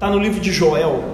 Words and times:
Está 0.00 0.08
no 0.08 0.18
livro 0.18 0.40
de 0.40 0.50
Joel, 0.50 1.04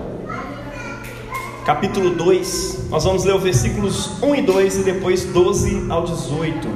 capítulo 1.65 2.11
2. 2.11 2.89
Nós 2.89 3.03
vamos 3.03 3.25
ler 3.25 3.35
os 3.35 3.43
versículos 3.43 4.23
1 4.23 4.37
e 4.37 4.43
2 4.43 4.77
e 4.77 4.83
depois 4.85 5.25
12 5.25 5.91
ao 5.91 6.05
18. 6.05 6.69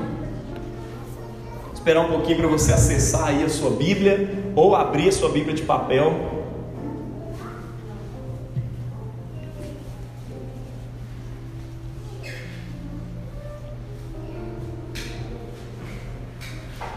Esperar 1.72 2.00
um 2.00 2.08
pouquinho 2.08 2.38
para 2.38 2.48
você 2.48 2.72
acessar 2.72 3.28
aí 3.28 3.44
a 3.44 3.48
sua 3.48 3.70
Bíblia 3.70 4.52
ou 4.56 4.74
abrir 4.74 5.08
a 5.08 5.12
sua 5.12 5.28
Bíblia 5.28 5.54
de 5.54 5.62
papel. 5.62 6.12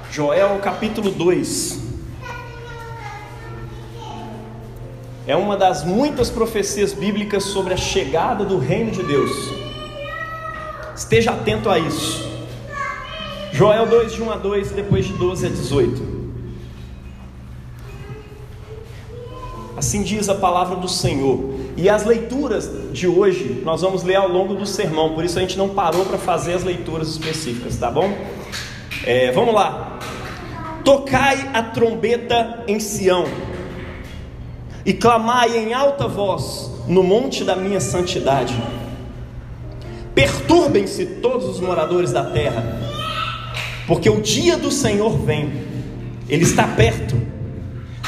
Joel 0.09 0.57
capítulo 0.57 1.11
2. 1.11 1.82
É 5.25 5.35
uma 5.35 5.55
das 5.55 5.85
muitas 5.85 6.29
profecias 6.29 6.91
bíblicas 6.91 7.43
sobre 7.43 7.73
a 7.73 7.77
chegada 7.77 8.43
do 8.43 8.57
reino 8.57 8.91
de 8.91 9.01
Deus. 9.03 9.31
Esteja 10.95 11.31
atento 11.31 11.69
a 11.69 11.79
isso. 11.79 12.29
Joel 13.53 13.85
2, 13.85 14.13
de 14.13 14.21
1 14.21 14.31
a 14.31 14.35
2 14.35 14.71
e 14.71 14.73
depois 14.73 15.05
de 15.05 15.13
12 15.13 15.45
a 15.45 15.49
18. 15.49 16.13
Assim 19.77 20.03
diz 20.03 20.27
a 20.27 20.35
palavra 20.35 20.75
do 20.75 20.89
Senhor. 20.89 21.53
E 21.77 21.89
as 21.89 22.05
leituras 22.05 22.69
de 22.91 23.07
hoje 23.07 23.61
nós 23.63 23.81
vamos 23.81 24.03
ler 24.03 24.15
ao 24.15 24.27
longo 24.27 24.53
do 24.53 24.65
sermão, 24.65 25.13
por 25.13 25.23
isso 25.23 25.37
a 25.37 25.41
gente 25.41 25.57
não 25.57 25.69
parou 25.69 26.05
para 26.05 26.17
fazer 26.17 26.53
as 26.53 26.63
leituras 26.63 27.09
específicas, 27.09 27.77
tá 27.77 27.89
bom? 27.89 28.13
É, 29.05 29.31
vamos 29.31 29.53
lá. 29.53 29.99
Tocai 30.83 31.49
a 31.53 31.63
trombeta 31.63 32.63
em 32.67 32.79
Sião, 32.79 33.25
e 34.85 34.93
clamai 34.93 35.57
em 35.57 35.73
alta 35.73 36.07
voz 36.07 36.71
no 36.87 37.03
monte 37.03 37.43
da 37.43 37.55
minha 37.55 37.79
santidade. 37.79 38.55
Perturbem-se 40.13 41.05
todos 41.05 41.47
os 41.47 41.59
moradores 41.59 42.11
da 42.11 42.25
terra, 42.25 42.63
porque 43.87 44.09
o 44.09 44.21
dia 44.21 44.57
do 44.57 44.71
Senhor 44.71 45.17
vem, 45.17 45.51
ele 46.29 46.43
está 46.43 46.67
perto 46.67 47.15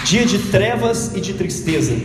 dia 0.03 0.26
de 0.26 0.38
trevas 0.38 1.16
e 1.16 1.22
de 1.22 1.34
tristeza, 1.34 1.96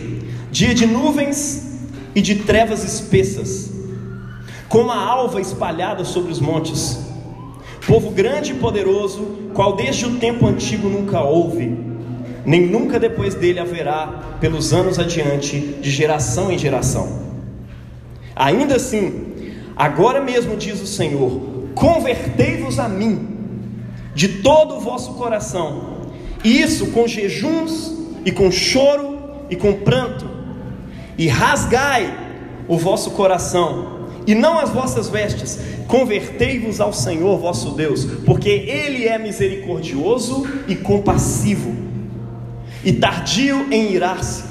dia 0.51 0.73
de 0.73 0.87
nuvens 0.87 1.79
e 2.15 2.21
de 2.21 2.35
trevas 2.35 2.83
espessas, 2.83 3.71
como 4.67 4.89
a 4.91 4.97
alva 4.97 5.39
espalhada 5.39 6.03
sobre 6.03 6.31
os 6.31 6.39
montes 6.39 7.11
povo 7.85 8.11
grande 8.11 8.51
e 8.51 8.55
poderoso, 8.55 9.49
qual 9.53 9.75
desde 9.75 10.05
o 10.05 10.17
tempo 10.17 10.45
antigo 10.47 10.87
nunca 10.87 11.21
houve, 11.21 11.77
nem 12.45 12.65
nunca 12.65 12.99
depois 12.99 13.35
dele 13.35 13.59
haverá, 13.59 14.37
pelos 14.39 14.73
anos 14.73 14.97
adiante, 14.97 15.59
de 15.59 15.89
geração 15.91 16.51
em 16.51 16.57
geração. 16.57 17.21
Ainda 18.35 18.75
assim, 18.75 19.53
agora 19.75 20.21
mesmo 20.21 20.55
diz 20.55 20.81
o 20.81 20.87
Senhor: 20.87 21.41
convertei-vos 21.75 22.79
a 22.79 22.87
mim 22.87 23.27
de 24.13 24.27
todo 24.41 24.75
o 24.75 24.79
vosso 24.79 25.13
coração, 25.13 26.11
e 26.43 26.61
isso 26.61 26.87
com 26.87 27.07
jejuns 27.07 27.93
e 28.25 28.31
com 28.31 28.51
choro 28.51 29.19
e 29.49 29.55
com 29.55 29.73
pranto, 29.73 30.29
e 31.17 31.27
rasgai 31.27 32.17
o 32.67 32.77
vosso 32.77 33.11
coração 33.11 34.01
e 34.25 34.35
não 34.35 34.59
as 34.59 34.69
vossas 34.69 35.09
vestes. 35.09 35.59
Convertei-vos 35.87 36.79
ao 36.79 36.93
Senhor 36.93 37.37
vosso 37.37 37.71
Deus, 37.71 38.05
porque 38.25 38.49
Ele 38.49 39.07
é 39.07 39.17
misericordioso 39.17 40.47
e 40.67 40.75
compassivo, 40.75 41.75
e 42.83 42.93
tardio 42.93 43.67
em 43.71 43.91
irar-se, 43.93 44.43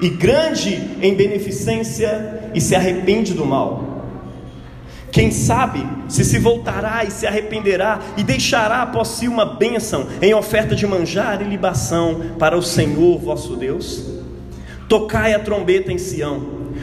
e 0.00 0.08
grande 0.08 0.80
em 1.02 1.14
beneficência, 1.14 2.50
e 2.54 2.60
se 2.60 2.74
arrepende 2.74 3.34
do 3.34 3.44
mal. 3.44 4.04
Quem 5.10 5.30
sabe 5.30 5.84
se 6.06 6.24
se 6.24 6.38
voltará 6.38 7.02
e 7.04 7.10
se 7.10 7.26
arrependerá 7.26 7.98
e 8.16 8.22
deixará 8.22 8.82
após 8.82 9.08
si 9.08 9.26
uma 9.26 9.44
bênção 9.44 10.06
em 10.20 10.34
oferta 10.34 10.76
de 10.76 10.86
manjar 10.86 11.40
e 11.40 11.44
libação 11.44 12.34
para 12.38 12.56
o 12.56 12.62
Senhor 12.62 13.18
vosso 13.18 13.56
Deus? 13.56 14.04
Tocai 14.88 15.34
a 15.34 15.38
trombeta 15.38 15.90
em 15.90 15.98
Sião, 15.98 16.42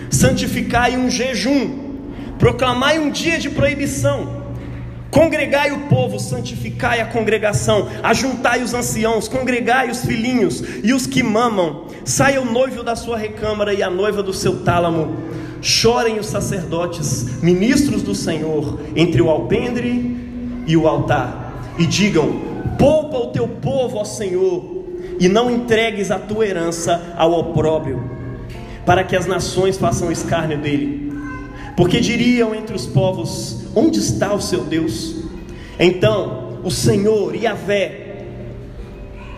santificai 0.10 0.98
um 0.98 1.10
jejum 1.10 1.86
proclamai 2.38 3.00
um 3.00 3.10
dia 3.10 3.40
de 3.40 3.50
proibição, 3.50 4.35
congregai 5.16 5.72
o 5.72 5.88
povo, 5.88 6.20
santificai 6.20 7.00
a 7.00 7.06
congregação, 7.06 7.88
ajuntai 8.04 8.62
os 8.62 8.74
anciãos, 8.74 9.30
congregai 9.30 9.90
os 9.90 10.04
filhinhos 10.04 10.62
e 10.84 10.92
os 10.92 11.08
que 11.08 11.24
mamam, 11.24 11.86
saia 12.04 12.42
o 12.42 12.46
noivo 12.46 12.84
da 12.84 12.98
sua 12.98 13.18
recâmara 13.18 13.74
e 13.74 13.82
a 13.82 13.90
noiva 13.90 14.22
do 14.22 14.34
seu 14.34 14.62
tálamo, 14.66 15.16
chorem 15.62 16.20
os 16.20 16.26
sacerdotes, 16.26 17.42
ministros 17.42 18.02
do 18.02 18.14
Senhor, 18.14 18.78
entre 18.94 19.22
o 19.22 19.30
alpendre 19.30 20.18
e 20.68 20.76
o 20.76 20.86
altar, 20.86 21.64
e 21.80 21.86
digam: 21.86 22.42
poupa 22.78 23.18
o 23.18 23.28
teu 23.28 23.48
povo, 23.48 23.96
ó 23.96 24.04
Senhor, 24.04 24.84
e 25.18 25.30
não 25.30 25.50
entregues 25.50 26.12
a 26.12 26.20
tua 26.20 26.46
herança 26.46 27.14
ao 27.16 27.32
opróbrio, 27.32 28.04
para 28.86 29.02
que 29.02 29.16
as 29.16 29.26
nações 29.26 29.78
façam 29.78 30.12
escárnio 30.12 30.58
dele. 30.58 31.14
Porque 31.78 32.02
diriam 32.02 32.54
entre 32.54 32.76
os 32.76 32.86
povos: 32.86 33.65
Onde 33.76 34.00
está 34.00 34.34
o 34.34 34.42
seu 34.42 34.64
Deus? 34.64 35.16
Então 35.78 36.60
o 36.64 36.72
Senhor, 36.72 37.36
Yahvé, 37.36 38.26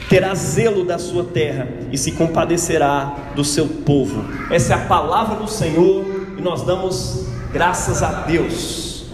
terá 0.09 0.33
zelo 0.35 0.85
da 0.85 0.97
sua 0.97 1.23
terra 1.25 1.67
e 1.91 1.97
se 1.97 2.13
compadecerá 2.13 3.33
do 3.35 3.43
seu 3.43 3.67
povo. 3.67 4.23
Essa 4.49 4.73
é 4.73 4.75
a 4.77 4.85
palavra 4.85 5.35
do 5.35 5.47
Senhor 5.47 6.05
e 6.37 6.41
nós 6.41 6.61
damos 6.63 7.27
graças 7.51 8.01
a 8.03 8.21
Deus. 8.21 9.05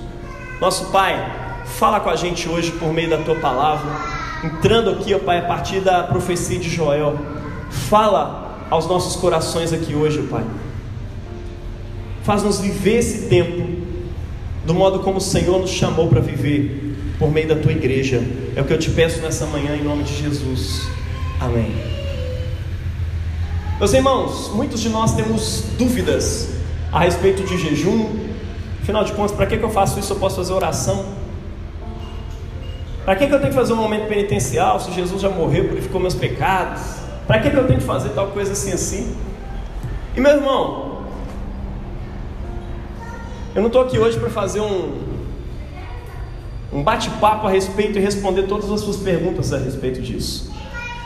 Nosso 0.61 0.85
Pai, 0.91 1.63
fala 1.65 1.99
com 1.99 2.09
a 2.09 2.15
gente 2.15 2.47
hoje 2.47 2.71
por 2.73 2.93
meio 2.93 3.09
da 3.09 3.17
tua 3.17 3.35
palavra, 3.35 3.89
entrando 4.43 4.91
aqui, 4.91 5.13
ó 5.15 5.19
Pai, 5.19 5.39
a 5.39 5.45
partir 5.45 5.79
da 5.79 6.03
profecia 6.03 6.59
de 6.59 6.69
Joel. 6.69 7.17
Fala 7.69 8.67
aos 8.69 8.85
nossos 8.87 9.15
corações 9.15 9.73
aqui 9.73 9.95
hoje, 9.95 10.23
ó 10.23 10.35
Pai 10.35 10.43
Faz-nos 12.23 12.59
viver 12.59 12.99
esse 12.99 13.27
tempo 13.27 13.72
do 14.65 14.73
modo 14.73 14.99
como 14.99 15.17
o 15.17 15.21
Senhor 15.21 15.59
nos 15.59 15.71
chamou 15.71 16.07
para 16.07 16.21
viver, 16.21 16.95
por 17.19 17.31
meio 17.31 17.47
da 17.47 17.55
tua 17.55 17.71
igreja. 17.71 18.21
É 18.55 18.61
o 18.61 18.65
que 18.65 18.73
eu 18.73 18.79
te 18.79 18.89
peço 18.89 19.21
nessa 19.21 19.45
manhã, 19.45 19.75
em 19.75 19.83
nome 19.83 20.03
de 20.03 20.15
Jesus. 20.15 20.87
Amém. 21.39 21.73
Meus 23.79 23.93
irmãos, 23.93 24.51
muitos 24.53 24.79
de 24.79 24.89
nós 24.89 25.15
temos 25.15 25.65
dúvidas 25.77 26.49
a 26.91 26.99
respeito 26.99 27.43
de 27.43 27.57
jejum. 27.57 28.07
Afinal 28.81 29.03
de 29.03 29.11
contas, 29.11 29.35
para 29.35 29.45
que, 29.45 29.57
que 29.57 29.63
eu 29.63 29.69
faço 29.69 29.99
isso? 29.99 30.13
Eu 30.13 30.17
posso 30.17 30.37
fazer 30.37 30.53
oração? 30.53 31.05
Para 33.03 33.15
que, 33.15 33.27
que 33.27 33.33
eu 33.33 33.39
tenho 33.39 33.49
que 33.49 33.57
fazer 33.57 33.73
um 33.73 33.77
momento 33.77 34.07
penitencial 34.07 34.79
se 34.79 34.91
Jesus 34.93 35.21
já 35.21 35.29
morreu, 35.29 35.67
purificou 35.67 35.99
meus 35.99 36.13
pecados? 36.13 36.81
Para 37.27 37.39
que, 37.39 37.49
que 37.49 37.57
eu 37.57 37.67
tenho 37.67 37.79
que 37.79 37.85
fazer 37.85 38.09
tal 38.09 38.27
coisa 38.27 38.53
assim 38.53 38.71
assim? 38.71 39.15
E 40.15 40.21
meu 40.21 40.31
irmão, 40.31 40.92
eu 43.55 43.61
não 43.61 43.67
estou 43.67 43.81
aqui 43.81 43.99
hoje 43.99 44.19
para 44.19 44.29
fazer 44.29 44.61
um, 44.61 44.99
um 46.71 46.81
bate-papo 46.81 47.47
a 47.47 47.51
respeito 47.51 47.97
e 47.99 48.01
responder 48.01 48.43
todas 48.43 48.71
as 48.71 48.81
suas 48.81 48.97
perguntas 48.97 49.53
a 49.53 49.57
respeito 49.57 50.01
disso. 50.01 50.51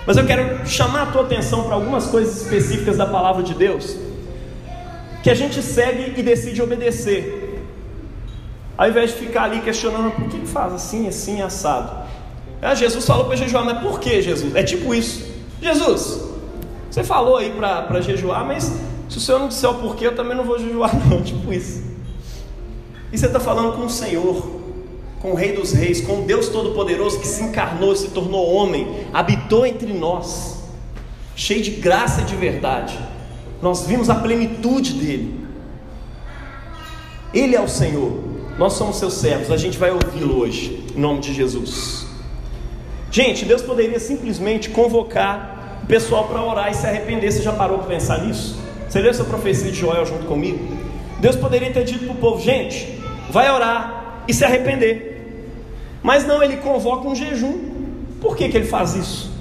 Mas 0.05 0.15
eu 0.15 0.25
quero 0.25 0.65
chamar 0.65 1.03
a 1.03 1.05
tua 1.07 1.23
atenção 1.23 1.63
para 1.63 1.75
algumas 1.75 2.07
coisas 2.07 2.41
específicas 2.41 2.95
da 2.95 3.05
palavra 3.05 3.43
de 3.43 3.53
Deus 3.53 3.97
que 5.21 5.29
a 5.29 5.35
gente 5.35 5.61
segue 5.61 6.17
e 6.17 6.23
decide 6.23 6.61
obedecer. 6.61 7.61
Ao 8.77 8.87
invés 8.87 9.11
de 9.11 9.17
ficar 9.17 9.43
ali 9.43 9.59
questionando 9.59 10.11
por 10.11 10.29
que 10.29 10.45
faz 10.45 10.73
assim, 10.73 11.05
assim, 11.07 11.41
assado. 11.41 12.07
Ah, 12.61 12.73
Jesus 12.73 13.05
falou 13.05 13.25
para 13.25 13.35
jejuar, 13.35 13.65
mas 13.65 13.79
por 13.79 13.99
que 13.99 14.21
Jesus? 14.21 14.55
É 14.55 14.63
tipo 14.63 14.95
isso. 14.95 15.29
Jesus, 15.61 16.23
você 16.89 17.03
falou 17.03 17.35
aí 17.35 17.51
para 17.51 17.99
jejuar, 17.99 18.45
mas 18.45 18.71
se 19.09 19.17
o 19.17 19.19
Senhor 19.19 19.39
não 19.39 19.49
disser 19.49 19.69
o 19.69 19.75
porquê, 19.75 20.07
eu 20.07 20.15
também 20.15 20.37
não 20.37 20.45
vou 20.45 20.57
jejuar, 20.57 20.91
não. 21.09 21.21
Tipo 21.21 21.51
isso. 21.51 21.96
E 23.11 23.17
você 23.17 23.27
está 23.27 23.39
falando 23.39 23.73
com 23.77 23.85
o 23.85 23.89
Senhor, 23.89 24.57
com 25.21 25.31
o 25.31 25.35
Rei 25.35 25.53
dos 25.53 25.71
Reis, 25.71 26.01
com 26.01 26.21
o 26.21 26.25
Deus 26.25 26.49
Todo-Poderoso 26.49 27.19
que 27.19 27.27
se 27.27 27.43
encarnou, 27.43 27.95
se 27.95 28.09
tornou 28.09 28.53
homem, 28.53 29.05
habitou 29.13 29.65
entre 29.65 29.93
nós, 29.93 30.63
cheio 31.35 31.61
de 31.61 31.71
graça 31.71 32.21
e 32.21 32.25
de 32.25 32.35
verdade. 32.35 32.97
Nós 33.61 33.85
vimos 33.85 34.09
a 34.09 34.15
plenitude 34.15 34.93
dele. 34.93 35.47
Ele 37.33 37.55
é 37.55 37.61
o 37.61 37.67
Senhor, 37.67 38.11
nós 38.57 38.73
somos 38.73 38.97
seus 38.97 39.13
servos, 39.13 39.51
a 39.51 39.57
gente 39.57 39.77
vai 39.77 39.91
ouvi-lo 39.91 40.39
hoje, 40.39 40.83
em 40.95 40.99
nome 40.99 41.19
de 41.19 41.33
Jesus. 41.33 42.05
Gente, 43.09 43.45
Deus 43.45 43.61
poderia 43.61 43.99
simplesmente 43.99 44.69
convocar 44.69 45.79
o 45.83 45.87
pessoal 45.87 46.27
para 46.27 46.43
orar 46.43 46.71
e 46.71 46.73
se 46.73 46.85
arrepender. 46.85 47.31
Você 47.31 47.41
já 47.41 47.53
parou 47.53 47.79
para 47.79 47.87
pensar 47.87 48.25
nisso? 48.25 48.57
Você 48.87 48.99
leu 48.99 49.11
essa 49.11 49.23
profecia 49.23 49.71
de 49.71 49.77
Joel 49.77 50.05
junto 50.05 50.25
comigo? 50.25 50.59
Deus 51.19 51.35
poderia 51.35 51.71
ter 51.71 51.83
dito 51.83 52.05
para 52.05 52.13
o 52.13 52.17
povo: 52.17 52.41
gente, 52.41 52.96
vai 53.29 53.51
orar 53.51 54.23
e 54.27 54.33
se 54.33 54.43
arrepender. 54.43 55.15
Mas 56.03 56.25
não, 56.25 56.41
ele 56.41 56.57
convoca 56.57 57.07
um 57.07 57.15
jejum. 57.15 57.75
Por 58.21 58.35
que, 58.35 58.49
que 58.49 58.57
ele 58.57 58.65
faz 58.65 58.95
isso? 58.95 59.31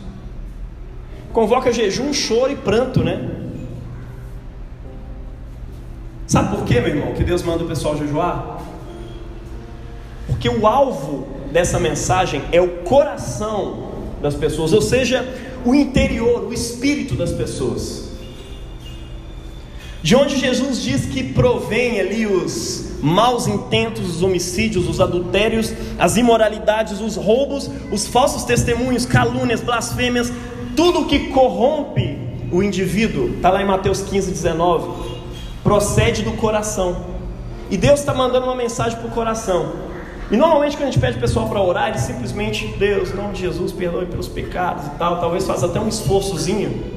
Convoca 1.33 1.73
jejum, 1.73 2.13
choro 2.13 2.53
e 2.53 2.57
pranto, 2.57 3.03
né? 3.03 3.31
Sabe 6.27 6.57
por 6.57 6.65
quê, 6.65 6.81
meu 6.81 6.89
irmão, 6.89 7.15
que 7.15 7.23
Deus 7.23 7.43
manda 7.43 7.63
o 7.63 7.69
pessoal 7.69 7.97
jejuar? 7.97 8.61
Porque 10.27 10.49
o 10.49 10.67
alvo 10.67 11.29
dessa 11.53 11.79
mensagem 11.79 12.43
é 12.51 12.61
o 12.61 12.79
coração 12.79 13.93
das 14.21 14.35
pessoas, 14.35 14.73
ou 14.73 14.83
seja, 14.83 15.27
o 15.65 15.75
interior, 15.75 16.45
o 16.45 16.53
espírito 16.53 17.15
das 17.15 17.33
pessoas. 17.33 18.06
De 20.07 20.15
onde 20.15 20.37
Jesus 20.37 20.81
diz 20.81 21.05
que 21.05 21.21
provém 21.21 21.99
ali 21.99 22.29
os 22.29 23.01
maus 23.03 23.49
intentos, 23.49 24.09
os 24.09 24.23
homicídios, 24.23 24.89
os 24.89 25.01
adultérios, 25.01 25.75
as 25.99 26.17
imoralidades, 26.17 27.01
os 27.01 27.17
roubos, 27.17 27.69
os 27.91 28.07
falsos 28.07 28.45
testemunhos, 28.45 29.05
calúnias, 29.05 29.61
blasfêmias, 29.61 30.33
tudo 30.77 31.07
que 31.07 31.31
corrompe 31.31 32.17
o 32.53 32.63
indivíduo, 32.63 33.35
está 33.35 33.51
lá 33.51 33.61
em 33.61 33.67
Mateus 33.67 34.01
15, 34.03 34.31
19, 34.31 35.17
procede 35.65 36.23
do 36.23 36.35
coração. 36.35 37.05
E 37.69 37.77
Deus 37.77 37.99
está 37.99 38.15
mandando 38.15 38.47
uma 38.47 38.55
mensagem 38.55 38.97
para 38.97 39.09
o 39.09 39.11
coração. 39.11 39.73
E 40.31 40.37
normalmente 40.37 40.77
quando 40.77 40.89
a 40.89 40.93
gente 40.93 41.01
pede 41.01 41.17
o 41.17 41.21
pessoal 41.21 41.49
para 41.49 41.61
orar, 41.61 41.89
ele 41.89 41.99
simplesmente, 41.99 42.69
Deus, 42.79 43.11
em 43.11 43.17
nome 43.17 43.35
de 43.35 43.41
Jesus, 43.41 43.73
perdoe 43.73 44.07
pelos 44.07 44.29
pecados 44.29 44.87
e 44.87 44.91
tal, 44.91 45.19
talvez 45.19 45.45
faça 45.45 45.67
até 45.67 45.81
um 45.81 45.89
esforçozinho, 45.89 46.96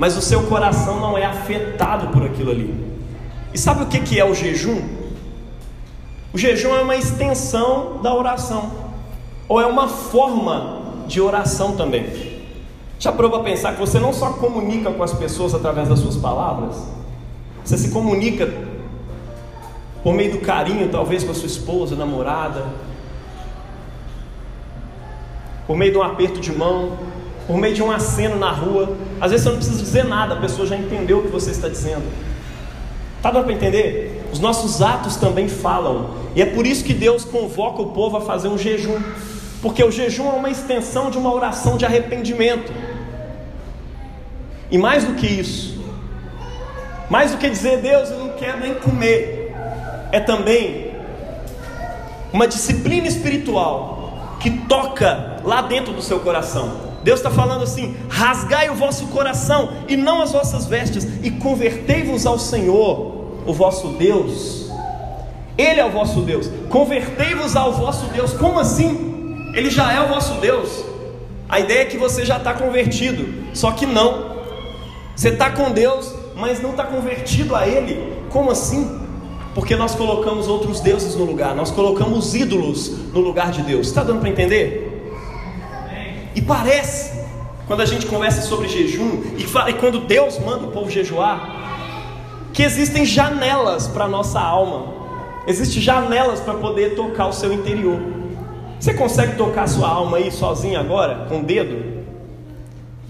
mas 0.00 0.16
o 0.16 0.22
seu 0.22 0.44
coração 0.44 0.98
não 0.98 1.18
é 1.18 1.26
afetado 1.26 2.08
por 2.08 2.24
aquilo 2.24 2.50
ali. 2.50 2.74
E 3.52 3.58
sabe 3.58 3.82
o 3.82 3.86
que, 3.86 4.18
é 4.18 4.24
o 4.24 4.34
jejum? 4.34 4.80
O 6.32 6.38
jejum 6.38 6.74
é 6.74 6.80
uma 6.80 6.96
extensão 6.96 8.00
da 8.02 8.14
oração, 8.14 8.70
ou 9.46 9.60
é 9.60 9.66
uma 9.66 9.88
forma 9.88 11.04
de 11.06 11.20
oração 11.20 11.76
também. 11.76 12.06
Já 12.98 13.12
parou 13.12 13.30
para 13.30 13.40
pensar 13.40 13.74
que 13.74 13.78
você 13.78 13.98
não 13.98 14.10
só 14.10 14.30
comunica 14.30 14.90
com 14.90 15.02
as 15.02 15.12
pessoas 15.12 15.54
através 15.54 15.86
das 15.90 15.98
suas 15.98 16.16
palavras, 16.16 16.82
você 17.62 17.76
se 17.76 17.90
comunica 17.90 18.50
por 20.02 20.14
meio 20.14 20.32
do 20.32 20.38
carinho, 20.38 20.88
talvez 20.88 21.24
com 21.24 21.32
a 21.32 21.34
sua 21.34 21.46
esposa, 21.46 21.94
namorada, 21.94 22.64
por 25.66 25.76
meio 25.76 25.92
de 25.92 25.98
um 25.98 26.02
aperto 26.02 26.40
de 26.40 26.52
mão, 26.52 26.96
por 27.50 27.58
meio 27.58 27.74
de 27.74 27.82
um 27.82 27.90
aceno 27.90 28.38
na 28.38 28.52
rua. 28.52 28.96
Às 29.20 29.32
vezes 29.32 29.42
você 29.42 29.50
não 29.50 29.56
precisa 29.56 29.82
dizer 29.82 30.04
nada, 30.04 30.34
a 30.34 30.36
pessoa 30.36 30.68
já 30.68 30.76
entendeu 30.76 31.18
o 31.18 31.22
que 31.22 31.32
você 31.32 31.50
está 31.50 31.68
dizendo. 31.68 32.04
Está 33.16 33.32
dando 33.32 33.42
para 33.46 33.52
entender? 33.52 34.24
Os 34.32 34.38
nossos 34.38 34.80
atos 34.80 35.16
também 35.16 35.48
falam, 35.48 36.10
e 36.36 36.40
é 36.40 36.46
por 36.46 36.64
isso 36.64 36.84
que 36.84 36.94
Deus 36.94 37.24
convoca 37.24 37.82
o 37.82 37.86
povo 37.86 38.18
a 38.18 38.20
fazer 38.20 38.46
um 38.46 38.56
jejum, 38.56 39.00
porque 39.60 39.82
o 39.82 39.90
jejum 39.90 40.28
é 40.28 40.32
uma 40.34 40.48
extensão 40.48 41.10
de 41.10 41.18
uma 41.18 41.34
oração 41.34 41.76
de 41.76 41.84
arrependimento. 41.84 42.72
E 44.70 44.78
mais 44.78 45.02
do 45.02 45.14
que 45.14 45.26
isso, 45.26 45.84
mais 47.10 47.32
do 47.32 47.36
que 47.36 47.50
dizer, 47.50 47.78
Deus, 47.78 48.10
eu 48.10 48.18
não 48.20 48.28
quero 48.28 48.60
nem 48.60 48.74
comer, 48.74 49.52
é 50.12 50.20
também 50.20 50.92
uma 52.32 52.46
disciplina 52.46 53.08
espiritual 53.08 54.36
que 54.38 54.50
toca 54.50 55.38
lá 55.42 55.62
dentro 55.62 55.92
do 55.92 56.00
seu 56.00 56.20
coração. 56.20 56.89
Deus 57.02 57.20
está 57.20 57.30
falando 57.30 57.62
assim: 57.62 57.96
rasgai 58.08 58.70
o 58.70 58.74
vosso 58.74 59.06
coração 59.08 59.70
e 59.88 59.96
não 59.96 60.20
as 60.20 60.32
vossas 60.32 60.66
vestes, 60.66 61.06
e 61.22 61.30
convertei-vos 61.30 62.26
ao 62.26 62.38
Senhor, 62.38 63.42
o 63.46 63.52
vosso 63.52 63.88
Deus. 63.88 64.70
Ele 65.56 65.80
é 65.80 65.84
o 65.84 65.90
vosso 65.90 66.20
Deus. 66.22 66.50
Convertei-vos 66.68 67.54
ao 67.54 67.72
vosso 67.72 68.06
Deus. 68.06 68.32
Como 68.32 68.58
assim? 68.58 69.50
Ele 69.54 69.68
já 69.68 69.92
é 69.92 70.00
o 70.00 70.08
vosso 70.08 70.34
Deus. 70.40 70.84
A 71.48 71.60
ideia 71.60 71.82
é 71.82 71.84
que 71.84 71.98
você 71.98 72.24
já 72.24 72.36
está 72.36 72.54
convertido, 72.54 73.26
só 73.52 73.72
que 73.72 73.84
não. 73.84 74.30
Você 75.14 75.30
está 75.30 75.50
com 75.50 75.70
Deus, 75.70 76.14
mas 76.36 76.62
não 76.62 76.70
está 76.70 76.84
convertido 76.84 77.56
a 77.56 77.66
Ele. 77.66 78.14
Como 78.30 78.50
assim? 78.50 79.00
Porque 79.54 79.74
nós 79.74 79.94
colocamos 79.94 80.46
outros 80.46 80.80
deuses 80.80 81.16
no 81.16 81.24
lugar, 81.24 81.54
nós 81.54 81.70
colocamos 81.70 82.34
ídolos 82.34 82.88
no 83.12 83.20
lugar 83.20 83.50
de 83.50 83.62
Deus. 83.62 83.88
Está 83.88 84.04
dando 84.04 84.20
para 84.20 84.30
entender? 84.30 84.89
E 86.34 86.40
parece, 86.40 87.24
quando 87.66 87.80
a 87.80 87.86
gente 87.86 88.06
conversa 88.06 88.42
sobre 88.42 88.68
jejum, 88.68 89.34
e, 89.36 89.44
fala, 89.44 89.70
e 89.70 89.74
quando 89.74 90.00
Deus 90.00 90.38
manda 90.38 90.66
o 90.66 90.70
povo 90.70 90.90
jejuar, 90.90 91.60
que 92.52 92.62
existem 92.62 93.04
janelas 93.04 93.86
para 93.86 94.04
a 94.04 94.08
nossa 94.08 94.40
alma, 94.40 94.92
existem 95.46 95.80
janelas 95.80 96.40
para 96.40 96.54
poder 96.54 96.94
tocar 96.94 97.26
o 97.26 97.32
seu 97.32 97.52
interior. 97.52 98.00
Você 98.78 98.94
consegue 98.94 99.36
tocar 99.36 99.64
a 99.64 99.66
sua 99.66 99.88
alma 99.88 100.16
aí 100.16 100.30
sozinho 100.30 100.78
agora, 100.78 101.26
com 101.28 101.40
o 101.40 101.42
dedo? 101.42 102.00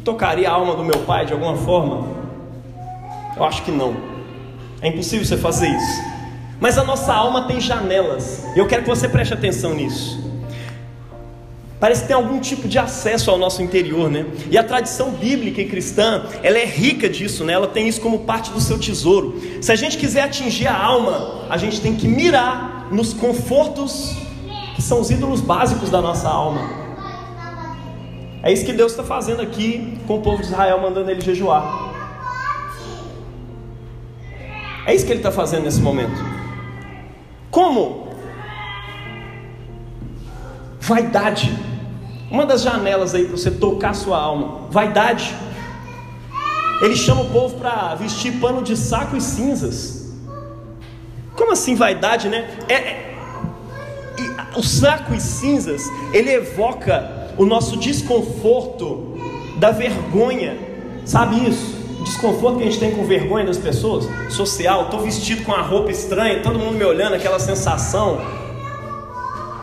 Tocaria 0.05 0.51
a 0.51 0.55
alma 0.55 0.75
do 0.75 0.85
meu 0.85 0.99
pai 1.01 1.27
de 1.27 1.33
alguma 1.33 1.57
forma? 1.57 2.09
Eu 3.37 3.45
acho 3.45 3.63
que 3.63 3.71
não. 3.71 3.97
É 4.83 4.89
impossível 4.89 5.25
você 5.25 5.37
fazer 5.37 5.69
isso. 5.69 6.03
Mas 6.61 6.77
a 6.77 6.85
nossa 6.85 7.15
alma 7.15 7.45
tem 7.45 7.61
janelas. 7.61 8.45
Eu 8.55 8.67
quero 8.67 8.83
que 8.83 8.89
você 8.89 9.09
preste 9.09 9.33
atenção 9.33 9.75
nisso. 9.75 10.30
Parece 11.81 12.03
que 12.03 12.09
tem 12.09 12.17
algum 12.17 12.39
tipo 12.39 12.69
de 12.69 12.79
acesso 12.79 13.31
ao 13.31 13.39
nosso 13.39 13.63
interior, 13.63 14.11
né? 14.11 14.27
E 14.51 14.59
a 14.59 14.63
tradição 14.63 15.13
bíblica 15.13 15.63
e 15.63 15.65
cristã, 15.67 16.27
ela 16.43 16.59
é 16.59 16.67
rica 16.67 17.09
disso, 17.09 17.43
né? 17.43 17.55
Ela 17.55 17.69
tem 17.69 17.89
isso 17.89 18.03
como 18.03 18.19
parte 18.19 18.51
do 18.51 18.61
seu 18.61 18.79
tesouro. 18.79 19.41
Se 19.63 19.73
a 19.73 19.77
gente 19.77 19.97
quiser 19.97 20.25
atingir 20.25 20.67
a 20.67 20.77
alma, 20.77 21.47
a 21.49 21.57
gente 21.57 21.81
tem 21.81 21.97
que 21.97 22.07
mirar 22.07 22.89
nos 22.93 23.15
confortos 23.15 24.15
que 24.77 24.83
são 24.83 25.01
os 25.01 25.11
ídolos 25.11 25.41
básicos 25.41 25.89
da 25.89 26.03
nossa 26.03 26.29
alma. 26.29 26.61
É 28.43 28.53
isso 28.53 28.67
que 28.67 28.75
Deus 28.75 28.93
está 28.93 29.03
fazendo 29.03 29.41
aqui 29.41 29.99
com 30.07 30.19
o 30.19 30.21
povo 30.21 30.39
de 30.43 30.49
Israel, 30.49 30.83
mandando 30.83 31.11
ele 31.11 31.23
jejuar. 31.23 31.91
É 34.85 34.95
isso 34.95 35.07
que 35.07 35.13
ele 35.13 35.21
está 35.21 35.33
fazendo 35.33 35.65
nesse 35.65 35.81
momento. 35.81 36.23
Como? 37.51 38.09
Vaidade. 40.79 41.70
Uma 42.31 42.47
das 42.47 42.63
janelas 42.63 43.15
aí 43.15 43.25
para 43.25 43.37
você 43.37 43.51
tocar 43.51 43.95
sua 43.95 44.19
alma. 44.19 44.69
Vaidade. 44.71 45.35
Ele 46.81 46.97
chama 46.97 47.23
o 47.23 47.31
povo 47.31 47.59
para 47.59 47.95
vestir 47.97 48.41
pano 48.41 48.63
de 48.63 48.77
saco 48.77 49.17
e 49.17 49.21
cinzas. 49.21 50.15
Como 51.35 51.53
assim 51.53 51.75
vaidade, 51.75 52.29
né? 52.29 52.49
É, 52.69 52.75
é, 52.75 53.17
o 54.57 54.63
saco 54.63 55.13
e 55.15 55.21
cinzas, 55.21 55.85
ele 56.13 56.31
evoca 56.31 57.33
o 57.37 57.45
nosso 57.45 57.77
desconforto 57.77 59.15
da 59.59 59.71
vergonha. 59.71 60.57
Sabe 61.05 61.49
isso? 61.49 61.81
desconforto 62.03 62.59
que 62.59 62.63
a 62.63 62.67
gente 62.67 62.79
tem 62.79 62.93
com 62.93 63.05
vergonha 63.05 63.45
das 63.45 63.59
pessoas, 63.59 64.09
social, 64.31 64.85
estou 64.85 65.01
vestido 65.01 65.45
com 65.45 65.53
uma 65.53 65.63
roupa 65.63 65.91
estranha, 65.91 66.41
todo 66.43 66.59
mundo 66.59 66.77
me 66.77 66.85
olhando, 66.85 67.15
aquela 67.15 67.39
sensação. 67.39 68.21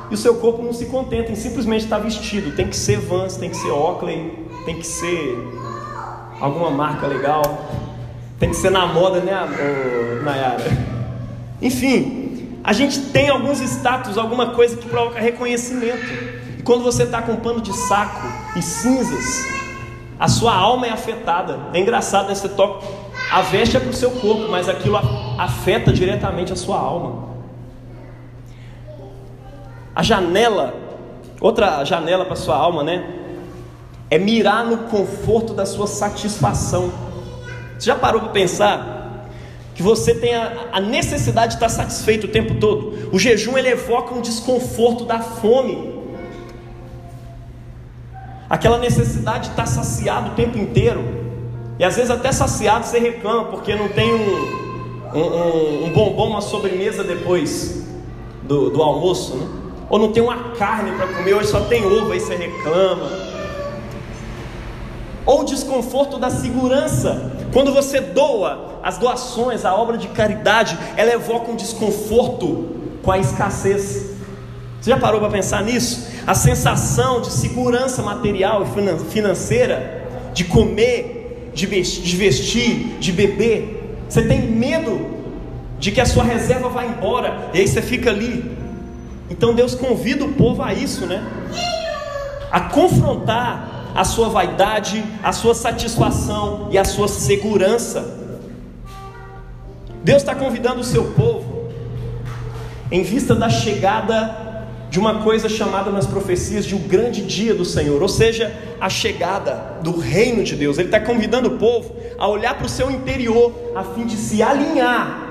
E 0.09 0.13
o 0.13 0.17
seu 0.17 0.35
corpo 0.35 0.63
não 0.63 0.73
se 0.73 0.85
contenta 0.85 1.31
em 1.31 1.35
simplesmente 1.35 1.83
estar 1.83 1.99
vestido. 1.99 2.55
Tem 2.55 2.67
que 2.67 2.75
ser 2.75 2.99
Vans, 2.99 3.35
tem 3.35 3.49
que 3.49 3.57
ser 3.57 3.71
Oakley, 3.71 4.47
tem 4.65 4.75
que 4.75 4.87
ser 4.87 5.37
alguma 6.39 6.69
marca 6.69 7.07
legal, 7.07 7.41
tem 8.39 8.49
que 8.49 8.55
ser 8.55 8.69
na 8.69 8.85
moda, 8.85 9.19
né, 9.19 9.33
Nayara? 10.23 10.63
Enfim, 11.61 12.57
a 12.63 12.73
gente 12.73 12.99
tem 12.99 13.29
alguns 13.29 13.59
status, 13.61 14.17
alguma 14.17 14.51
coisa 14.51 14.77
que 14.77 14.87
provoca 14.87 15.19
reconhecimento. 15.19 16.05
E 16.57 16.61
quando 16.61 16.83
você 16.83 17.03
está 17.03 17.21
com 17.21 17.33
um 17.33 17.37
pano 17.37 17.61
de 17.61 17.73
saco 17.73 18.27
e 18.55 18.61
cinzas, 18.61 19.45
a 20.19 20.27
sua 20.27 20.53
alma 20.53 20.87
é 20.87 20.89
afetada. 20.89 21.59
É 21.73 21.79
engraçado, 21.79 22.27
né? 22.27 22.35
Você 22.35 22.49
toca. 22.49 22.85
A 23.31 23.41
veste 23.41 23.75
é 23.75 23.79
para 23.79 23.89
o 23.89 23.93
seu 23.93 24.11
corpo, 24.11 24.47
mas 24.49 24.69
aquilo 24.69 24.97
afeta 25.37 25.91
diretamente 25.91 26.53
a 26.53 26.55
sua 26.55 26.77
alma. 26.77 27.26
A 29.97 30.03
janela, 30.03 30.75
outra 31.41 31.83
janela 31.83 32.23
para 32.23 32.35
sua 32.35 32.55
alma, 32.55 32.83
né? 32.83 33.03
É 34.11 34.19
mirar 34.19 34.63
no 34.63 34.77
conforto 34.89 35.55
da 35.55 35.65
sua 35.65 35.87
satisfação. 35.87 36.91
Você 37.79 37.87
já 37.87 37.95
parou 37.95 38.21
para 38.21 38.29
pensar 38.29 39.27
que 39.73 39.81
você 39.81 40.13
tem 40.13 40.35
a, 40.35 40.79
necessidade 40.79 41.53
de 41.53 41.55
estar 41.55 41.69
satisfeito 41.69 42.25
o 42.25 42.27
tempo 42.27 42.59
todo? 42.59 43.09
O 43.11 43.17
jejum 43.17 43.57
ele 43.57 43.69
evoca 43.69 44.13
um 44.13 44.21
desconforto 44.21 45.03
da 45.03 45.19
fome 45.19 45.95
aquela 48.47 48.77
necessidade 48.77 49.45
de 49.45 49.49
estar 49.49 49.65
saciado 49.65 50.29
o 50.29 50.35
tempo 50.35 50.59
inteiro, 50.59 51.03
e 51.79 51.83
às 51.83 51.95
vezes 51.95 52.11
até 52.11 52.31
saciado 52.31 52.85
você 52.85 52.99
reclama 52.99 53.45
porque 53.45 53.73
não 53.73 53.89
tem 53.89 54.13
um, 54.13 55.17
um, 55.17 55.85
um 55.85 55.89
bombom, 55.89 56.29
uma 56.29 56.41
sobremesa 56.41 57.03
depois 57.03 57.83
do, 58.43 58.69
do 58.69 58.83
almoço, 58.83 59.35
né? 59.35 59.66
Ou 59.89 59.97
não 59.97 60.11
tem 60.11 60.21
uma 60.21 60.51
carne 60.51 60.91
para 60.91 61.07
comer, 61.07 61.33
hoje 61.33 61.49
só 61.49 61.61
tem 61.61 61.85
ovo, 61.85 62.11
aí 62.11 62.19
você 62.19 62.35
reclama. 62.35 63.09
Ou 65.25 65.41
o 65.41 65.43
desconforto 65.43 66.17
da 66.17 66.29
segurança, 66.29 67.31
quando 67.51 67.73
você 67.73 67.99
doa 67.99 68.79
as 68.81 68.97
doações, 68.97 69.65
a 69.65 69.75
obra 69.75 69.97
de 69.97 70.07
caridade, 70.07 70.77
ela 70.95 71.11
evoca 71.11 71.51
um 71.51 71.55
desconforto 71.55 72.75
com 73.03 73.11
a 73.11 73.17
escassez. 73.17 74.11
Você 74.79 74.89
já 74.89 74.97
parou 74.97 75.19
para 75.19 75.29
pensar 75.29 75.63
nisso? 75.63 76.07
A 76.25 76.33
sensação 76.33 77.19
de 77.21 77.31
segurança 77.31 78.01
material 78.01 78.63
e 78.63 79.03
financeira, 79.09 80.07
de 80.33 80.45
comer, 80.45 81.51
de 81.53 81.65
vestir, 81.65 82.97
de 82.99 83.11
beber. 83.11 83.97
Você 84.07 84.21
tem 84.21 84.41
medo 84.41 85.17
de 85.79 85.91
que 85.91 85.99
a 85.99 86.05
sua 86.05 86.23
reserva 86.23 86.69
vai 86.69 86.87
embora, 86.87 87.49
e 87.53 87.59
aí 87.59 87.67
você 87.67 87.81
fica 87.81 88.09
ali. 88.09 88.49
Então 89.29 89.53
Deus 89.53 89.75
convida 89.75 90.25
o 90.25 90.33
povo 90.33 90.61
a 90.61 90.73
isso, 90.73 91.05
né? 91.05 91.23
A 92.51 92.61
confrontar 92.61 93.91
a 93.93 94.03
sua 94.03 94.29
vaidade, 94.29 95.03
a 95.23 95.31
sua 95.33 95.53
satisfação 95.53 96.69
e 96.71 96.77
a 96.77 96.85
sua 96.85 97.07
segurança. 97.07 98.15
Deus 100.03 100.21
está 100.21 100.33
convidando 100.33 100.81
o 100.81 100.83
seu 100.83 101.11
povo, 101.11 101.69
em 102.91 103.03
vista 103.03 103.35
da 103.35 103.49
chegada 103.49 104.45
de 104.89 104.99
uma 104.99 105.21
coisa 105.21 105.49
chamada 105.49 105.91
nas 105.91 106.05
profecias 106.05 106.65
de 106.65 106.73
o 106.73 106.77
um 106.77 106.81
grande 106.87 107.21
dia 107.21 107.53
do 107.53 107.65
Senhor, 107.65 108.01
ou 108.01 108.07
seja, 108.07 108.55
a 108.79 108.89
chegada 108.89 109.79
do 109.83 109.99
reino 109.99 110.43
de 110.43 110.55
Deus. 110.55 110.77
Ele 110.77 110.87
está 110.87 110.99
convidando 110.99 111.49
o 111.49 111.57
povo 111.57 111.93
a 112.17 112.27
olhar 112.27 112.55
para 112.55 112.65
o 112.65 112.69
seu 112.69 112.89
interior, 112.89 113.51
a 113.75 113.83
fim 113.83 114.05
de 114.05 114.15
se 114.15 114.41
alinhar 114.41 115.26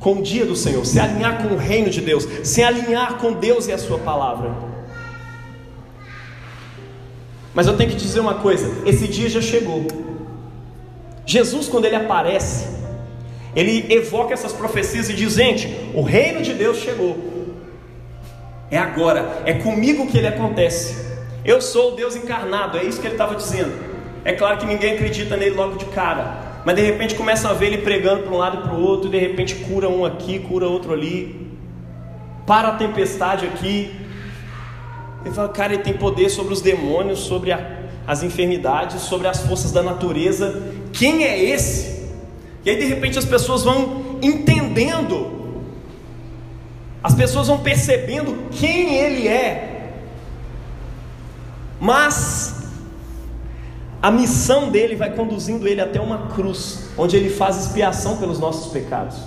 com 0.00 0.14
o 0.14 0.22
dia 0.22 0.46
do 0.46 0.56
Senhor, 0.56 0.84
se 0.84 0.98
alinhar 0.98 1.42
com 1.42 1.54
o 1.54 1.56
reino 1.56 1.90
de 1.90 2.00
Deus, 2.00 2.26
se 2.42 2.62
alinhar 2.62 3.18
com 3.18 3.34
Deus 3.34 3.68
e 3.68 3.72
a 3.72 3.78
Sua 3.78 3.98
palavra. 3.98 4.50
Mas 7.54 7.66
eu 7.66 7.76
tenho 7.76 7.90
que 7.90 7.96
dizer 7.96 8.20
uma 8.20 8.34
coisa: 8.34 8.88
esse 8.88 9.06
dia 9.06 9.28
já 9.28 9.42
chegou. 9.42 9.86
Jesus, 11.26 11.68
quando 11.68 11.84
ele 11.84 11.96
aparece, 11.96 12.66
ele 13.54 13.92
evoca 13.92 14.32
essas 14.32 14.52
profecias 14.52 15.08
e 15.10 15.12
diz: 15.12 15.34
gente, 15.34 15.68
o 15.94 16.02
reino 16.02 16.40
de 16.40 16.54
Deus 16.54 16.78
chegou. 16.78 17.30
É 18.70 18.78
agora, 18.78 19.42
é 19.44 19.54
comigo 19.54 20.06
que 20.06 20.16
ele 20.16 20.28
acontece. 20.28 21.10
Eu 21.44 21.60
sou 21.60 21.92
o 21.92 21.96
Deus 21.96 22.14
encarnado, 22.14 22.78
é 22.78 22.84
isso 22.84 23.00
que 23.00 23.06
ele 23.06 23.14
estava 23.14 23.34
dizendo. 23.34 23.72
É 24.24 24.32
claro 24.32 24.58
que 24.58 24.66
ninguém 24.66 24.94
acredita 24.94 25.36
nele 25.36 25.56
logo 25.56 25.76
de 25.76 25.86
cara, 25.86 26.49
mas 26.64 26.76
de 26.76 26.82
repente 26.82 27.14
começa 27.14 27.48
a 27.48 27.52
ver 27.52 27.66
ele 27.66 27.78
pregando 27.78 28.22
para 28.22 28.32
um 28.32 28.36
lado 28.36 28.58
e 28.58 28.62
para 28.62 28.74
o 28.74 28.82
outro, 28.82 29.08
e 29.08 29.10
de 29.10 29.18
repente 29.18 29.54
cura 29.56 29.88
um 29.88 30.04
aqui, 30.04 30.38
cura 30.38 30.66
outro 30.66 30.92
ali, 30.92 31.48
para 32.46 32.68
a 32.68 32.72
tempestade 32.72 33.46
aqui. 33.46 33.94
Ele 35.24 35.34
fala, 35.34 35.48
cara, 35.48 35.74
ele 35.74 35.82
tem 35.82 35.94
poder 35.94 36.30
sobre 36.30 36.52
os 36.52 36.60
demônios, 36.60 37.20
sobre 37.20 37.52
a, 37.52 37.78
as 38.06 38.22
enfermidades, 38.22 39.02
sobre 39.02 39.28
as 39.28 39.40
forças 39.40 39.72
da 39.72 39.82
natureza. 39.82 40.62
Quem 40.92 41.24
é 41.24 41.42
esse? 41.42 42.08
E 42.64 42.70
aí 42.70 42.76
de 42.76 42.86
repente 42.86 43.18
as 43.18 43.24
pessoas 43.24 43.62
vão 43.62 44.18
entendendo 44.22 45.40
as 47.02 47.14
pessoas 47.14 47.48
vão 47.48 47.58
percebendo 47.58 48.48
quem 48.50 48.94
ele 48.94 49.26
é. 49.26 49.92
Mas 51.80 52.59
a 54.02 54.10
missão 54.10 54.70
dele 54.70 54.96
vai 54.96 55.14
conduzindo 55.14 55.68
ele 55.68 55.80
até 55.80 56.00
uma 56.00 56.28
cruz, 56.28 56.88
onde 56.96 57.16
ele 57.16 57.28
faz 57.28 57.66
expiação 57.66 58.16
pelos 58.16 58.38
nossos 58.38 58.72
pecados. 58.72 59.18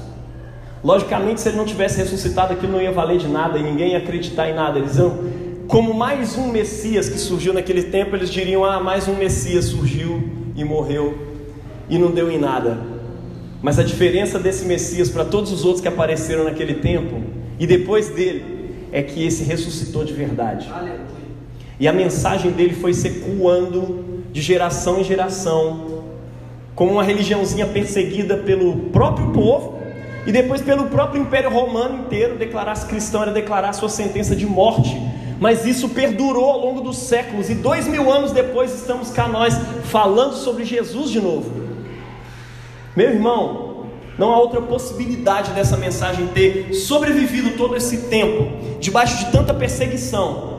Logicamente, 0.83 1.41
se 1.41 1.49
ele 1.49 1.57
não 1.57 1.65
tivesse 1.65 1.99
ressuscitado, 1.99 2.53
aquilo 2.53 2.73
não 2.73 2.81
ia 2.81 2.91
valer 2.91 3.17
de 3.17 3.27
nada 3.27 3.57
e 3.59 3.63
ninguém 3.63 3.91
ia 3.91 3.99
acreditar 3.99 4.49
em 4.49 4.55
nada. 4.55 4.79
Eles 4.79 4.97
iam, 4.97 5.17
como 5.67 5.93
mais 5.93 6.37
um 6.37 6.51
Messias 6.51 7.07
que 7.07 7.19
surgiu 7.19 7.53
naquele 7.53 7.83
tempo, 7.83 8.15
eles 8.15 8.29
diriam: 8.29 8.65
Ah, 8.65 8.79
mais 8.79 9.07
um 9.07 9.15
Messias 9.15 9.65
surgiu 9.65 10.21
e 10.55 10.63
morreu 10.63 11.17
e 11.87 11.97
não 11.97 12.11
deu 12.11 12.31
em 12.31 12.39
nada. 12.39 12.79
Mas 13.61 13.79
a 13.79 13.83
diferença 13.83 14.39
desse 14.39 14.65
Messias 14.65 15.09
para 15.09 15.23
todos 15.23 15.51
os 15.51 15.63
outros 15.63 15.81
que 15.81 15.87
apareceram 15.87 16.43
naquele 16.43 16.75
tempo 16.75 17.21
e 17.57 17.65
depois 17.65 18.09
dele 18.09 18.73
é 18.91 19.01
que 19.01 19.25
esse 19.25 19.43
ressuscitou 19.43 20.03
de 20.03 20.13
verdade. 20.13 20.69
E 21.79 21.87
a 21.87 21.93
mensagem 21.93 22.51
dele 22.51 22.73
foi 22.73 22.93
secuando 22.93 24.12
de 24.33 24.41
geração 24.41 24.99
em 24.99 25.03
geração, 25.03 26.03
como 26.75 26.91
uma 26.91 27.03
religiãozinha 27.03 27.67
perseguida 27.67 28.35
pelo 28.35 28.89
próprio 28.89 29.29
povo 29.31 29.79
e 30.25 30.31
depois 30.31 30.59
pelo 30.61 30.87
próprio 30.87 31.21
Império 31.21 31.51
Romano 31.51 31.99
inteiro. 31.99 32.35
Declarar-se 32.35 32.85
cristão 32.87 33.21
era 33.21 33.31
declarar 33.31 33.71
sua 33.73 33.89
sentença 33.89 34.35
de 34.35 34.45
morte. 34.45 34.99
Mas 35.39 35.65
isso 35.65 35.89
perdurou 35.89 36.45
ao 36.45 36.59
longo 36.59 36.81
dos 36.81 36.97
séculos, 36.97 37.49
e 37.49 37.55
dois 37.55 37.87
mil 37.87 38.09
anos 38.09 38.31
depois 38.31 38.73
estamos 38.73 39.09
cá 39.09 39.27
nós 39.27 39.53
falando 39.85 40.35
sobre 40.35 40.63
Jesus 40.63 41.09
de 41.09 41.19
novo. 41.19 41.51
Meu 42.95 43.09
irmão, 43.09 43.87
não 44.17 44.31
há 44.31 44.39
outra 44.39 44.61
possibilidade 44.61 45.51
dessa 45.51 45.75
mensagem 45.75 46.27
ter 46.27 46.73
sobrevivido 46.73 47.57
todo 47.57 47.75
esse 47.75 48.03
tempo, 48.09 48.77
debaixo 48.79 49.25
de 49.25 49.31
tanta 49.31 49.53
perseguição. 49.53 50.52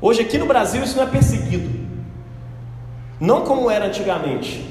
Hoje, 0.00 0.20
aqui 0.20 0.38
no 0.38 0.46
Brasil, 0.46 0.82
isso 0.82 0.96
não 0.96 1.02
é 1.02 1.06
perseguido, 1.06 1.68
não 3.20 3.42
como 3.42 3.70
era 3.70 3.86
antigamente. 3.86 4.64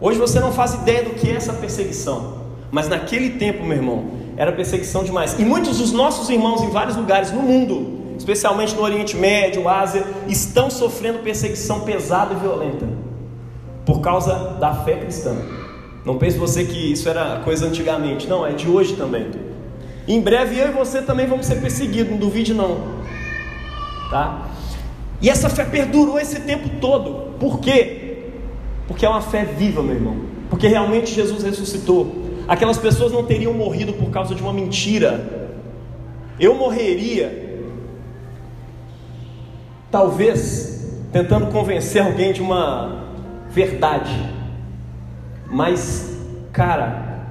Hoje 0.00 0.18
você 0.18 0.40
não 0.40 0.52
faz 0.52 0.74
ideia 0.74 1.02
do 1.02 1.10
que 1.10 1.30
é 1.30 1.34
essa 1.34 1.52
perseguição, 1.52 2.40
mas 2.70 2.88
naquele 2.88 3.30
tempo, 3.30 3.64
meu 3.64 3.76
irmão, 3.76 4.10
era 4.36 4.52
perseguição 4.52 5.04
demais. 5.04 5.38
E 5.38 5.44
muitos 5.44 5.78
dos 5.78 5.92
nossos 5.92 6.28
irmãos 6.28 6.62
em 6.62 6.70
vários 6.70 6.96
lugares 6.96 7.30
no 7.30 7.42
mundo, 7.42 8.14
especialmente 8.16 8.74
no 8.74 8.82
Oriente 8.82 9.16
Médio, 9.16 9.68
Ásia, 9.68 10.04
estão 10.28 10.70
sofrendo 10.70 11.20
perseguição 11.20 11.80
pesada 11.80 12.34
e 12.34 12.36
violenta 12.36 12.86
por 13.84 14.00
causa 14.00 14.56
da 14.60 14.74
fé 14.74 14.96
cristã. 14.96 15.34
Não 16.04 16.16
pense 16.16 16.38
você 16.38 16.64
que 16.64 16.92
isso 16.92 17.08
era 17.08 17.40
coisa 17.44 17.66
antigamente. 17.66 18.26
Não, 18.26 18.46
é 18.46 18.52
de 18.52 18.68
hoje 18.68 18.94
também. 18.96 19.30
Em 20.08 20.20
breve 20.20 20.58
eu 20.58 20.68
e 20.68 20.70
você 20.70 21.02
também 21.02 21.26
vamos 21.26 21.46
ser 21.46 21.60
perseguidos, 21.60 22.10
não 22.10 22.18
duvide 22.18 22.54
não. 22.54 23.00
Tá? 24.10 24.48
E 25.20 25.30
essa 25.30 25.48
fé 25.48 25.64
perdurou 25.64 26.18
esse 26.18 26.40
tempo 26.40 26.68
todo. 26.80 27.38
Por 27.38 27.60
quê? 27.60 28.24
Porque 28.86 29.06
é 29.06 29.08
uma 29.08 29.22
fé 29.22 29.44
viva, 29.44 29.82
meu 29.82 29.94
irmão. 29.94 30.16
Porque 30.48 30.66
realmente 30.66 31.14
Jesus 31.14 31.42
ressuscitou. 31.42 32.28
Aquelas 32.48 32.76
pessoas 32.76 33.12
não 33.12 33.24
teriam 33.24 33.54
morrido 33.54 33.92
por 33.92 34.10
causa 34.10 34.34
de 34.34 34.42
uma 34.42 34.52
mentira. 34.52 35.48
Eu 36.38 36.54
morreria, 36.54 37.62
talvez, 39.90 40.90
tentando 41.12 41.46
convencer 41.46 42.02
alguém 42.02 42.32
de 42.32 42.40
uma 42.40 43.04
verdade 43.50 44.40
mas, 45.50 46.16
cara, 46.52 47.26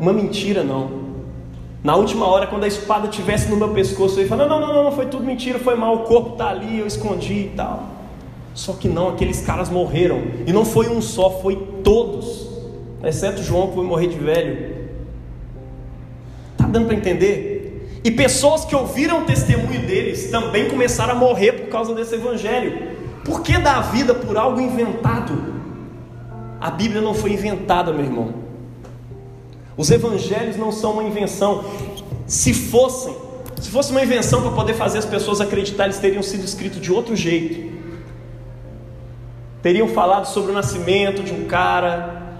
uma 0.00 0.12
mentira 0.12 0.64
não. 0.64 1.01
Na 1.82 1.96
última 1.96 2.28
hora, 2.28 2.46
quando 2.46 2.62
a 2.62 2.68
espada 2.68 3.08
tivesse 3.08 3.48
no 3.48 3.56
meu 3.56 3.70
pescoço, 3.70 4.20
eu 4.20 4.26
ia 4.26 4.36
não, 4.36 4.48
não, 4.48 4.60
não, 4.60 4.84
não, 4.84 4.92
foi 4.92 5.06
tudo 5.06 5.24
mentira, 5.24 5.58
foi 5.58 5.74
mal, 5.74 5.96
o 5.96 5.98
corpo 6.00 6.34
está 6.34 6.48
ali, 6.48 6.78
eu 6.78 6.86
escondi 6.86 7.32
e 7.32 7.52
tal. 7.56 7.88
Só 8.54 8.74
que 8.74 8.86
não, 8.86 9.08
aqueles 9.08 9.44
caras 9.44 9.68
morreram. 9.68 10.22
E 10.46 10.52
não 10.52 10.64
foi 10.64 10.88
um 10.88 11.02
só, 11.02 11.30
foi 11.40 11.56
todos. 11.82 12.48
Exceto 13.02 13.42
João 13.42 13.68
que 13.68 13.74
foi 13.74 13.84
morrer 13.84 14.06
de 14.06 14.18
velho. 14.18 14.76
Tá 16.56 16.66
dando 16.68 16.86
para 16.86 16.94
entender? 16.94 18.00
E 18.04 18.10
pessoas 18.10 18.64
que 18.64 18.76
ouviram 18.76 19.22
o 19.22 19.24
testemunho 19.24 19.80
deles 19.86 20.30
também 20.30 20.68
começaram 20.68 21.12
a 21.12 21.16
morrer 21.16 21.52
por 21.52 21.68
causa 21.68 21.94
desse 21.94 22.14
evangelho. 22.14 22.92
Por 23.24 23.42
que 23.42 23.56
dar 23.58 23.78
a 23.78 23.80
vida 23.80 24.14
por 24.14 24.36
algo 24.36 24.60
inventado? 24.60 25.52
A 26.60 26.70
Bíblia 26.70 27.00
não 27.00 27.14
foi 27.14 27.32
inventada, 27.32 27.92
meu 27.92 28.04
irmão. 28.04 28.41
Os 29.76 29.90
evangelhos 29.90 30.56
não 30.56 30.70
são 30.70 30.92
uma 30.92 31.02
invenção. 31.02 31.64
Se 32.26 32.52
fossem, 32.52 33.16
se 33.60 33.70
fosse 33.70 33.90
uma 33.90 34.02
invenção 34.02 34.42
para 34.42 34.50
poder 34.52 34.74
fazer 34.74 34.98
as 34.98 35.04
pessoas 35.04 35.40
acreditar, 35.40 35.84
eles 35.84 35.98
teriam 35.98 36.22
sido 36.22 36.44
escritos 36.44 36.80
de 36.80 36.92
outro 36.92 37.16
jeito. 37.16 37.72
Teriam 39.62 39.88
falado 39.88 40.26
sobre 40.26 40.50
o 40.50 40.54
nascimento 40.54 41.22
de 41.22 41.32
um 41.32 41.44
cara, 41.44 42.34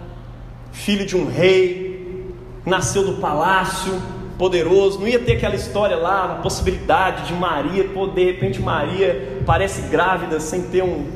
filho 0.73 1.07
de 1.07 1.17
um 1.17 1.27
rei, 1.27 2.35
nasceu 2.67 3.05
do 3.05 3.21
palácio, 3.21 4.01
poderoso. 4.37 4.99
Não 4.99 5.07
ia 5.07 5.21
ter 5.21 5.37
aquela 5.37 5.55
história 5.55 5.97
lá, 5.97 6.25
a 6.25 6.43
possibilidade 6.43 7.29
de 7.29 7.35
Maria, 7.35 7.85
pô, 7.85 8.09
de 8.09 8.25
repente 8.25 8.61
Maria 8.61 9.41
parece 9.47 9.83
grávida 9.83 10.41
sem 10.41 10.63
ter 10.63 10.83
um 10.83 11.07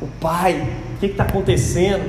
o 0.00 0.06
pai. 0.20 0.66
O 0.94 0.98
que 0.98 1.06
está 1.06 1.24
acontecendo? 1.24 2.02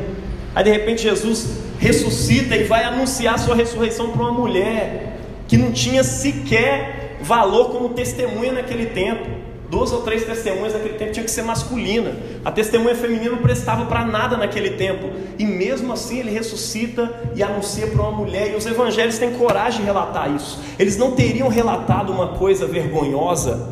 Aí 0.55 0.63
de 0.63 0.71
repente 0.71 1.03
Jesus 1.03 1.57
ressuscita 1.81 2.55
e 2.55 2.63
vai 2.63 2.83
anunciar 2.83 3.39
sua 3.39 3.55
ressurreição 3.55 4.11
para 4.11 4.21
uma 4.21 4.31
mulher 4.31 5.17
que 5.47 5.57
não 5.57 5.71
tinha 5.71 6.03
sequer 6.03 7.17
valor 7.21 7.71
como 7.71 7.89
testemunha 7.89 8.53
naquele 8.53 8.85
tempo. 8.85 9.27
Duas 9.67 9.91
ou 9.91 10.01
três 10.01 10.23
testemunhas 10.23 10.73
naquele 10.73 10.93
tempo 10.93 11.11
tinha 11.11 11.25
que 11.25 11.31
ser 11.31 11.41
masculina. 11.41 12.15
A 12.45 12.51
testemunha 12.51 12.93
feminina 12.93 13.31
não 13.31 13.39
prestava 13.39 13.85
para 13.85 14.05
nada 14.05 14.37
naquele 14.37 14.71
tempo. 14.71 15.09
E 15.39 15.45
mesmo 15.45 15.91
assim 15.91 16.19
ele 16.19 16.29
ressuscita 16.29 17.31
e 17.35 17.41
anuncia 17.41 17.87
para 17.87 18.01
uma 18.01 18.11
mulher. 18.11 18.51
E 18.51 18.55
os 18.55 18.65
evangelhos 18.65 19.17
têm 19.17 19.31
coragem 19.31 19.79
de 19.79 19.85
relatar 19.85 20.29
isso. 20.35 20.59
Eles 20.77 20.97
não 20.97 21.11
teriam 21.11 21.47
relatado 21.47 22.11
uma 22.11 22.27
coisa 22.27 22.67
vergonhosa. 22.67 23.69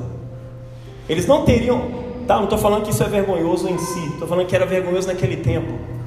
Eles 1.07 1.27
não 1.27 1.45
teriam. 1.45 2.09
Tá, 2.25 2.37
não 2.37 2.45
estou 2.45 2.57
falando 2.57 2.83
que 2.85 2.91
isso 2.91 3.03
é 3.03 3.07
vergonhoso 3.07 3.69
em 3.69 3.77
si. 3.77 4.05
Estou 4.13 4.27
falando 4.27 4.47
que 4.47 4.55
era 4.55 4.65
vergonhoso 4.65 5.07
naquele 5.07 5.37
tempo. 5.37 5.98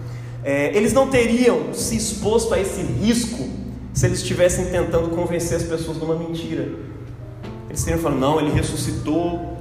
É, 0.44 0.76
eles 0.76 0.92
não 0.92 1.08
teriam 1.08 1.72
se 1.72 1.96
exposto 1.96 2.52
a 2.52 2.60
esse 2.60 2.82
risco 2.82 3.48
se 3.92 4.06
eles 4.06 4.20
estivessem 4.20 4.66
tentando 4.66 5.10
convencer 5.10 5.56
as 5.58 5.62
pessoas 5.62 5.98
de 5.98 6.04
uma 6.04 6.16
mentira. 6.16 6.72
Eles 7.68 7.84
teriam 7.84 8.00
falado: 8.02 8.18
não, 8.18 8.40
ele 8.40 8.50
ressuscitou 8.50 9.56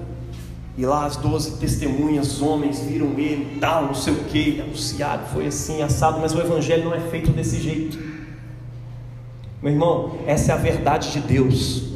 E 0.78 0.86
lá 0.86 1.06
as 1.06 1.18
doze 1.18 1.58
testemunhas, 1.58 2.42
homens, 2.42 2.80
viram 2.80 3.18
ele, 3.18 3.58
tal, 3.60 3.88
não 3.88 3.94
sei 3.94 4.14
o 4.14 4.24
que, 4.24 4.62
anunciado, 4.62 5.28
foi 5.34 5.48
assim, 5.48 5.82
assado, 5.82 6.20
mas 6.20 6.34
o 6.34 6.40
evangelho 6.40 6.86
não 6.86 6.96
é 6.96 7.00
feito 7.00 7.32
desse 7.32 7.60
jeito. 7.60 8.00
Meu 9.62 9.72
irmão, 9.74 10.18
essa 10.26 10.54
é 10.54 10.56
a 10.56 10.58
verdade 10.58 11.12
de 11.12 11.20
Deus. 11.20 11.92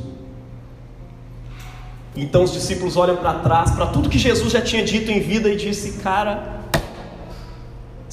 Então 2.16 2.44
os 2.44 2.54
discípulos 2.54 2.96
olham 2.96 3.18
para 3.18 3.40
trás, 3.40 3.72
para 3.72 3.88
tudo 3.88 4.10
que 4.10 4.20
Jesus 4.20 4.52
já 4.52 4.62
tinha 4.62 4.84
dito 4.84 5.10
em 5.12 5.20
vida 5.20 5.50
e 5.50 5.56
disse: 5.56 5.94
Cara, 6.04 6.55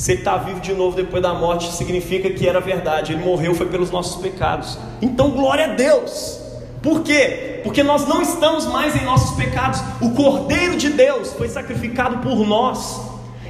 se 0.02 0.10
ele 0.10 0.20
está 0.22 0.36
vivo 0.36 0.58
de 0.58 0.74
novo 0.74 0.96
depois 0.96 1.22
da 1.22 1.32
morte, 1.32 1.70
significa 1.72 2.28
que 2.28 2.48
era 2.48 2.60
verdade, 2.60 3.12
ele 3.12 3.22
morreu 3.22 3.54
foi 3.54 3.66
pelos 3.66 3.92
nossos 3.92 4.20
pecados. 4.20 4.76
Então, 5.00 5.30
glória 5.30 5.66
a 5.66 5.74
Deus. 5.74 6.40
Por 6.82 7.02
quê? 7.04 7.60
Porque 7.62 7.84
nós 7.84 8.04
não 8.08 8.20
estamos 8.20 8.66
mais 8.66 8.96
em 8.96 9.04
nossos 9.04 9.36
pecados. 9.36 9.80
O 10.00 10.10
Cordeiro 10.10 10.76
de 10.76 10.88
Deus 10.88 11.32
foi 11.34 11.48
sacrificado 11.48 12.18
por 12.18 12.44
nós. 12.44 13.00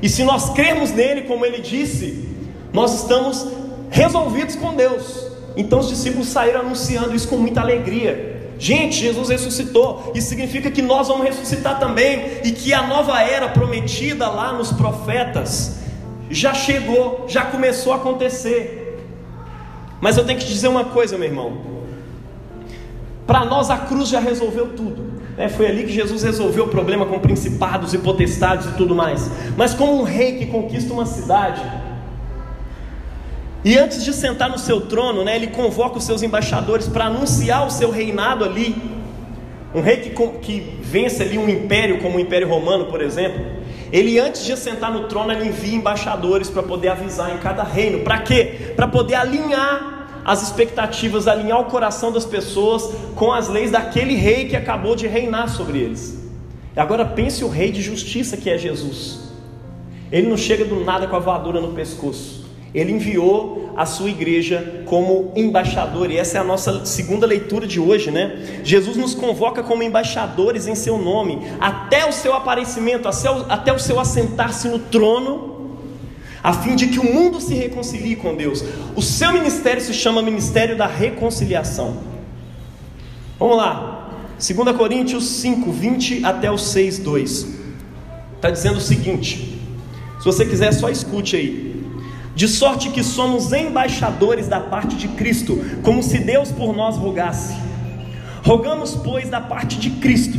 E 0.02 0.11
se 0.11 0.25
nós 0.25 0.50
crermos 0.50 0.90
nele, 0.90 1.23
como 1.23 1.47
ele 1.47 1.62
disse, 1.62 2.28
nós 2.71 3.00
estamos 3.00 3.47
resolvidos 3.88 4.54
com 4.54 4.75
Deus. 4.75 5.26
Então 5.56 5.78
os 5.78 5.88
discípulos 5.88 6.28
saíram 6.28 6.61
anunciando 6.61 7.14
isso 7.14 7.28
com 7.28 7.38
muita 7.38 7.62
alegria. 7.62 8.50
Gente, 8.59 8.97
Jesus 8.97 9.30
ressuscitou. 9.30 10.12
Isso 10.14 10.28
significa 10.28 10.71
que 10.71 10.82
nós 10.82 11.09
vamos 11.09 11.25
ressuscitar 11.25 11.80
também 11.80 12.42
e 12.44 12.52
que 12.52 12.75
a 12.75 12.87
nova 12.87 13.23
era 13.23 13.49
prometida 13.49 14.28
lá 14.28 14.52
nos 14.52 14.71
profetas 14.71 15.80
já 16.33 16.55
chegou, 16.55 17.27
já 17.29 17.45
começou 17.45 17.93
a 17.93 17.97
acontecer. 17.97 18.99
Mas 20.01 20.17
eu 20.17 20.25
tenho 20.25 20.39
que 20.39 20.47
te 20.47 20.53
dizer 20.53 20.69
uma 20.69 20.87
coisa, 20.87 21.17
meu 21.17 21.29
irmão. 21.29 21.59
Para 23.27 23.45
nós 23.45 23.71
a 23.71 23.79
cruz 23.79 24.09
já 24.09 24.19
resolveu 24.19 24.71
tudo. 24.75 25.12
É, 25.39 25.49
foi 25.49 25.67
ali 25.67 25.85
que 25.85 25.93
Jesus 25.93 26.23
resolveu 26.23 26.65
o 26.65 26.69
problema 26.69 27.07
com 27.07 27.19
principados 27.19 27.95
e 27.95 27.99
potestades 27.99 28.67
e 28.67 28.73
tudo 28.73 28.95
mais. 28.95 29.31
Mas 29.57 29.73
como 29.75 30.01
um 30.01 30.03
rei 30.03 30.39
que 30.39 30.47
conquista 30.47 30.93
uma 30.93 31.07
cidade, 31.07 31.62
e 33.65 33.79
antes 33.79 34.05
de 34.05 34.12
sentar 34.12 34.51
no 34.51 34.59
seu 34.59 34.81
trono, 34.83 35.23
né, 35.23 35.37
ele 35.37 35.47
convoca 35.47 35.99
os 35.99 36.05
seus 36.05 36.23
embaixadores 36.23 36.89
para 36.89 37.07
anunciar 37.07 37.67
o 37.67 37.71
seu 37.71 37.91
reinado 37.91 38.45
ali. 38.45 38.75
Um 39.75 39.81
rei 39.81 39.99
que, 39.99 40.11
que 40.11 40.79
vence 40.83 41.23
ali 41.23 41.39
um 41.39 41.49
império, 41.49 42.01
como 42.01 42.17
o 42.19 42.21
Império 42.21 42.49
Romano, 42.49 42.87
por 42.87 43.01
exemplo. 43.01 43.41
Ele, 43.93 44.19
antes 44.19 44.45
de 44.45 44.57
sentar 44.57 44.91
no 44.91 45.07
trono, 45.07 45.33
envia 45.33 45.75
embaixadores 45.75 46.49
para 46.49 46.63
poder 46.63 46.89
avisar 46.89 47.35
em 47.35 47.39
cada 47.39 47.63
reino. 47.63 48.01
Para 48.01 48.21
quê? 48.21 48.73
Para 48.75 48.89
poder 48.89 49.17
alinhar 49.17 50.23
as 50.25 50.43
expectativas, 50.43 51.29
alinhar 51.29 51.61
o 51.61 51.67
coração 51.67 52.11
das 52.11 52.25
pessoas 52.25 52.91
com 53.15 53.31
as 53.33 53.49
leis 53.49 53.71
daquele 53.71 54.15
rei 54.15 54.49
que 54.49 54.57
acabou 54.57 54.97
de 54.97 55.07
reinar 55.07 55.49
sobre 55.49 55.79
eles. 55.79 56.23
Agora 56.75 57.05
pense 57.05 57.45
o 57.45 57.49
rei 57.49 57.71
de 57.71 57.83
justiça 57.83 58.37
que 58.37 58.49
é 58.49 58.57
Jesus. 58.57 59.31
Ele 60.11 60.29
não 60.29 60.39
chega 60.39 60.65
do 60.65 60.83
nada 60.83 61.07
com 61.07 61.17
a 61.17 61.19
voadora 61.19 61.61
no 61.61 61.73
pescoço. 61.73 62.47
Ele 62.75 62.93
enviou 62.93 63.62
a 63.76 63.87
sua 63.87 64.11
igreja 64.11 64.83
como 64.85 65.33
embaixador, 65.35 66.11
e 66.11 66.17
essa 66.17 66.38
é 66.38 66.41
a 66.41 66.45
nossa 66.45 66.85
segunda 66.85 67.26
leitura 67.26 67.67
de 67.67 67.81
hoje, 67.81 68.11
né? 68.11 68.61
Jesus 68.62 68.97
nos 68.97 69.14
convoca 69.14 69.62
como 69.62 69.83
embaixadores 69.83 70.67
em 70.67 70.75
seu 70.75 70.99
nome, 70.99 71.41
até 71.61 72.09
o 72.09 72.12
seu 72.12 72.35
aparecimento, 72.35 73.09
até 73.49 73.73
o 73.73 73.79
seu 73.79 73.99
assentar-se 73.99 74.69
no 74.69 74.79
trono, 74.79 75.79
a 76.43 76.52
fim 76.52 76.75
de 76.75 76.88
que 76.88 76.99
o 76.99 77.05
mundo 77.05 77.41
se 77.41 77.55
reconcilie 77.55 78.17
com 78.17 78.35
Deus. 78.35 78.64
O 78.97 79.00
seu 79.00 79.33
ministério 79.33 79.81
se 79.81 79.95
chama 79.95 80.21
Ministério 80.21 80.76
da 80.76 80.87
Reconciliação. 80.87 81.97
Vamos 83.38 83.57
lá, 83.57 84.11
2 84.38 84.76
Coríntios 84.76 85.25
5, 85.25 85.71
20 85.71 86.25
até 86.25 86.50
o 86.50 86.59
6, 86.59 86.99
2. 86.99 87.47
Está 88.37 88.50
dizendo 88.50 88.79
o 88.79 88.81
seguinte: 88.81 89.61
se 90.19 90.25
você 90.25 90.45
quiser, 90.45 90.73
só 90.73 90.88
escute 90.88 91.37
aí 91.37 91.72
de 92.34 92.49
sorte 92.49 92.90
que 92.90 93.02
somos 93.02 93.52
embaixadores 93.52 94.49
da 94.49 94.60
parte 94.60 94.97
de 94.97 95.08
Cristo, 95.08 95.58
como 95.82 96.02
se 96.02 96.18
Deus 96.18 96.50
por 96.50 96.75
nós 96.75 96.97
rogasse. 96.97 97.54
Rogamos, 98.42 98.95
pois, 98.95 99.28
da 99.28 99.40
parte 99.40 99.78
de 99.78 99.90
Cristo, 99.90 100.38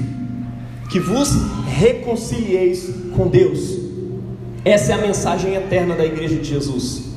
que 0.89 0.99
vos 0.99 1.29
reconcilieis 1.67 2.89
com 3.15 3.27
Deus. 3.27 3.79
Essa 4.65 4.93
é 4.93 4.95
a 4.95 4.97
mensagem 4.97 5.55
eterna 5.55 5.95
da 5.95 6.05
igreja 6.05 6.35
de 6.35 6.43
Jesus. 6.43 7.13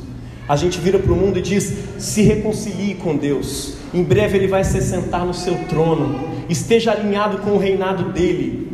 A 0.49 0.55
gente 0.55 0.79
vira 0.79 0.99
para 0.99 1.13
o 1.13 1.17
mundo 1.17 1.39
e 1.39 1.43
diz: 1.43 1.73
se 1.99 2.23
reconcilie 2.23 2.95
com 2.95 3.17
Deus. 3.17 3.75
Em 3.93 4.03
breve 4.03 4.39
ele 4.39 4.47
vai 4.47 4.63
se 4.63 4.81
sentar 4.81 5.25
no 5.25 5.35
seu 5.35 5.57
trono. 5.69 6.21
Esteja 6.49 6.93
alinhado 6.93 7.39
com 7.39 7.53
o 7.53 7.59
reinado 7.59 8.13
dele, 8.13 8.69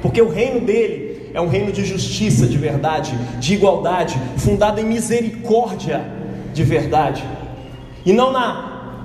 porque 0.00 0.22
o 0.22 0.30
reino 0.30 0.60
dele 0.60 1.01
é 1.34 1.40
um 1.40 1.48
reino 1.48 1.72
de 1.72 1.84
justiça 1.84 2.46
de 2.46 2.58
verdade, 2.58 3.12
de 3.38 3.54
igualdade, 3.54 4.20
fundado 4.36 4.80
em 4.80 4.84
misericórdia 4.84 6.04
de 6.52 6.62
verdade, 6.62 7.24
e 8.04 8.12
não 8.12 8.30
na, 8.30 8.98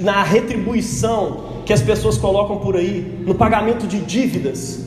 na 0.00 0.22
retribuição 0.22 1.48
que 1.64 1.72
as 1.72 1.82
pessoas 1.82 2.18
colocam 2.18 2.58
por 2.58 2.76
aí, 2.76 3.22
no 3.26 3.34
pagamento 3.34 3.86
de 3.86 4.00
dívidas. 4.00 4.86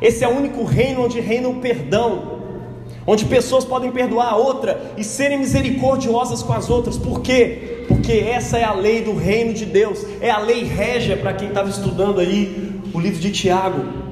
Esse 0.00 0.24
é 0.24 0.28
o 0.28 0.36
único 0.36 0.64
reino 0.64 1.04
onde 1.04 1.20
reina 1.20 1.48
o 1.48 1.56
perdão, 1.56 2.38
onde 3.06 3.24
pessoas 3.24 3.64
podem 3.64 3.90
perdoar 3.90 4.32
a 4.32 4.36
outra 4.36 4.92
e 4.96 5.02
serem 5.02 5.38
misericordiosas 5.38 6.42
com 6.42 6.52
as 6.52 6.68
outras, 6.68 6.96
por 6.96 7.20
quê? 7.20 7.84
Porque 7.88 8.12
essa 8.12 8.58
é 8.58 8.64
a 8.64 8.72
lei 8.72 9.02
do 9.02 9.14
reino 9.14 9.54
de 9.54 9.64
Deus, 9.64 10.04
é 10.20 10.30
a 10.30 10.38
lei 10.38 10.64
régia 10.64 11.16
para 11.16 11.32
quem 11.32 11.48
estava 11.48 11.68
estudando 11.68 12.20
aí 12.20 12.80
o 12.92 13.00
livro 13.00 13.20
de 13.20 13.30
Tiago. 13.30 14.07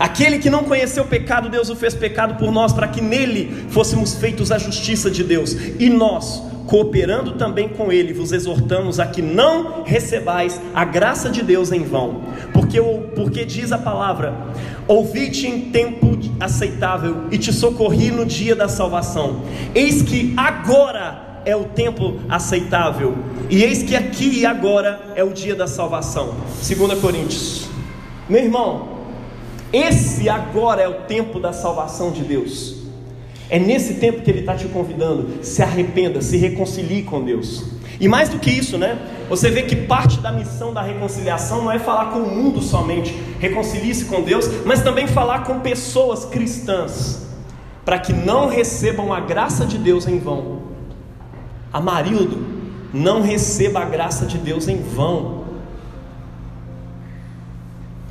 Aquele 0.00 0.38
que 0.38 0.48
não 0.48 0.64
conheceu 0.64 1.04
o 1.04 1.06
pecado, 1.06 1.50
Deus 1.50 1.68
o 1.68 1.76
fez 1.76 1.94
pecado 1.94 2.36
por 2.36 2.50
nós, 2.50 2.72
para 2.72 2.88
que 2.88 3.02
nele 3.02 3.66
fôssemos 3.68 4.14
feitos 4.14 4.50
a 4.50 4.56
justiça 4.56 5.10
de 5.10 5.22
Deus. 5.22 5.54
E 5.78 5.90
nós, 5.90 6.42
cooperando 6.66 7.32
também 7.32 7.68
com 7.68 7.92
ele, 7.92 8.14
vos 8.14 8.32
exortamos 8.32 8.98
a 8.98 9.06
que 9.06 9.20
não 9.20 9.82
recebais 9.84 10.58
a 10.74 10.86
graça 10.86 11.28
de 11.28 11.42
Deus 11.42 11.70
em 11.70 11.84
vão. 11.84 12.22
Porque, 12.50 12.80
porque 13.14 13.44
diz 13.44 13.72
a 13.72 13.78
palavra: 13.78 14.34
Ouvi-te 14.88 15.46
em 15.46 15.70
tempo 15.70 16.18
aceitável 16.40 17.24
e 17.30 17.36
te 17.36 17.52
socorri 17.52 18.10
no 18.10 18.24
dia 18.24 18.56
da 18.56 18.68
salvação. 18.68 19.42
Eis 19.74 20.00
que 20.00 20.32
agora 20.34 21.42
é 21.44 21.54
o 21.54 21.64
tempo 21.64 22.20
aceitável, 22.26 23.18
e 23.50 23.62
eis 23.62 23.82
que 23.82 23.94
aqui 23.94 24.40
e 24.40 24.46
agora 24.46 25.12
é 25.14 25.22
o 25.22 25.30
dia 25.30 25.54
da 25.54 25.66
salvação. 25.66 26.36
2 26.66 26.98
Coríntios. 27.00 27.68
Meu 28.28 28.44
irmão, 28.44 28.89
esse 29.72 30.28
agora 30.28 30.82
é 30.82 30.88
o 30.88 31.02
tempo 31.02 31.38
da 31.38 31.52
salvação 31.52 32.10
de 32.10 32.22
Deus. 32.22 32.76
É 33.48 33.58
nesse 33.58 33.94
tempo 33.94 34.22
que 34.22 34.30
Ele 34.30 34.40
está 34.40 34.54
te 34.54 34.66
convidando. 34.66 35.44
Se 35.44 35.62
arrependa, 35.62 36.20
se 36.20 36.36
reconcilie 36.36 37.02
com 37.02 37.22
Deus. 37.22 37.64
E 38.00 38.08
mais 38.08 38.28
do 38.28 38.38
que 38.38 38.50
isso, 38.50 38.78
né? 38.78 38.98
Você 39.28 39.50
vê 39.50 39.62
que 39.62 39.76
parte 39.76 40.18
da 40.20 40.32
missão 40.32 40.72
da 40.72 40.80
reconciliação 40.80 41.64
não 41.64 41.70
é 41.70 41.78
falar 41.78 42.06
com 42.06 42.20
o 42.20 42.34
mundo 42.34 42.62
somente, 42.62 43.14
reconcilie-se 43.38 44.06
com 44.06 44.22
Deus, 44.22 44.48
mas 44.64 44.82
também 44.82 45.06
falar 45.06 45.44
com 45.44 45.60
pessoas 45.60 46.24
cristãs, 46.24 47.26
para 47.84 47.98
que 47.98 48.12
não 48.12 48.48
recebam 48.48 49.12
a 49.12 49.20
graça 49.20 49.66
de 49.66 49.76
Deus 49.76 50.08
em 50.08 50.18
vão. 50.18 50.62
Amarildo, 51.72 52.38
não 52.92 53.20
receba 53.20 53.80
a 53.80 53.84
graça 53.84 54.24
de 54.24 54.38
Deus 54.38 54.66
em 54.66 54.82
vão. 54.82 55.39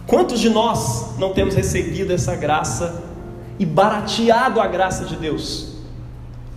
Quantos 0.10 0.40
de 0.40 0.50
nós 0.50 1.20
não 1.20 1.34
temos 1.34 1.54
recebido 1.54 2.12
essa 2.12 2.36
graça 2.36 3.04
e 3.60 3.66
barateado 3.66 4.60
a 4.60 4.66
graça 4.66 5.06
de 5.06 5.16
Deus? 5.16 5.76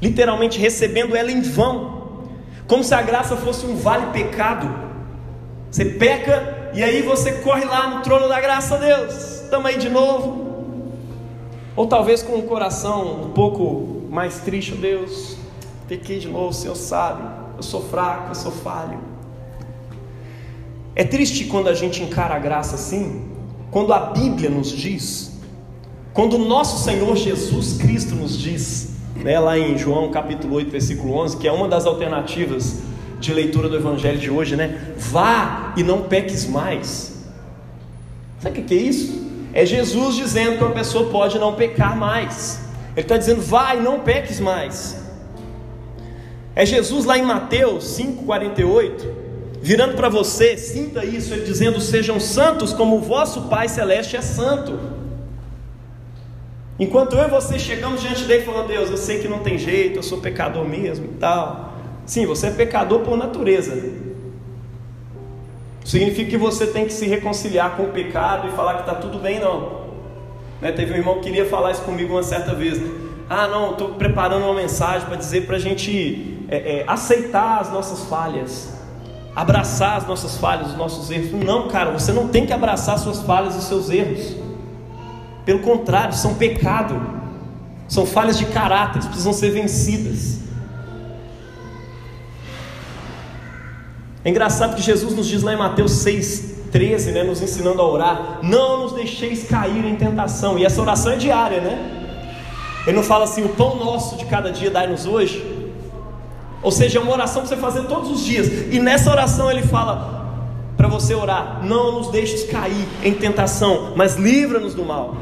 Literalmente 0.00 0.58
recebendo 0.58 1.14
ela 1.14 1.30
em 1.30 1.42
vão, 1.42 2.22
como 2.66 2.82
se 2.82 2.94
a 2.94 3.02
graça 3.02 3.36
fosse 3.36 3.66
um 3.66 3.76
vale 3.76 4.06
pecado. 4.06 4.74
Você 5.70 5.84
peca 5.84 6.70
e 6.72 6.82
aí 6.82 7.02
você 7.02 7.30
corre 7.30 7.66
lá 7.66 7.90
no 7.90 8.00
trono 8.00 8.26
da 8.26 8.40
graça, 8.40 8.78
Deus, 8.78 9.42
estamos 9.42 9.66
aí 9.66 9.76
de 9.76 9.90
novo. 9.90 10.64
Ou 11.76 11.86
talvez 11.86 12.22
com 12.22 12.38
o 12.38 12.44
coração 12.44 13.24
um 13.24 13.30
pouco 13.32 14.06
mais 14.08 14.38
triste, 14.38 14.72
Deus, 14.72 15.36
pequei 15.86 16.18
de 16.18 16.28
novo, 16.28 16.48
o 16.48 16.54
Senhor 16.54 16.74
sabe, 16.74 17.22
eu 17.58 17.62
sou 17.62 17.82
fraco, 17.82 18.30
eu 18.30 18.34
sou 18.34 18.50
falho. 18.50 18.98
É 20.96 21.04
triste 21.04 21.44
quando 21.44 21.68
a 21.68 21.74
gente 21.74 22.02
encara 22.02 22.34
a 22.34 22.38
graça 22.38 22.76
assim, 22.76 23.31
quando 23.72 23.94
a 23.94 23.98
Bíblia 23.98 24.50
nos 24.50 24.70
diz, 24.70 25.32
quando 26.12 26.34
o 26.34 26.38
nosso 26.46 26.84
Senhor 26.84 27.16
Jesus 27.16 27.78
Cristo 27.78 28.14
nos 28.14 28.38
diz, 28.38 28.90
né, 29.16 29.40
lá 29.40 29.58
em 29.58 29.78
João 29.78 30.10
capítulo 30.10 30.56
8, 30.56 30.70
versículo 30.70 31.14
11, 31.14 31.38
que 31.38 31.48
é 31.48 31.52
uma 31.52 31.66
das 31.66 31.86
alternativas 31.86 32.82
de 33.18 33.32
leitura 33.32 33.70
do 33.70 33.76
Evangelho 33.76 34.18
de 34.18 34.30
hoje, 34.30 34.56
né? 34.56 34.92
Vá 34.98 35.72
e 35.74 35.82
não 35.82 36.02
peques 36.02 36.46
mais. 36.46 37.24
Sabe 38.40 38.60
o 38.60 38.64
que 38.64 38.74
é 38.74 38.76
isso? 38.76 39.26
É 39.54 39.64
Jesus 39.64 40.16
dizendo 40.16 40.58
que 40.58 40.64
uma 40.64 40.72
pessoa 40.74 41.08
pode 41.08 41.38
não 41.38 41.54
pecar 41.54 41.96
mais. 41.96 42.60
Ele 42.94 43.00
está 43.00 43.16
dizendo, 43.16 43.40
vá 43.40 43.74
e 43.74 43.80
não 43.80 44.00
peques 44.00 44.38
mais. 44.38 45.02
É 46.54 46.66
Jesus 46.66 47.06
lá 47.06 47.16
em 47.16 47.22
Mateus 47.22 47.84
5,48 47.98 49.21
virando 49.62 49.94
para 49.94 50.08
você, 50.08 50.58
sinta 50.58 51.04
isso, 51.04 51.32
ele 51.32 51.44
dizendo: 51.44 51.80
Sejam 51.80 52.20
santos 52.20 52.72
como 52.72 52.96
o 52.96 53.00
vosso 53.00 53.42
Pai 53.42 53.68
Celeste 53.68 54.16
é 54.16 54.20
santo. 54.20 54.78
Enquanto 56.78 57.14
eu 57.14 57.24
e 57.26 57.30
você 57.30 57.58
chegamos 57.58 58.00
diante 58.00 58.24
dele 58.24 58.44
falando: 58.44 58.68
Deus, 58.68 58.90
eu 58.90 58.96
sei 58.96 59.20
que 59.20 59.28
não 59.28 59.38
tem 59.38 59.56
jeito, 59.56 59.98
eu 59.98 60.02
sou 60.02 60.18
pecador 60.18 60.66
mesmo 60.66 61.06
e 61.06 61.16
tal. 61.18 61.72
Sim, 62.04 62.26
você 62.26 62.48
é 62.48 62.50
pecador 62.50 63.00
por 63.00 63.16
natureza. 63.16 64.02
Significa 65.84 66.30
que 66.30 66.36
você 66.36 66.66
tem 66.66 66.84
que 66.84 66.92
se 66.92 67.06
reconciliar 67.06 67.76
com 67.76 67.84
o 67.84 67.88
pecado 67.88 68.48
e 68.48 68.50
falar 68.52 68.74
que 68.74 68.80
está 68.80 68.94
tudo 68.94 69.18
bem, 69.18 69.40
não. 69.40 69.82
Né? 70.60 70.72
Teve 70.72 70.92
um 70.92 70.96
irmão 70.96 71.14
que 71.16 71.22
queria 71.22 71.44
falar 71.46 71.72
isso 71.72 71.82
comigo 71.82 72.14
uma 72.14 72.22
certa 72.22 72.54
vez. 72.54 72.78
Né? 72.78 72.88
Ah, 73.28 73.48
não, 73.48 73.72
estou 73.72 73.94
preparando 73.94 74.44
uma 74.44 74.54
mensagem 74.54 75.06
para 75.06 75.16
dizer 75.16 75.46
para 75.46 75.56
a 75.56 75.58
gente 75.58 76.44
é, 76.48 76.56
é, 76.56 76.84
aceitar 76.86 77.60
as 77.60 77.72
nossas 77.72 78.04
falhas, 78.04 78.72
abraçar 79.34 79.96
as 79.96 80.06
nossas 80.06 80.36
falhas, 80.36 80.68
os 80.68 80.76
nossos 80.76 81.10
erros. 81.10 81.32
Não, 81.32 81.68
cara, 81.68 81.90
você 81.90 82.12
não 82.12 82.28
tem 82.28 82.46
que 82.46 82.52
abraçar 82.52 82.98
suas 82.98 83.22
falhas 83.22 83.56
e 83.56 83.62
seus 83.62 83.90
erros. 83.90 84.36
Pelo 85.44 85.60
contrário, 85.60 86.14
são 86.14 86.34
pecado, 86.34 87.00
são 87.88 88.06
falhas 88.06 88.38
de 88.38 88.46
caráter, 88.46 89.02
precisam 89.02 89.32
ser 89.32 89.50
vencidas. 89.50 90.40
É 94.24 94.30
engraçado 94.30 94.76
que 94.76 94.82
Jesus 94.82 95.16
nos 95.16 95.26
diz 95.26 95.42
lá 95.42 95.52
em 95.52 95.56
Mateus 95.56 95.92
6, 95.92 96.52
13, 96.70 97.10
né, 97.10 97.24
nos 97.24 97.42
ensinando 97.42 97.82
a 97.82 97.86
orar: 97.86 98.38
Não 98.42 98.82
nos 98.82 98.92
deixeis 98.92 99.48
cair 99.48 99.84
em 99.84 99.96
tentação. 99.96 100.58
E 100.58 100.64
essa 100.64 100.80
oração 100.80 101.12
é 101.12 101.16
diária, 101.16 101.60
né? 101.60 102.02
Ele 102.86 102.96
não 102.96 103.02
fala 103.02 103.24
assim: 103.24 103.44
O 103.44 103.48
pão 103.48 103.76
nosso 103.76 104.16
de 104.16 104.24
cada 104.26 104.52
dia 104.52 104.70
dai-nos 104.70 105.06
hoje. 105.06 105.61
Ou 106.62 106.70
seja, 106.70 106.98
é 106.98 107.02
uma 107.02 107.12
oração 107.12 107.42
para 107.42 107.48
você 107.48 107.56
fazer 107.56 107.82
todos 107.84 108.10
os 108.10 108.24
dias. 108.24 108.72
E 108.72 108.78
nessa 108.78 109.10
oração 109.10 109.50
ele 109.50 109.62
fala 109.62 110.22
para 110.76 110.88
você 110.88 111.14
orar: 111.14 111.60
Não 111.64 111.92
nos 111.92 112.08
deixes 112.10 112.48
cair 112.50 112.86
em 113.02 113.12
tentação, 113.12 113.92
mas 113.96 114.16
livra-nos 114.16 114.74
do 114.74 114.84
mal. 114.84 115.16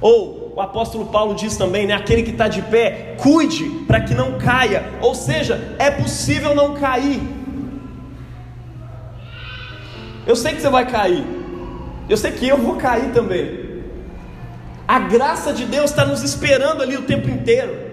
Ou 0.00 0.52
o 0.56 0.60
apóstolo 0.60 1.06
Paulo 1.06 1.34
diz 1.34 1.56
também, 1.56 1.86
né? 1.86 1.94
Aquele 1.94 2.22
que 2.22 2.30
está 2.30 2.48
de 2.48 2.62
pé, 2.62 3.14
cuide 3.18 3.64
para 3.86 4.00
que 4.00 4.14
não 4.14 4.38
caia. 4.38 4.84
Ou 5.00 5.14
seja, 5.14 5.76
é 5.78 5.90
possível 5.90 6.54
não 6.54 6.74
cair. 6.74 7.20
Eu 10.26 10.34
sei 10.34 10.54
que 10.54 10.60
você 10.60 10.70
vai 10.70 10.86
cair. 10.86 11.24
Eu 12.08 12.16
sei 12.16 12.32
que 12.32 12.48
eu 12.48 12.56
vou 12.56 12.76
cair 12.76 13.12
também. 13.12 13.82
A 14.88 14.98
graça 14.98 15.52
de 15.52 15.64
Deus 15.64 15.90
está 15.90 16.04
nos 16.04 16.22
esperando 16.22 16.82
ali 16.82 16.96
o 16.96 17.02
tempo 17.02 17.28
inteiro. 17.28 17.89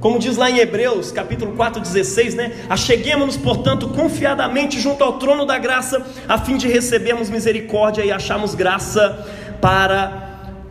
Como 0.00 0.18
diz 0.18 0.36
lá 0.36 0.48
em 0.48 0.58
Hebreus, 0.58 1.10
capítulo 1.10 1.56
4, 1.56 1.80
16, 1.80 2.34
né? 2.34 2.52
Acheguemos-nos, 2.68 3.36
portanto, 3.36 3.88
confiadamente 3.88 4.80
junto 4.80 5.02
ao 5.02 5.14
trono 5.14 5.44
da 5.44 5.58
graça, 5.58 6.04
a 6.28 6.38
fim 6.38 6.56
de 6.56 6.68
recebermos 6.68 7.28
misericórdia 7.28 8.04
e 8.04 8.12
acharmos 8.12 8.54
graça 8.54 9.26
para 9.60 10.28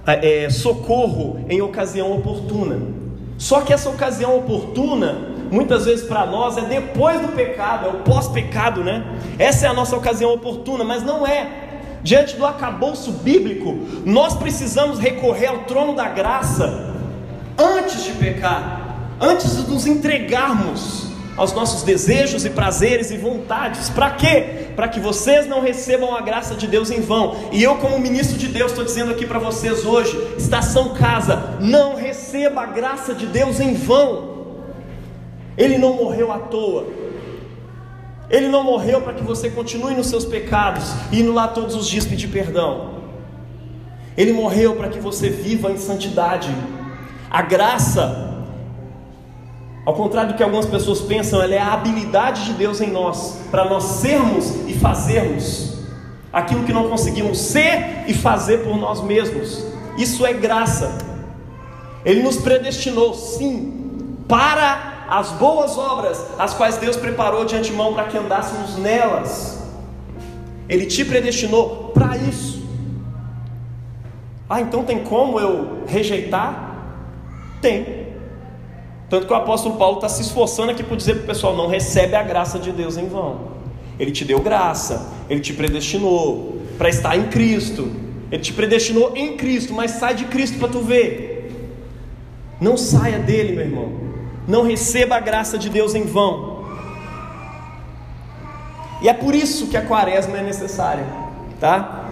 é, 0.07 0.45
é, 0.45 0.49
socorro 0.49 1.45
em 1.49 1.61
ocasião 1.61 2.13
oportuna. 2.13 2.79
Só 3.37 3.59
que 3.59 3.73
essa 3.73 3.89
ocasião 3.89 4.37
oportuna, 4.37 5.17
muitas 5.51 5.85
vezes 5.85 6.05
para 6.05 6.25
nós, 6.25 6.57
é 6.57 6.61
depois 6.61 7.19
do 7.19 7.27
pecado, 7.27 7.85
é 7.85 7.89
o 7.89 7.97
pós-pecado, 8.03 8.81
né? 8.81 9.03
Essa 9.37 9.65
é 9.65 9.69
a 9.69 9.73
nossa 9.73 9.97
ocasião 9.97 10.33
oportuna, 10.33 10.85
mas 10.85 11.03
não 11.03 11.27
é. 11.27 11.65
Diante 12.01 12.37
do 12.37 12.45
acabouço 12.45 13.11
bíblico, 13.11 13.77
nós 14.05 14.33
precisamos 14.35 14.99
recorrer 14.99 15.47
ao 15.47 15.59
trono 15.65 15.93
da 15.93 16.07
graça 16.07 16.95
antes 17.57 18.05
de 18.05 18.11
pecar, 18.11 18.76
antes 19.19 19.55
de 19.57 19.69
nos 19.69 19.85
entregarmos 19.85 21.07
aos 21.37 21.53
nossos 21.53 21.83
desejos 21.83 22.43
e 22.45 22.49
prazeres 22.49 23.11
e 23.11 23.17
vontades. 23.17 23.89
Para 23.89 24.09
quê? 24.11 24.69
Para 24.75 24.87
que 24.87 24.99
vocês 24.99 25.47
não 25.47 25.61
recebam 25.61 26.15
a 26.15 26.21
graça 26.21 26.55
de 26.55 26.67
Deus 26.67 26.89
em 26.89 26.99
vão. 26.99 27.35
E 27.51 27.61
eu, 27.61 27.75
como 27.75 27.99
ministro 27.99 28.37
de 28.37 28.47
Deus, 28.47 28.71
estou 28.71 28.83
dizendo 28.83 29.11
aqui 29.11 29.25
para 29.25 29.37
vocês 29.37 29.85
hoje, 29.85 30.17
estação 30.37 30.95
casa, 30.95 31.57
não 31.61 31.95
receba 31.95 32.61
a 32.61 32.65
graça 32.65 33.13
de 33.13 33.27
Deus 33.27 33.59
em 33.59 33.75
vão. 33.75 34.35
Ele 35.55 35.77
não 35.77 35.93
morreu 35.93 36.31
à 36.31 36.39
toa. 36.39 36.87
Ele 38.29 38.47
não 38.49 38.63
morreu 38.63 39.01
para 39.01 39.13
que 39.13 39.23
você 39.23 39.49
continue 39.49 39.93
nos 39.93 40.07
seus 40.07 40.25
pecados 40.25 40.91
e 41.11 41.21
indo 41.21 41.31
lá 41.31 41.47
todos 41.47 41.75
os 41.75 41.87
dias 41.87 42.05
pedir 42.05 42.27
perdão. 42.27 42.97
Ele 44.17 44.33
morreu 44.33 44.75
para 44.75 44.89
que 44.89 44.99
você 44.99 45.29
viva 45.29 45.71
em 45.71 45.77
santidade. 45.77 46.49
A 47.29 47.41
graça 47.41 48.26
ao 49.87 49.93
contrário 49.93 50.33
do 50.33 50.35
que 50.35 50.43
algumas 50.43 50.65
pessoas 50.65 50.99
pensam, 50.99 51.41
ela 51.41 51.55
é 51.55 51.59
a 51.59 51.71
habilidade 51.71 52.43
de 52.43 52.51
Deus 52.51 52.81
em 52.81 52.91
nós, 52.91 53.37
para 53.49 53.63
nós 53.63 53.85
sermos 53.85 54.67
e 54.67 54.73
fazermos 54.73 55.77
aquilo 56.33 56.65
que 56.65 56.73
não 56.73 56.89
conseguimos 56.89 57.37
ser 57.37 58.03
e 58.05 58.13
fazer 58.13 58.65
por 58.65 58.75
nós 58.75 59.01
mesmos. 59.01 59.65
Isso 59.97 60.25
é 60.25 60.33
graça. 60.33 60.97
Ele 62.03 62.21
nos 62.21 62.35
predestinou, 62.35 63.13
sim, 63.13 64.17
para 64.27 65.05
as 65.07 65.31
boas 65.31 65.77
obras, 65.77 66.21
as 66.37 66.53
quais 66.53 66.75
Deus 66.75 66.97
preparou 66.97 67.45
de 67.45 67.55
antemão 67.55 67.93
para 67.93 68.03
que 68.09 68.17
andássemos 68.17 68.77
nelas. 68.77 69.57
Ele 70.67 70.85
te 70.85 71.05
predestinou 71.05 71.91
para 71.93 72.17
isso. 72.17 72.61
Ah, 74.49 74.59
então 74.59 74.83
tem 74.83 75.01
como 75.01 75.39
eu 75.39 75.85
rejeitar? 75.87 76.75
Tem. 77.61 77.96
Tanto 79.09 79.25
que 79.25 79.33
o 79.33 79.35
apóstolo 79.35 79.77
Paulo 79.77 79.97
está 79.97 80.09
se 80.09 80.21
esforçando 80.21 80.71
aqui 80.71 80.83
por 80.83 80.97
dizer 80.97 81.15
para 81.15 81.23
o 81.23 81.27
pessoal: 81.27 81.55
não 81.55 81.67
recebe 81.67 82.15
a 82.15 82.23
graça 82.23 82.59
de 82.59 82.71
Deus 82.71 82.97
em 82.97 83.07
vão. 83.07 83.57
Ele 83.99 84.11
te 84.11 84.25
deu 84.25 84.39
graça, 84.39 85.11
ele 85.29 85.39
te 85.39 85.53
predestinou 85.53 86.61
para 86.77 86.89
estar 86.89 87.15
em 87.17 87.27
Cristo. 87.29 87.91
Ele 88.31 88.41
te 88.41 88.53
predestinou 88.53 89.15
em 89.15 89.37
Cristo, 89.37 89.73
mas 89.73 89.91
sai 89.91 90.13
de 90.13 90.25
Cristo 90.25 90.59
para 90.59 90.67
tu 90.67 90.81
ver. 90.81 91.51
Não 92.59 92.75
saia 92.75 93.19
dele, 93.19 93.53
meu 93.53 93.65
irmão. 93.65 93.91
Não 94.47 94.63
receba 94.63 95.15
a 95.15 95.19
graça 95.19 95.57
de 95.57 95.69
Deus 95.69 95.95
em 95.95 96.03
vão. 96.03 96.65
E 99.01 99.07
é 99.07 99.13
por 99.13 99.33
isso 99.33 99.67
que 99.67 99.77
a 99.77 99.81
quaresma 99.81 100.37
é 100.37 100.43
necessária, 100.43 101.05
tá? 101.59 102.06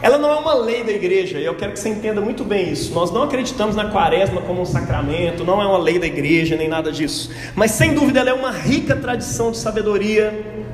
Ela 0.00 0.16
não 0.16 0.30
é 0.30 0.36
uma 0.36 0.54
lei 0.54 0.84
da 0.84 0.92
igreja, 0.92 1.38
e 1.38 1.44
eu 1.44 1.54
quero 1.56 1.72
que 1.72 1.78
você 1.80 1.88
entenda 1.88 2.20
muito 2.20 2.44
bem 2.44 2.70
isso. 2.70 2.94
Nós 2.94 3.10
não 3.10 3.22
acreditamos 3.22 3.74
na 3.74 3.86
quaresma 3.90 4.40
como 4.42 4.62
um 4.62 4.64
sacramento, 4.64 5.44
não 5.44 5.60
é 5.60 5.66
uma 5.66 5.78
lei 5.78 5.98
da 5.98 6.06
igreja, 6.06 6.56
nem 6.56 6.68
nada 6.68 6.92
disso. 6.92 7.30
Mas 7.54 7.72
sem 7.72 7.94
dúvida 7.94 8.20
ela 8.20 8.30
é 8.30 8.34
uma 8.34 8.52
rica 8.52 8.94
tradição 8.94 9.50
de 9.50 9.58
sabedoria, 9.58 10.66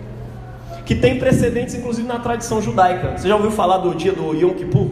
que 0.85 0.95
tem 0.95 1.19
precedentes 1.19 1.75
inclusive 1.75 2.07
na 2.07 2.19
tradição 2.19 2.61
judaica. 2.61 3.17
Você 3.17 3.27
já 3.27 3.35
ouviu 3.35 3.51
falar 3.51 3.79
do 3.79 3.95
dia 3.95 4.13
do 4.13 4.35
Yom 4.35 4.51
Kippur? 4.51 4.91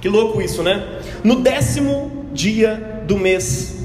Que 0.00 0.08
louco 0.08 0.40
isso, 0.40 0.62
né? 0.62 1.00
No 1.24 1.40
décimo 1.40 2.26
dia 2.32 3.02
do 3.06 3.16
mês, 3.16 3.76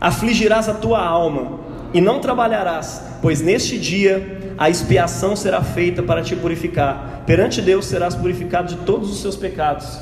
afligirás 0.00 0.68
a 0.68 0.74
tua 0.74 1.04
alma 1.04 1.58
e 1.92 2.00
não 2.00 2.20
trabalharás, 2.20 3.02
pois 3.20 3.40
neste 3.40 3.76
dia 3.78 4.35
a 4.58 4.70
expiação 4.70 5.36
será 5.36 5.62
feita 5.62 6.02
para 6.02 6.22
te 6.22 6.34
purificar. 6.34 7.22
Perante 7.26 7.60
Deus 7.60 7.86
serás 7.86 8.14
purificado 8.14 8.74
de 8.74 8.84
todos 8.84 9.10
os 9.10 9.20
seus 9.20 9.36
pecados. 9.36 9.98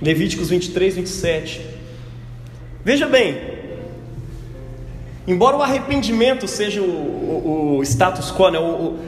Levíticos 0.00 0.50
23, 0.50 0.96
27. 0.96 1.60
Veja 2.84 3.06
bem, 3.06 3.40
embora 5.26 5.56
o 5.56 5.62
arrependimento 5.62 6.46
seja 6.46 6.82
o, 6.82 6.84
o, 6.84 7.78
o 7.78 7.82
status 7.82 8.30
quo, 8.30 8.50
né, 8.50 8.58
o, 8.58 8.98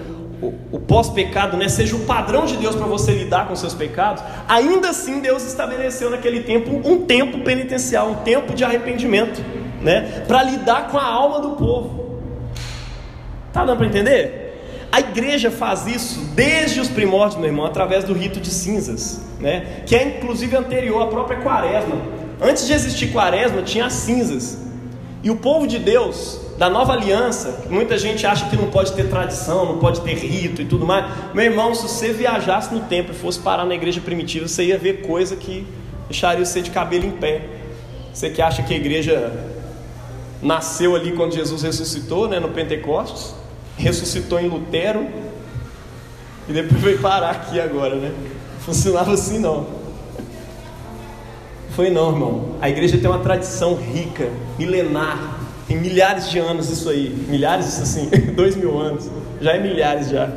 o, 0.73 0.79
pós-pecado, 0.81 1.57
né, 1.57 1.69
seja 1.69 1.97
o 1.97 2.01
padrão 2.01 2.45
de 2.45 2.57
Deus 2.57 2.75
para 2.75 2.87
você 2.87 3.13
lidar 3.13 3.49
com 3.49 3.57
seus 3.57 3.75
pecados, 3.75 4.23
ainda 4.49 4.91
assim 4.91 5.21
Deus 5.21 5.47
estabeleceu 5.47 6.11
naquele 6.11 6.41
tempo 6.41 6.71
um 6.85 7.05
tempo 7.05 7.41
penitencial, 7.41 8.11
um 8.11 8.15
tempo 8.17 8.55
de 8.55 8.65
arrependimento, 8.65 9.43
né, 9.83 10.25
para 10.27 10.43
lidar 10.43 10.89
com 10.89 10.99
a 10.99 11.05
alma 11.05 11.41
do 11.41 11.51
povo. 11.51 12.21
Tá 13.53 13.65
dando 13.65 13.79
para 13.79 13.87
entender? 13.87 14.46
A 14.97 15.01
igreja 15.01 15.51
faz 15.51 15.87
isso 15.87 16.21
desde 16.35 16.81
os 16.81 16.89
primórdios, 16.89 17.39
meu 17.39 17.51
irmão, 17.51 17.67
através 17.67 18.03
do 18.03 18.15
rito 18.15 18.41
de 18.41 18.49
cinzas, 18.49 19.21
né? 19.39 19.83
que 19.85 19.95
é 19.95 20.17
inclusive 20.17 20.57
anterior 20.57 21.03
à 21.03 21.07
própria 21.07 21.39
quaresma. 21.41 21.97
Antes 22.41 22.67
de 22.67 22.73
existir 22.73 23.13
quaresma, 23.13 23.61
tinha 23.61 23.85
as 23.85 23.93
cinzas. 23.93 24.57
E 25.23 25.31
o 25.31 25.37
povo 25.37 25.67
de 25.67 25.79
Deus, 25.79 26.41
da 26.57 26.71
nova 26.71 26.95
aliança, 26.95 27.67
muita 27.69 27.99
gente 27.99 28.27
acha 28.27 28.49
que 28.49 28.57
não 28.57 28.71
pode 28.71 28.95
ter 28.95 29.11
tradição, 29.11 29.67
não 29.67 29.77
pode 29.77 30.01
ter 30.01 30.15
rito 30.15 30.63
e 30.63 30.65
tudo 30.65 30.87
mais. 30.87 31.05
Meu 31.35 31.45
irmão, 31.45 31.75
se 31.75 31.83
você 31.83 32.15
viajasse 32.15 32.73
no 32.73 32.81
tempo 32.81 33.13
e 33.13 33.15
fosse 33.15 33.39
parar 33.39 33.67
na 33.67 33.75
igreja 33.75 34.01
primitiva, 34.01 34.49
você 34.49 34.65
ia 34.65 34.79
ver 34.79 35.03
coisa 35.03 35.37
que 35.37 35.67
deixaria 36.09 36.43
você 36.43 36.63
de 36.63 36.71
cabelo 36.71 37.05
em 37.05 37.11
pé. 37.11 37.43
Você 38.15 38.31
que 38.31 38.41
acha 38.41 38.63
que 38.63 38.73
a 38.73 38.77
igreja 38.79 39.31
nasceu 40.41 40.97
ali 40.97 41.13
quando 41.13 41.35
Jesus 41.35 41.63
ressuscitou, 41.63 42.27
né, 42.27 42.41
no 42.41 42.49
Pentecostes 42.49 43.45
ressuscitou 43.77 44.41
em 44.41 44.49
Lutero 44.49 45.07
e 46.49 46.53
depois 46.53 46.81
veio 46.81 46.99
parar 47.01 47.31
aqui 47.31 47.61
agora, 47.61 47.97
né? 47.97 48.13
Funcionava 48.61 49.13
assim 49.13 49.39
não. 49.39 49.67
Foi 51.71 51.91
não, 51.91 52.11
irmão. 52.11 52.57
A 52.61 52.71
igreja 52.71 52.97
tem 52.97 53.09
uma 53.09 53.19
tradição 53.19 53.75
rica, 53.75 54.31
milenar, 54.59 55.41
Tem 55.69 55.77
milhares 55.77 56.31
de 56.31 56.39
anos 56.39 56.71
isso 56.71 56.89
aí. 56.89 57.11
Milhares, 57.29 57.81
assim, 57.81 58.09
dois 58.35 58.57
mil 58.57 58.79
anos. 58.79 59.11
Já 59.41 59.53
é 59.53 59.61
milhares 59.61 60.09
já. 60.09 60.31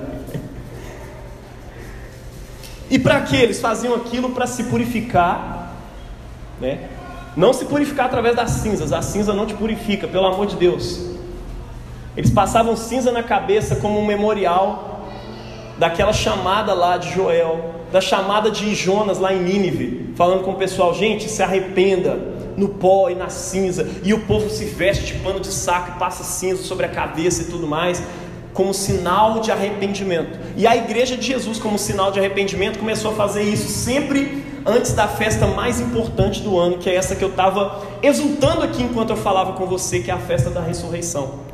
E 2.89 2.97
para 2.97 3.21
que 3.21 3.35
eles 3.35 3.61
faziam 3.61 3.93
aquilo 3.95 4.31
para 4.31 4.47
se 4.47 4.63
purificar, 4.63 5.75
né? 6.59 6.89
Não 7.37 7.53
se 7.53 7.65
purificar 7.65 8.07
através 8.07 8.35
das 8.35 8.49
cinzas. 8.51 8.91
A 8.91 9.01
cinza 9.01 9.33
não 9.33 9.45
te 9.45 9.53
purifica, 9.53 10.07
pelo 10.07 10.25
amor 10.25 10.47
de 10.47 10.55
Deus. 10.55 11.18
Eles 12.19 12.31
passavam 12.31 12.75
cinza 12.75 13.13
na 13.13 13.23
cabeça 13.23 13.77
como 13.77 13.97
um 13.97 14.05
memorial 14.05 15.05
daquela 15.77 16.11
chamada 16.11 16.73
lá 16.73 16.97
de 16.97 17.13
Joel, 17.13 17.75
da 17.93 18.01
chamada 18.01 18.51
de 18.51 18.75
Jonas 18.75 19.19
lá 19.19 19.33
em 19.33 19.41
Nínive, 19.41 20.13
falando 20.17 20.43
com 20.43 20.51
o 20.51 20.55
pessoal: 20.55 20.93
gente, 20.93 21.29
se 21.29 21.41
arrependa 21.41 22.19
no 22.57 22.67
pó 22.67 23.09
e 23.09 23.15
na 23.15 23.29
cinza. 23.29 23.87
E 24.03 24.13
o 24.13 24.19
povo 24.25 24.49
se 24.49 24.65
veste 24.65 25.13
de 25.13 25.19
pano 25.19 25.39
de 25.39 25.47
saco 25.47 25.93
e 25.95 25.97
passa 25.97 26.25
cinza 26.25 26.61
sobre 26.61 26.87
a 26.87 26.89
cabeça 26.89 27.43
e 27.43 27.45
tudo 27.45 27.65
mais 27.65 28.03
como 28.53 28.73
sinal 28.73 29.39
de 29.39 29.49
arrependimento. 29.49 30.37
E 30.57 30.67
a 30.67 30.75
igreja 30.75 31.15
de 31.15 31.25
Jesus, 31.25 31.57
como 31.57 31.79
sinal 31.79 32.11
de 32.11 32.19
arrependimento, 32.19 32.79
começou 32.79 33.11
a 33.11 33.13
fazer 33.13 33.43
isso 33.43 33.69
sempre 33.69 34.43
antes 34.65 34.91
da 34.91 35.07
festa 35.07 35.47
mais 35.47 35.79
importante 35.79 36.41
do 36.41 36.59
ano, 36.59 36.79
que 36.79 36.89
é 36.89 36.95
essa 36.95 37.15
que 37.15 37.23
eu 37.23 37.29
estava 37.29 37.81
exultando 38.03 38.63
aqui 38.63 38.83
enquanto 38.83 39.11
eu 39.11 39.15
falava 39.15 39.53
com 39.53 39.65
você, 39.65 40.01
que 40.01 40.11
é 40.11 40.13
a 40.13 40.17
festa 40.17 40.49
da 40.49 40.59
ressurreição 40.59 41.47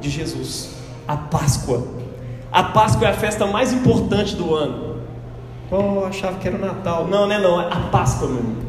de 0.00 0.10
Jesus, 0.10 0.70
a 1.06 1.16
Páscoa. 1.16 1.86
A 2.50 2.62
Páscoa 2.62 3.06
é 3.06 3.10
a 3.10 3.14
festa 3.14 3.46
mais 3.46 3.72
importante 3.72 4.34
do 4.34 4.54
ano. 4.54 4.98
Oh, 5.70 6.06
achava 6.06 6.38
que 6.38 6.48
era 6.48 6.56
o 6.56 6.60
Natal. 6.60 7.06
Não, 7.06 7.26
não 7.26 7.32
é 7.32 7.40
não, 7.40 7.60
é 7.60 7.66
a 7.66 7.80
Páscoa, 7.90 8.28
meu 8.28 8.38
irmão. 8.38 8.68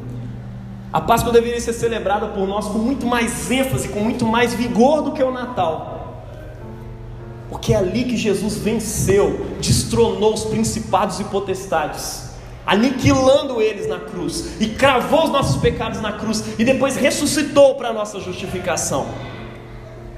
A 0.92 1.00
Páscoa 1.00 1.32
deveria 1.32 1.62
ser 1.62 1.74
celebrada 1.74 2.28
por 2.28 2.48
nós 2.48 2.66
com 2.66 2.80
muito 2.80 3.06
mais 3.06 3.50
ênfase, 3.50 3.90
com 3.90 4.00
muito 4.00 4.26
mais 4.26 4.54
vigor 4.54 5.04
do 5.04 5.12
que 5.12 5.24
o 5.24 5.32
Natal. 5.32 6.26
Porque 7.48 7.74
é 7.74 7.78
ali 7.78 8.04
que 8.04 8.18
Jesus 8.18 8.58
venceu, 8.58 9.46
destronou 9.62 10.34
os 10.34 10.46
principados 10.46 11.20
e 11.20 11.24
potestades, 11.26 12.32
aniquilando 12.66 13.62
eles 13.62 13.88
na 13.88 14.00
cruz, 14.00 14.60
e 14.60 14.68
cravou 14.68 15.26
os 15.26 15.32
nossos 15.32 15.62
pecados 15.62 16.02
na 16.02 16.14
cruz, 16.14 16.44
e 16.58 16.66
depois 16.66 16.96
ressuscitou 16.96 17.76
para 17.76 17.90
a 17.90 17.94
nossa 17.94 18.20
justificação. 18.20 19.08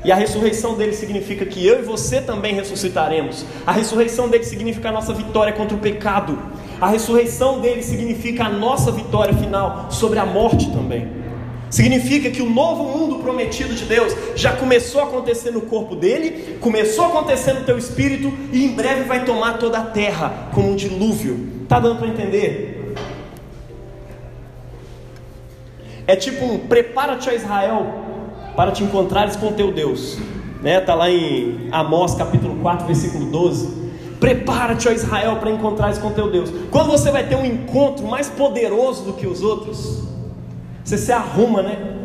E 0.04 0.12
a 0.12 0.16
ressurreição 0.16 0.76
dele 0.76 0.94
significa 0.94 1.46
que 1.46 1.66
eu 1.66 1.80
e 1.80 1.84
você 1.84 2.20
também 2.22 2.56
ressuscitaremos. 2.56 3.46
A 3.66 3.72
ressurreição 3.72 4.28
dele 4.28 4.44
significa 4.44 4.90
a 4.90 4.92
nossa 4.92 5.14
vitória 5.14 5.54
contra 5.54 5.76
o 5.76 5.80
pecado. 5.80 6.40
A 6.80 6.88
ressurreição 6.88 7.62
dele 7.62 7.84
significa 7.84 8.46
a 8.46 8.50
nossa 8.50 8.92
vitória 8.92 9.34
final 9.34 9.92
sobre 9.92 10.18
a 10.18 10.26
morte 10.26 10.72
também. 10.72 11.22
Significa 11.70 12.30
que 12.32 12.42
o 12.42 12.50
novo 12.50 12.84
mundo 12.84 13.20
prometido 13.20 13.74
de 13.74 13.86
Deus 13.86 14.14
já 14.36 14.54
começou 14.54 15.02
a 15.02 15.06
acontecer 15.06 15.52
no 15.52 15.62
corpo 15.62 15.96
dele, 15.96 16.58
começou 16.60 17.06
a 17.06 17.08
acontecer 17.08 17.54
no 17.54 17.64
teu 17.64 17.78
espírito 17.78 18.34
e 18.52 18.66
em 18.66 18.74
breve 18.74 19.04
vai 19.04 19.24
tomar 19.24 19.58
toda 19.58 19.78
a 19.78 19.84
terra 19.84 20.50
como 20.54 20.72
um 20.72 20.76
dilúvio. 20.76 21.66
Tá 21.70 21.80
dando 21.80 22.00
para 22.00 22.08
entender? 22.08 22.96
É 26.06 26.16
tipo 26.16 26.44
um 26.44 26.60
prepara-te 26.60 27.30
a 27.30 27.34
Israel 27.36 28.11
para 28.56 28.72
te 28.72 28.84
encontrares 28.84 29.36
com 29.36 29.52
teu 29.54 29.72
Deus. 29.72 30.18
Né? 30.62 30.80
Tá 30.80 30.94
lá 30.94 31.10
em 31.10 31.70
Amós 31.72 32.16
capítulo 32.16 32.56
4, 32.62 32.86
versículo 32.86 33.26
12. 33.26 33.82
Prepara-te, 34.20 34.88
ó 34.88 34.92
Israel, 34.92 35.38
para 35.38 35.50
encontrares 35.50 35.98
com 35.98 36.12
teu 36.12 36.30
Deus. 36.30 36.52
Quando 36.70 36.92
você 36.92 37.10
vai 37.10 37.28
ter 37.28 37.36
um 37.36 37.46
encontro 37.46 38.06
mais 38.06 38.30
poderoso 38.30 39.04
do 39.04 39.14
que 39.14 39.26
os 39.26 39.42
outros, 39.42 40.04
você 40.84 40.98
se 40.98 41.12
arruma, 41.12 41.64
né? 41.64 41.98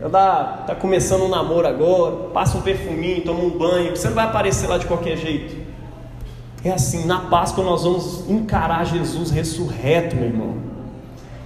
Está 0.00 0.64
tá 0.66 0.74
começando 0.74 1.22
um 1.22 1.28
namoro 1.28 1.66
agora, 1.66 2.28
passa 2.32 2.56
um 2.56 2.62
perfuminho, 2.62 3.22
toma 3.22 3.40
um 3.40 3.50
banho, 3.50 3.96
você 3.96 4.06
não 4.06 4.14
vai 4.14 4.26
aparecer 4.26 4.68
lá 4.68 4.78
de 4.78 4.86
qualquer 4.86 5.16
jeito. 5.16 5.56
É 6.64 6.70
assim, 6.70 7.04
na 7.04 7.20
Páscoa 7.22 7.62
nós 7.64 7.82
vamos 7.82 8.28
encarar 8.28 8.84
Jesus 8.84 9.30
ressurreto, 9.30 10.16
meu 10.16 10.26
irmão. 10.26 10.54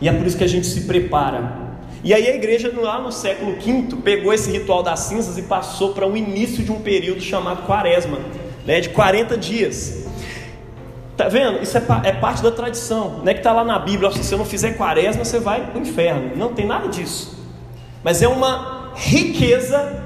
E 0.00 0.08
é 0.08 0.12
por 0.12 0.26
isso 0.26 0.36
que 0.36 0.44
a 0.44 0.48
gente 0.48 0.66
se 0.66 0.82
prepara. 0.82 1.71
E 2.04 2.12
aí 2.12 2.26
a 2.26 2.34
igreja 2.34 2.72
lá 2.74 3.00
no 3.00 3.12
século 3.12 3.52
V 3.52 3.96
pegou 4.02 4.32
esse 4.32 4.50
ritual 4.50 4.82
das 4.82 5.00
cinzas 5.00 5.38
e 5.38 5.42
passou 5.42 5.92
para 5.92 6.06
o 6.06 6.16
início 6.16 6.64
de 6.64 6.72
um 6.72 6.80
período 6.80 7.20
chamado 7.20 7.62
quaresma, 7.64 8.18
né, 8.66 8.80
de 8.80 8.88
40 8.88 9.36
dias. 9.36 10.06
Tá 11.16 11.28
vendo? 11.28 11.62
Isso 11.62 11.78
é, 11.78 11.82
é 12.04 12.12
parte 12.12 12.42
da 12.42 12.50
tradição. 12.50 13.20
Não 13.22 13.30
é 13.30 13.34
que 13.34 13.40
está 13.40 13.52
lá 13.52 13.62
na 13.62 13.78
Bíblia, 13.78 14.10
se 14.10 14.24
você 14.24 14.36
não 14.36 14.44
fizer 14.44 14.72
quaresma, 14.72 15.24
você 15.24 15.38
vai 15.38 15.64
para 15.66 15.78
o 15.78 15.82
inferno. 15.82 16.32
Não 16.34 16.52
tem 16.52 16.66
nada 16.66 16.88
disso. 16.88 17.38
Mas 18.02 18.20
é 18.20 18.26
uma 18.26 18.92
riqueza 18.96 20.02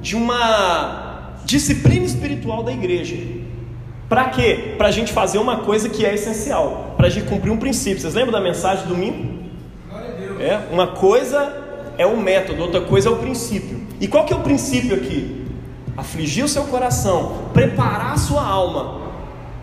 de 0.00 0.16
uma 0.16 1.34
disciplina 1.44 2.04
espiritual 2.04 2.64
da 2.64 2.72
igreja. 2.72 3.16
Para 4.08 4.24
quê? 4.30 4.74
Para 4.76 4.88
a 4.88 4.90
gente 4.90 5.12
fazer 5.12 5.38
uma 5.38 5.58
coisa 5.58 5.88
que 5.88 6.04
é 6.04 6.14
essencial. 6.14 6.94
Para 6.96 7.06
a 7.06 7.10
gente 7.10 7.26
cumprir 7.26 7.52
um 7.52 7.58
princípio. 7.58 8.00
Vocês 8.00 8.14
lembram 8.14 8.32
da 8.32 8.40
mensagem 8.40 8.84
de 8.84 8.88
domingo? 8.88 9.35
É, 10.40 10.60
uma 10.70 10.88
coisa 10.88 11.64
é 11.98 12.06
o 12.06 12.16
método, 12.16 12.62
outra 12.62 12.80
coisa 12.80 13.08
é 13.08 13.12
o 13.12 13.16
princípio. 13.16 13.80
E 14.00 14.06
qual 14.06 14.24
que 14.24 14.32
é 14.32 14.36
o 14.36 14.40
princípio 14.40 14.94
aqui? 14.94 15.46
Afligir 15.96 16.44
o 16.44 16.48
seu 16.48 16.64
coração, 16.64 17.48
preparar 17.54 18.12
a 18.12 18.16
sua 18.16 18.42
alma 18.42 19.06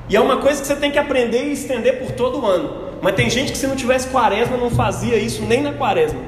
e 0.10 0.16
é 0.16 0.20
uma 0.20 0.38
coisa 0.38 0.62
que 0.62 0.68
você 0.68 0.76
tem 0.76 0.92
que 0.92 1.00
aprender 1.00 1.48
e 1.48 1.54
estender 1.54 2.00
por 2.00 2.12
todo 2.12 2.42
o 2.42 2.46
ano. 2.46 2.70
Mas 3.02 3.16
tem 3.16 3.30
gente 3.30 3.52
que 3.52 3.58
se 3.58 3.68
não 3.68 3.76
tivesse 3.76 4.08
quaresma 4.08 4.58
não 4.58 4.70
fazia 4.70 5.18
isso 5.18 5.42
nem 5.44 5.62
na 5.62 5.74
quaresma. 5.74 6.20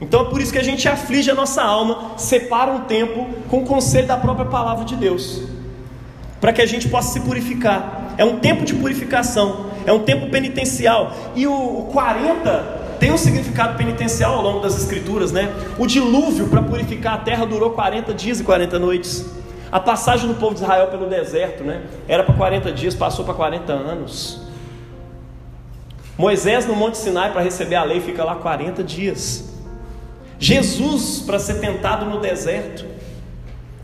Então 0.00 0.22
é 0.22 0.30
por 0.30 0.40
isso 0.40 0.52
que 0.52 0.58
a 0.58 0.64
gente 0.64 0.88
aflige 0.88 1.30
a 1.30 1.34
nossa 1.34 1.62
alma, 1.62 2.12
separa 2.16 2.70
um 2.70 2.80
tempo 2.80 3.26
com 3.48 3.58
o 3.58 3.66
conselho 3.66 4.06
da 4.06 4.16
própria 4.16 4.46
palavra 4.46 4.84
de 4.84 4.96
Deus, 4.96 5.42
para 6.40 6.52
que 6.52 6.62
a 6.62 6.66
gente 6.66 6.88
possa 6.88 7.12
se 7.12 7.20
purificar. 7.20 8.14
É 8.16 8.24
um 8.24 8.38
tempo 8.38 8.64
de 8.64 8.74
purificação, 8.74 9.66
é 9.86 9.92
um 9.92 10.00
tempo 10.00 10.30
penitencial. 10.30 11.12
E 11.36 11.46
o, 11.46 11.52
o 11.52 11.88
40 11.92 12.79
tem 13.00 13.10
um 13.10 13.16
significado 13.16 13.78
penitencial 13.78 14.34
ao 14.34 14.42
longo 14.42 14.60
das 14.60 14.76
escrituras, 14.76 15.32
né? 15.32 15.50
O 15.78 15.86
dilúvio 15.86 16.46
para 16.48 16.62
purificar 16.62 17.14
a 17.14 17.18
terra 17.18 17.46
durou 17.46 17.70
40 17.70 18.12
dias 18.12 18.38
e 18.38 18.44
40 18.44 18.78
noites. 18.78 19.24
A 19.72 19.80
passagem 19.80 20.28
do 20.28 20.34
povo 20.34 20.54
de 20.54 20.62
Israel 20.62 20.88
pelo 20.88 21.08
deserto, 21.08 21.64
né? 21.64 21.82
Era 22.06 22.22
para 22.22 22.34
40 22.34 22.70
dias, 22.72 22.94
passou 22.94 23.24
para 23.24 23.32
40 23.32 23.72
anos. 23.72 24.42
Moisés 26.18 26.66
no 26.66 26.76
Monte 26.76 26.98
Sinai 26.98 27.32
para 27.32 27.40
receber 27.40 27.76
a 27.76 27.84
lei 27.84 28.00
fica 28.00 28.22
lá 28.22 28.34
40 28.34 28.84
dias. 28.84 29.48
Jesus 30.38 31.22
para 31.24 31.38
ser 31.38 31.54
tentado 31.54 32.04
no 32.04 32.20
deserto. 32.20 32.84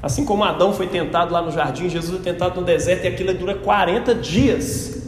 Assim 0.02 0.26
como 0.26 0.44
Adão 0.44 0.74
foi 0.74 0.88
tentado 0.88 1.32
lá 1.32 1.40
no 1.40 1.50
jardim, 1.50 1.88
Jesus 1.88 2.20
é 2.20 2.22
tentado 2.22 2.60
no 2.60 2.66
deserto 2.66 3.04
e 3.04 3.08
aquilo 3.08 3.32
dura 3.32 3.54
40 3.54 4.14
dias, 4.14 5.02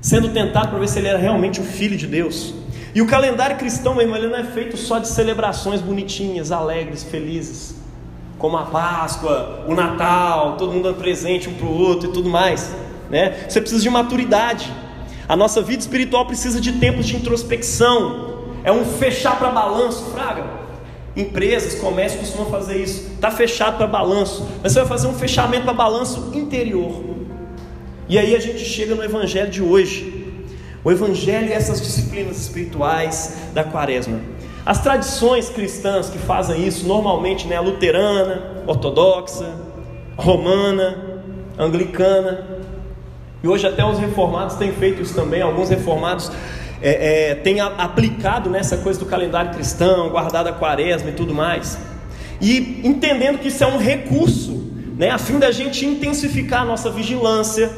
sendo 0.00 0.28
tentado 0.28 0.68
para 0.68 0.78
ver 0.78 0.88
se 0.88 1.00
ele 1.00 1.08
era 1.08 1.18
realmente 1.18 1.60
o 1.60 1.64
filho 1.64 1.96
de 1.96 2.06
Deus. 2.06 2.54
E 2.98 3.00
o 3.00 3.06
calendário 3.06 3.56
cristão, 3.56 3.94
meu 3.94 4.02
irmão, 4.02 4.16
ele 4.16 4.26
não 4.26 4.36
é 4.36 4.42
feito 4.42 4.76
só 4.76 4.98
de 4.98 5.06
celebrações 5.06 5.80
bonitinhas, 5.80 6.50
alegres, 6.50 7.04
felizes 7.04 7.76
como 8.36 8.56
a 8.56 8.64
Páscoa, 8.64 9.64
o 9.68 9.74
Natal, 9.76 10.56
todo 10.56 10.72
mundo 10.72 10.82
dando 10.82 10.98
presente 10.98 11.48
um 11.48 11.54
para 11.54 11.66
o 11.66 11.78
outro 11.78 12.10
e 12.10 12.12
tudo 12.12 12.28
mais. 12.28 12.74
Né? 13.08 13.46
Você 13.48 13.60
precisa 13.60 13.80
de 13.80 13.88
maturidade. 13.88 14.72
A 15.28 15.36
nossa 15.36 15.62
vida 15.62 15.80
espiritual 15.80 16.26
precisa 16.26 16.60
de 16.60 16.72
tempos 16.72 17.06
de 17.06 17.14
introspecção. 17.14 18.48
É 18.64 18.72
um 18.72 18.84
fechar 18.84 19.38
para 19.38 19.50
balanço, 19.50 20.06
fraga. 20.06 20.44
Empresas, 21.14 21.76
comércio 21.76 22.18
costumam 22.18 22.50
fazer 22.50 22.82
isso. 22.82 23.12
Está 23.12 23.30
fechado 23.30 23.76
para 23.76 23.86
balanço. 23.86 24.44
Mas 24.60 24.72
você 24.72 24.80
vai 24.80 24.88
fazer 24.88 25.06
um 25.06 25.14
fechamento 25.14 25.62
para 25.62 25.72
balanço 25.72 26.32
interior. 26.34 27.00
E 28.08 28.18
aí 28.18 28.34
a 28.34 28.40
gente 28.40 28.64
chega 28.64 28.96
no 28.96 29.04
Evangelho 29.04 29.52
de 29.52 29.62
hoje. 29.62 30.17
O 30.88 30.90
Evangelho 30.90 31.52
é 31.52 31.54
essas 31.54 31.82
disciplinas 31.82 32.40
espirituais 32.40 33.36
da 33.52 33.62
quaresma. 33.62 34.22
As 34.64 34.80
tradições 34.80 35.50
cristãs 35.50 36.08
que 36.08 36.16
fazem 36.16 36.66
isso, 36.66 36.88
normalmente, 36.88 37.46
né, 37.46 37.60
luterana, 37.60 38.64
ortodoxa, 38.66 39.54
romana, 40.16 41.20
anglicana, 41.58 42.42
e 43.42 43.46
hoje 43.46 43.66
até 43.66 43.84
os 43.84 43.98
reformados 43.98 44.56
têm 44.56 44.72
feito 44.72 45.02
isso 45.02 45.14
também, 45.14 45.42
alguns 45.42 45.68
reformados 45.68 46.32
é, 46.80 47.32
é, 47.32 47.34
têm 47.34 47.60
aplicado 47.60 48.48
nessa 48.48 48.78
coisa 48.78 48.98
do 48.98 49.04
calendário 49.04 49.50
cristão, 49.52 50.08
guardado 50.08 50.46
a 50.46 50.52
quaresma 50.52 51.10
e 51.10 51.12
tudo 51.12 51.34
mais, 51.34 51.78
e 52.40 52.80
entendendo 52.82 53.38
que 53.40 53.48
isso 53.48 53.62
é 53.62 53.66
um 53.66 53.76
recurso, 53.76 54.72
né, 54.96 55.10
a 55.10 55.18
fim 55.18 55.38
da 55.38 55.50
gente 55.50 55.84
intensificar 55.84 56.62
a 56.62 56.64
nossa 56.64 56.90
vigilância, 56.90 57.70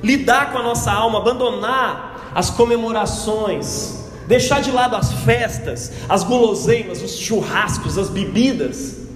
lidar 0.00 0.52
com 0.52 0.58
a 0.58 0.62
nossa 0.62 0.92
alma, 0.92 1.18
abandonar 1.18 2.11
as 2.34 2.50
comemorações, 2.50 4.10
deixar 4.26 4.60
de 4.60 4.70
lado 4.70 4.96
as 4.96 5.12
festas, 5.12 5.92
as 6.08 6.24
guloseimas, 6.24 7.02
os 7.02 7.16
churrascos, 7.18 7.98
as 7.98 8.08
bebidas, 8.08 9.08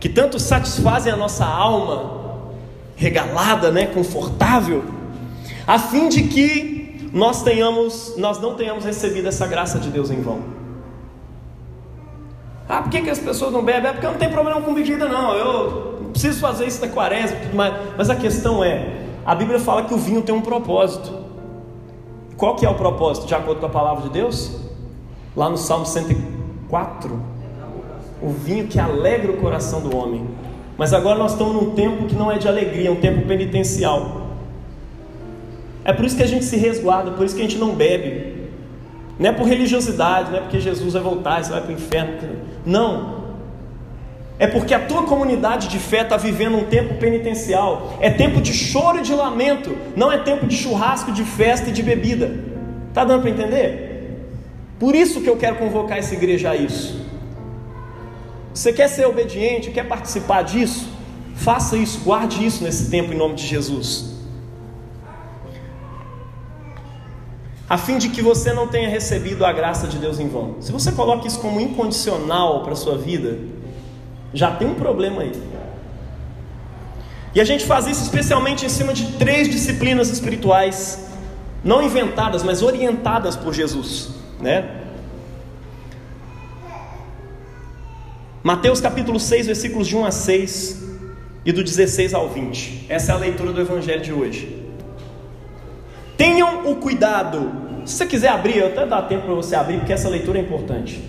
que 0.00 0.08
tanto 0.08 0.38
satisfazem 0.38 1.12
a 1.12 1.16
nossa 1.16 1.44
alma 1.44 2.18
regalada, 2.96 3.70
né, 3.70 3.86
confortável, 3.86 4.84
a 5.66 5.78
fim 5.78 6.08
de 6.08 6.24
que 6.24 7.08
nós 7.12 7.42
tenhamos, 7.42 8.14
nós 8.16 8.40
não 8.40 8.54
tenhamos 8.54 8.84
recebido 8.84 9.28
essa 9.28 9.46
graça 9.46 9.78
de 9.78 9.88
Deus 9.90 10.10
em 10.10 10.20
vão. 10.20 10.42
por 12.66 12.90
que, 12.90 13.02
que 13.02 13.10
as 13.10 13.18
pessoas 13.18 13.52
não 13.52 13.64
bebem? 13.64 13.90
É 13.90 13.92
porque 13.92 14.06
eu 14.06 14.12
não 14.12 14.18
tenho 14.18 14.30
problema 14.30 14.60
com 14.60 14.74
bebida, 14.74 15.08
não. 15.08 15.34
Eu 15.34 16.10
preciso 16.12 16.40
fazer 16.40 16.66
isso 16.66 16.80
na 16.80 16.88
quaresma. 16.88 17.38
Mas 17.96 18.10
a 18.10 18.16
questão 18.16 18.62
é: 18.62 19.04
a 19.24 19.34
Bíblia 19.34 19.58
fala 19.58 19.84
que 19.84 19.94
o 19.94 19.98
vinho 19.98 20.22
tem 20.22 20.34
um 20.34 20.40
propósito. 20.40 21.27
Qual 22.38 22.54
que 22.54 22.64
é 22.64 22.70
o 22.70 22.74
propósito, 22.74 23.26
de 23.26 23.34
acordo 23.34 23.58
com 23.58 23.66
a 23.66 23.68
palavra 23.68 24.04
de 24.04 24.10
Deus? 24.10 24.56
Lá 25.36 25.50
no 25.50 25.58
Salmo 25.58 25.84
104, 25.84 27.20
o 28.22 28.30
vinho 28.30 28.68
que 28.68 28.78
alegra 28.78 29.32
o 29.32 29.38
coração 29.38 29.80
do 29.80 29.94
homem. 29.96 30.24
Mas 30.76 30.92
agora 30.92 31.18
nós 31.18 31.32
estamos 31.32 31.52
num 31.52 31.72
tempo 31.72 32.06
que 32.06 32.14
não 32.14 32.30
é 32.30 32.38
de 32.38 32.46
alegria, 32.46 32.90
é 32.90 32.92
um 32.92 33.00
tempo 33.00 33.26
penitencial. 33.26 34.28
É 35.84 35.92
por 35.92 36.04
isso 36.04 36.16
que 36.16 36.22
a 36.22 36.28
gente 36.28 36.44
se 36.44 36.56
resguarda, 36.56 37.10
por 37.10 37.26
isso 37.26 37.34
que 37.34 37.40
a 37.40 37.44
gente 37.44 37.58
não 37.58 37.74
bebe. 37.74 38.50
Não 39.18 39.30
é 39.30 39.32
por 39.32 39.44
religiosidade, 39.44 40.30
não 40.30 40.38
é 40.38 40.40
porque 40.42 40.60
Jesus 40.60 40.92
vai 40.92 41.02
voltar 41.02 41.40
e 41.40 41.44
você 41.44 41.50
vai 41.50 41.60
para 41.60 41.70
o 41.70 41.74
inferno. 41.74 42.36
Não. 42.64 43.17
É 44.38 44.46
porque 44.46 44.72
a 44.72 44.78
tua 44.78 45.02
comunidade 45.02 45.68
de 45.68 45.78
fé 45.78 46.02
está 46.02 46.16
vivendo 46.16 46.56
um 46.56 46.64
tempo 46.64 46.94
penitencial. 46.94 47.98
É 48.00 48.08
tempo 48.08 48.40
de 48.40 48.52
choro 48.52 48.98
e 48.98 49.02
de 49.02 49.12
lamento. 49.12 49.76
Não 49.96 50.12
é 50.12 50.18
tempo 50.18 50.46
de 50.46 50.56
churrasco, 50.56 51.10
de 51.10 51.24
festa 51.24 51.70
e 51.70 51.72
de 51.72 51.82
bebida. 51.82 52.38
Está 52.88 53.04
dando 53.04 53.22
para 53.22 53.30
entender? 53.30 53.88
Por 54.78 54.94
isso 54.94 55.20
que 55.20 55.28
eu 55.28 55.36
quero 55.36 55.56
convocar 55.56 55.98
essa 55.98 56.14
igreja 56.14 56.50
a 56.50 56.56
isso. 56.56 57.04
Você 58.54 58.72
quer 58.72 58.88
ser 58.88 59.06
obediente, 59.06 59.70
quer 59.70 59.86
participar 59.86 60.42
disso? 60.42 60.88
Faça 61.34 61.76
isso, 61.76 62.00
guarde 62.04 62.44
isso 62.44 62.62
nesse 62.62 62.90
tempo 62.90 63.12
em 63.12 63.16
nome 63.16 63.34
de 63.34 63.46
Jesus. 63.46 64.18
a 67.68 67.76
fim 67.76 67.98
de 67.98 68.08
que 68.08 68.22
você 68.22 68.52
não 68.52 68.66
tenha 68.66 68.88
recebido 68.88 69.44
a 69.44 69.52
graça 69.52 69.86
de 69.86 69.98
Deus 69.98 70.18
em 70.18 70.26
vão. 70.26 70.56
Se 70.60 70.72
você 70.72 70.90
coloca 70.90 71.26
isso 71.26 71.38
como 71.38 71.60
incondicional 71.60 72.62
para 72.62 72.72
a 72.72 72.76
sua 72.76 72.96
vida, 72.96 73.38
já 74.32 74.50
tem 74.50 74.68
um 74.68 74.74
problema 74.74 75.22
aí. 75.22 75.32
E 77.34 77.40
a 77.40 77.44
gente 77.44 77.64
faz 77.64 77.86
isso 77.86 78.02
especialmente 78.02 78.64
em 78.66 78.68
cima 78.68 78.92
de 78.92 79.12
três 79.12 79.48
disciplinas 79.48 80.08
espirituais, 80.10 81.06
não 81.62 81.82
inventadas, 81.82 82.42
mas 82.42 82.62
orientadas 82.62 83.36
por 83.36 83.54
Jesus, 83.54 84.10
né? 84.40 84.76
Mateus 88.42 88.80
capítulo 88.80 89.20
6, 89.20 89.46
versículos 89.46 89.86
de 89.86 89.96
1 89.96 90.04
a 90.06 90.10
6 90.10 90.84
e 91.44 91.52
do 91.52 91.62
16 91.62 92.14
ao 92.14 92.28
20. 92.28 92.86
Essa 92.88 93.12
é 93.12 93.14
a 93.14 93.18
leitura 93.18 93.52
do 93.52 93.60
evangelho 93.60 94.00
de 94.00 94.12
hoje. 94.12 94.66
Tenham 96.16 96.70
o 96.70 96.76
cuidado. 96.76 97.52
Se 97.84 97.94
você 97.94 98.06
quiser 98.06 98.28
abrir, 98.28 98.58
eu 98.58 98.66
até 98.68 98.86
dá 98.86 99.02
tempo 99.02 99.26
para 99.26 99.34
você 99.34 99.54
abrir, 99.54 99.78
porque 99.78 99.92
essa 99.92 100.08
leitura 100.08 100.38
é 100.38 100.42
importante. 100.42 101.02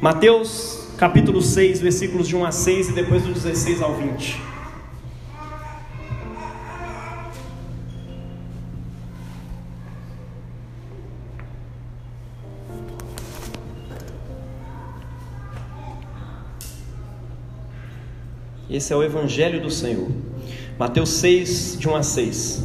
Mateus 0.00 0.83
capítulo 0.96 1.42
6, 1.42 1.80
versículos 1.80 2.28
de 2.28 2.36
1 2.36 2.44
a 2.44 2.52
6 2.52 2.90
e 2.90 2.92
depois 2.92 3.22
do 3.22 3.32
16 3.32 3.82
ao 3.82 3.94
20. 3.96 4.40
Esse 18.70 18.92
é 18.92 18.96
o 18.96 19.02
Evangelho 19.02 19.60
do 19.60 19.70
Senhor. 19.70 20.08
Mateus 20.78 21.10
6, 21.10 21.76
de 21.78 21.88
1 21.88 21.96
a 21.96 22.02
6. 22.02 22.64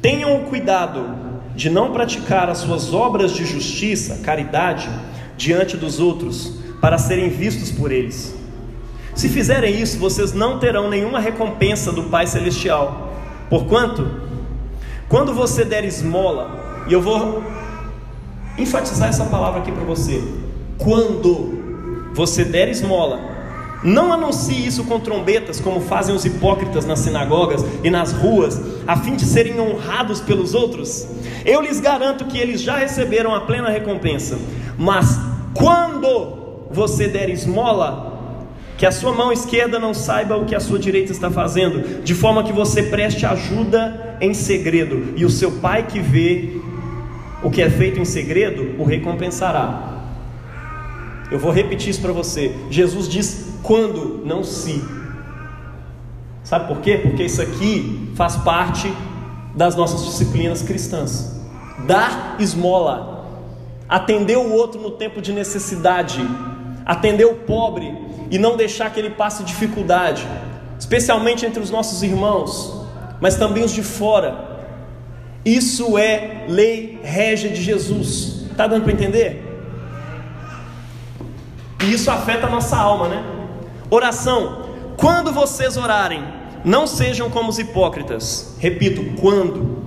Tenham 0.00 0.44
cuidado 0.44 1.16
de 1.54 1.70
não 1.70 1.92
praticar 1.92 2.48
as 2.48 2.58
suas 2.58 2.92
obras 2.92 3.32
de 3.32 3.44
justiça, 3.44 4.20
caridade, 4.22 4.88
diante 5.36 5.76
dos 5.76 5.98
outros, 5.98 6.61
para 6.82 6.98
serem 6.98 7.28
vistos 7.28 7.70
por 7.70 7.92
eles. 7.92 8.34
Se 9.14 9.28
fizerem 9.28 9.80
isso, 9.80 9.98
vocês 9.98 10.32
não 10.32 10.58
terão 10.58 10.90
nenhuma 10.90 11.20
recompensa 11.20 11.92
do 11.92 12.04
Pai 12.04 12.26
Celestial. 12.26 13.12
Porquanto, 13.48 14.04
quando 15.08 15.32
você 15.32 15.64
der 15.64 15.84
esmola, 15.84 16.84
e 16.88 16.92
eu 16.92 17.00
vou 17.00 17.44
enfatizar 18.58 19.08
essa 19.08 19.24
palavra 19.26 19.60
aqui 19.60 19.70
para 19.70 19.84
você, 19.84 20.24
quando 20.76 22.10
você 22.14 22.44
der 22.44 22.68
esmola, 22.68 23.30
não 23.84 24.12
anuncie 24.12 24.66
isso 24.66 24.82
com 24.82 24.98
trombetas, 24.98 25.60
como 25.60 25.80
fazem 25.80 26.12
os 26.12 26.24
hipócritas 26.24 26.84
nas 26.84 26.98
sinagogas 26.98 27.64
e 27.84 27.90
nas 27.90 28.12
ruas, 28.12 28.60
a 28.88 28.96
fim 28.96 29.14
de 29.14 29.24
serem 29.24 29.60
honrados 29.60 30.20
pelos 30.20 30.52
outros. 30.52 31.06
Eu 31.44 31.60
lhes 31.60 31.78
garanto 31.78 32.24
que 32.24 32.38
eles 32.38 32.60
já 32.60 32.76
receberam 32.76 33.32
a 33.32 33.42
plena 33.42 33.68
recompensa. 33.68 34.36
Mas 34.76 35.20
quando 35.54 36.41
você 36.72 37.08
der 37.08 37.28
esmola, 37.28 38.10
que 38.76 38.86
a 38.86 38.92
sua 38.92 39.12
mão 39.12 39.32
esquerda 39.32 39.78
não 39.78 39.94
saiba 39.94 40.36
o 40.36 40.44
que 40.44 40.54
a 40.54 40.60
sua 40.60 40.78
direita 40.78 41.12
está 41.12 41.30
fazendo, 41.30 42.02
de 42.02 42.14
forma 42.14 42.42
que 42.42 42.52
você 42.52 42.82
preste 42.82 43.24
ajuda 43.24 44.16
em 44.20 44.34
segredo, 44.34 45.14
e 45.16 45.24
o 45.24 45.30
seu 45.30 45.52
pai 45.52 45.86
que 45.86 46.00
vê 46.00 46.60
o 47.42 47.50
que 47.50 47.60
é 47.60 47.68
feito 47.68 47.98
em 47.98 48.04
segredo 48.04 48.74
o 48.80 48.84
recompensará. 48.84 49.92
Eu 51.30 51.38
vou 51.38 51.50
repetir 51.50 51.90
isso 51.90 52.00
para 52.00 52.12
você. 52.12 52.54
Jesus 52.70 53.08
diz 53.08 53.54
quando, 53.62 54.22
não 54.24 54.44
se. 54.44 54.82
Sabe 56.44 56.68
por 56.68 56.80
quê? 56.80 56.98
Porque 56.98 57.24
isso 57.24 57.40
aqui 57.40 58.10
faz 58.14 58.36
parte 58.36 58.92
das 59.54 59.74
nossas 59.74 60.04
disciplinas 60.04 60.62
cristãs. 60.62 61.40
Dar 61.86 62.36
esmola, 62.38 63.26
atender 63.88 64.36
o 64.36 64.52
outro 64.52 64.80
no 64.80 64.90
tempo 64.90 65.22
de 65.22 65.32
necessidade, 65.32 66.20
atender 66.84 67.24
o 67.24 67.34
pobre 67.34 67.96
e 68.30 68.38
não 68.38 68.56
deixar 68.56 68.90
que 68.92 68.98
ele 68.98 69.10
passe 69.10 69.44
dificuldade, 69.44 70.26
especialmente 70.78 71.44
entre 71.44 71.60
os 71.60 71.70
nossos 71.70 72.02
irmãos, 72.02 72.86
mas 73.20 73.36
também 73.36 73.62
os 73.62 73.72
de 73.72 73.82
fora. 73.82 74.50
Isso 75.44 75.98
é 75.98 76.44
lei 76.48 77.00
régia 77.02 77.50
de 77.50 77.60
Jesus. 77.60 78.46
Está 78.50 78.66
dando 78.66 78.84
para 78.84 78.92
entender? 78.92 79.48
E 81.82 81.92
isso 81.92 82.10
afeta 82.10 82.46
a 82.46 82.50
nossa 82.50 82.76
alma, 82.76 83.08
né? 83.08 83.24
Oração. 83.90 84.62
Quando 84.96 85.32
vocês 85.32 85.76
orarem, 85.76 86.22
não 86.64 86.86
sejam 86.86 87.28
como 87.28 87.48
os 87.48 87.58
hipócritas. 87.58 88.56
Repito, 88.58 89.20
quando. 89.20 89.81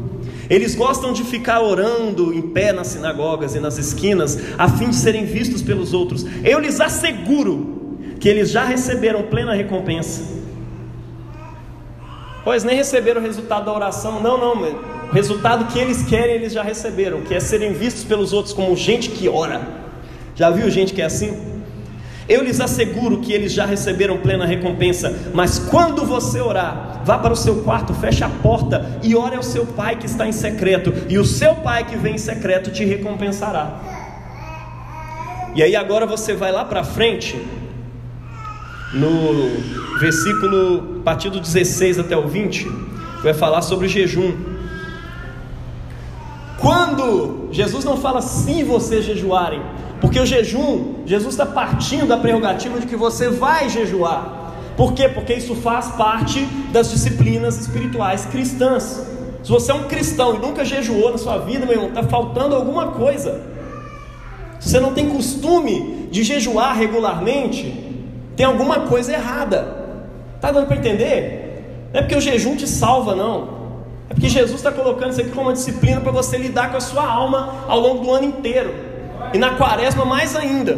Eles 0.49 0.75
gostam 0.75 1.13
de 1.13 1.23
ficar 1.23 1.61
orando 1.61 2.33
em 2.33 2.41
pé 2.41 2.71
nas 2.71 2.87
sinagogas 2.87 3.55
e 3.55 3.59
nas 3.59 3.77
esquinas, 3.77 4.37
a 4.57 4.69
fim 4.69 4.89
de 4.89 4.95
serem 4.95 5.25
vistos 5.25 5.61
pelos 5.61 5.93
outros. 5.93 6.25
Eu 6.43 6.59
lhes 6.59 6.79
asseguro 6.79 7.97
que 8.19 8.29
eles 8.29 8.51
já 8.51 8.63
receberam 8.63 9.23
plena 9.23 9.53
recompensa. 9.53 10.35
Pois 12.43 12.63
nem 12.63 12.75
receberam 12.75 13.21
o 13.21 13.23
resultado 13.23 13.65
da 13.65 13.73
oração, 13.73 14.21
não, 14.21 14.37
não, 14.37 14.61
o 14.61 15.11
resultado 15.11 15.71
que 15.71 15.79
eles 15.79 16.03
querem, 16.03 16.35
eles 16.35 16.53
já 16.53 16.61
receberam, 16.61 17.21
que 17.21 17.33
é 17.33 17.39
serem 17.39 17.73
vistos 17.73 18.03
pelos 18.03 18.33
outros 18.33 18.53
como 18.53 18.75
gente 18.75 19.09
que 19.09 19.27
ora. 19.27 19.61
Já 20.35 20.51
viu 20.51 20.69
gente 20.69 20.93
que 20.93 21.01
é 21.01 21.05
assim? 21.05 21.54
Eu 22.27 22.43
lhes 22.43 22.59
asseguro 22.59 23.19
que 23.19 23.31
eles 23.31 23.53
já 23.53 23.65
receberam 23.65 24.17
plena 24.17 24.45
recompensa. 24.45 25.31
Mas 25.33 25.59
quando 25.59 26.05
você 26.05 26.41
orar, 26.41 27.01
vá 27.05 27.19
para 27.19 27.33
o 27.33 27.35
seu 27.35 27.57
quarto, 27.57 27.93
feche 27.93 28.23
a 28.23 28.29
porta 28.29 28.99
e 29.03 29.15
ore 29.15 29.35
ao 29.35 29.43
seu 29.43 29.65
pai 29.65 29.95
que 29.95 30.07
está 30.07 30.27
em 30.27 30.31
secreto, 30.31 30.91
e 31.07 31.19
o 31.19 31.25
seu 31.25 31.55
pai 31.55 31.85
que 31.85 31.95
vem 31.95 32.15
em 32.15 32.17
secreto 32.17 32.71
te 32.71 32.83
recompensará. 32.83 33.79
E 35.55 35.61
aí 35.61 35.75
agora 35.75 36.05
você 36.05 36.33
vai 36.33 36.51
lá 36.51 36.65
para 36.65 36.83
frente, 36.83 37.39
no 38.93 39.99
versículo, 39.99 40.99
a 40.99 41.03
partir 41.03 41.29
do 41.29 41.39
16 41.39 41.99
até 41.99 42.17
o 42.17 42.27
20, 42.27 42.67
vai 43.21 43.33
falar 43.33 43.61
sobre 43.61 43.85
o 43.85 43.89
jejum. 43.89 44.33
Quando 46.57 47.49
Jesus 47.51 47.85
não 47.85 47.97
fala 47.97 48.21
se 48.21 48.63
vocês 48.63 49.05
jejuarem, 49.05 49.61
porque 50.01 50.19
o 50.19 50.25
jejum, 50.25 50.95
Jesus 51.05 51.33
está 51.33 51.45
partindo 51.45 52.07
da 52.07 52.17
prerrogativa 52.17 52.79
de 52.79 52.85
que 52.85 52.95
você 52.95 53.29
vai 53.29 53.69
jejuar. 53.69 54.53
Por 54.75 54.93
quê? 54.93 55.07
Porque 55.07 55.33
isso 55.33 55.55
faz 55.55 55.87
parte 55.91 56.45
das 56.71 56.91
disciplinas 56.91 57.59
espirituais 57.59 58.25
cristãs. 58.25 59.07
Se 59.41 59.49
você 59.49 59.71
é 59.71 59.75
um 59.75 59.83
cristão 59.83 60.35
e 60.35 60.39
nunca 60.39 60.65
jejuou 60.65 61.11
na 61.11 61.17
sua 61.17 61.37
vida, 61.37 61.65
meu 61.65 61.75
irmão, 61.75 61.89
está 61.89 62.03
faltando 62.03 62.55
alguma 62.55 62.87
coisa. 62.87 63.41
Se 64.59 64.69
você 64.69 64.79
não 64.79 64.93
tem 64.93 65.09
costume 65.09 66.09
de 66.11 66.23
jejuar 66.23 66.75
regularmente, 66.75 67.71
tem 68.35 68.45
alguma 68.45 68.81
coisa 68.81 69.13
errada. 69.13 69.85
Está 70.35 70.51
dando 70.51 70.67
para 70.67 70.75
entender? 70.75 71.89
Não 71.93 71.99
é 71.99 72.03
porque 72.03 72.15
o 72.15 72.21
jejum 72.21 72.55
te 72.57 72.67
salva, 72.67 73.15
não. 73.15 73.55
É 74.09 74.13
porque 74.13 74.27
Jesus 74.27 74.55
está 74.55 74.71
colocando 74.71 75.11
isso 75.11 75.21
aqui 75.21 75.29
como 75.29 75.43
uma 75.43 75.53
disciplina 75.53 76.01
para 76.01 76.11
você 76.11 76.37
lidar 76.37 76.69
com 76.69 76.77
a 76.77 76.81
sua 76.81 77.05
alma 77.05 77.63
ao 77.67 77.79
longo 77.79 78.03
do 78.03 78.11
ano 78.11 78.25
inteiro 78.25 78.84
e 79.33 79.37
na 79.37 79.51
quaresma 79.55 80.05
mais 80.05 80.35
ainda. 80.35 80.77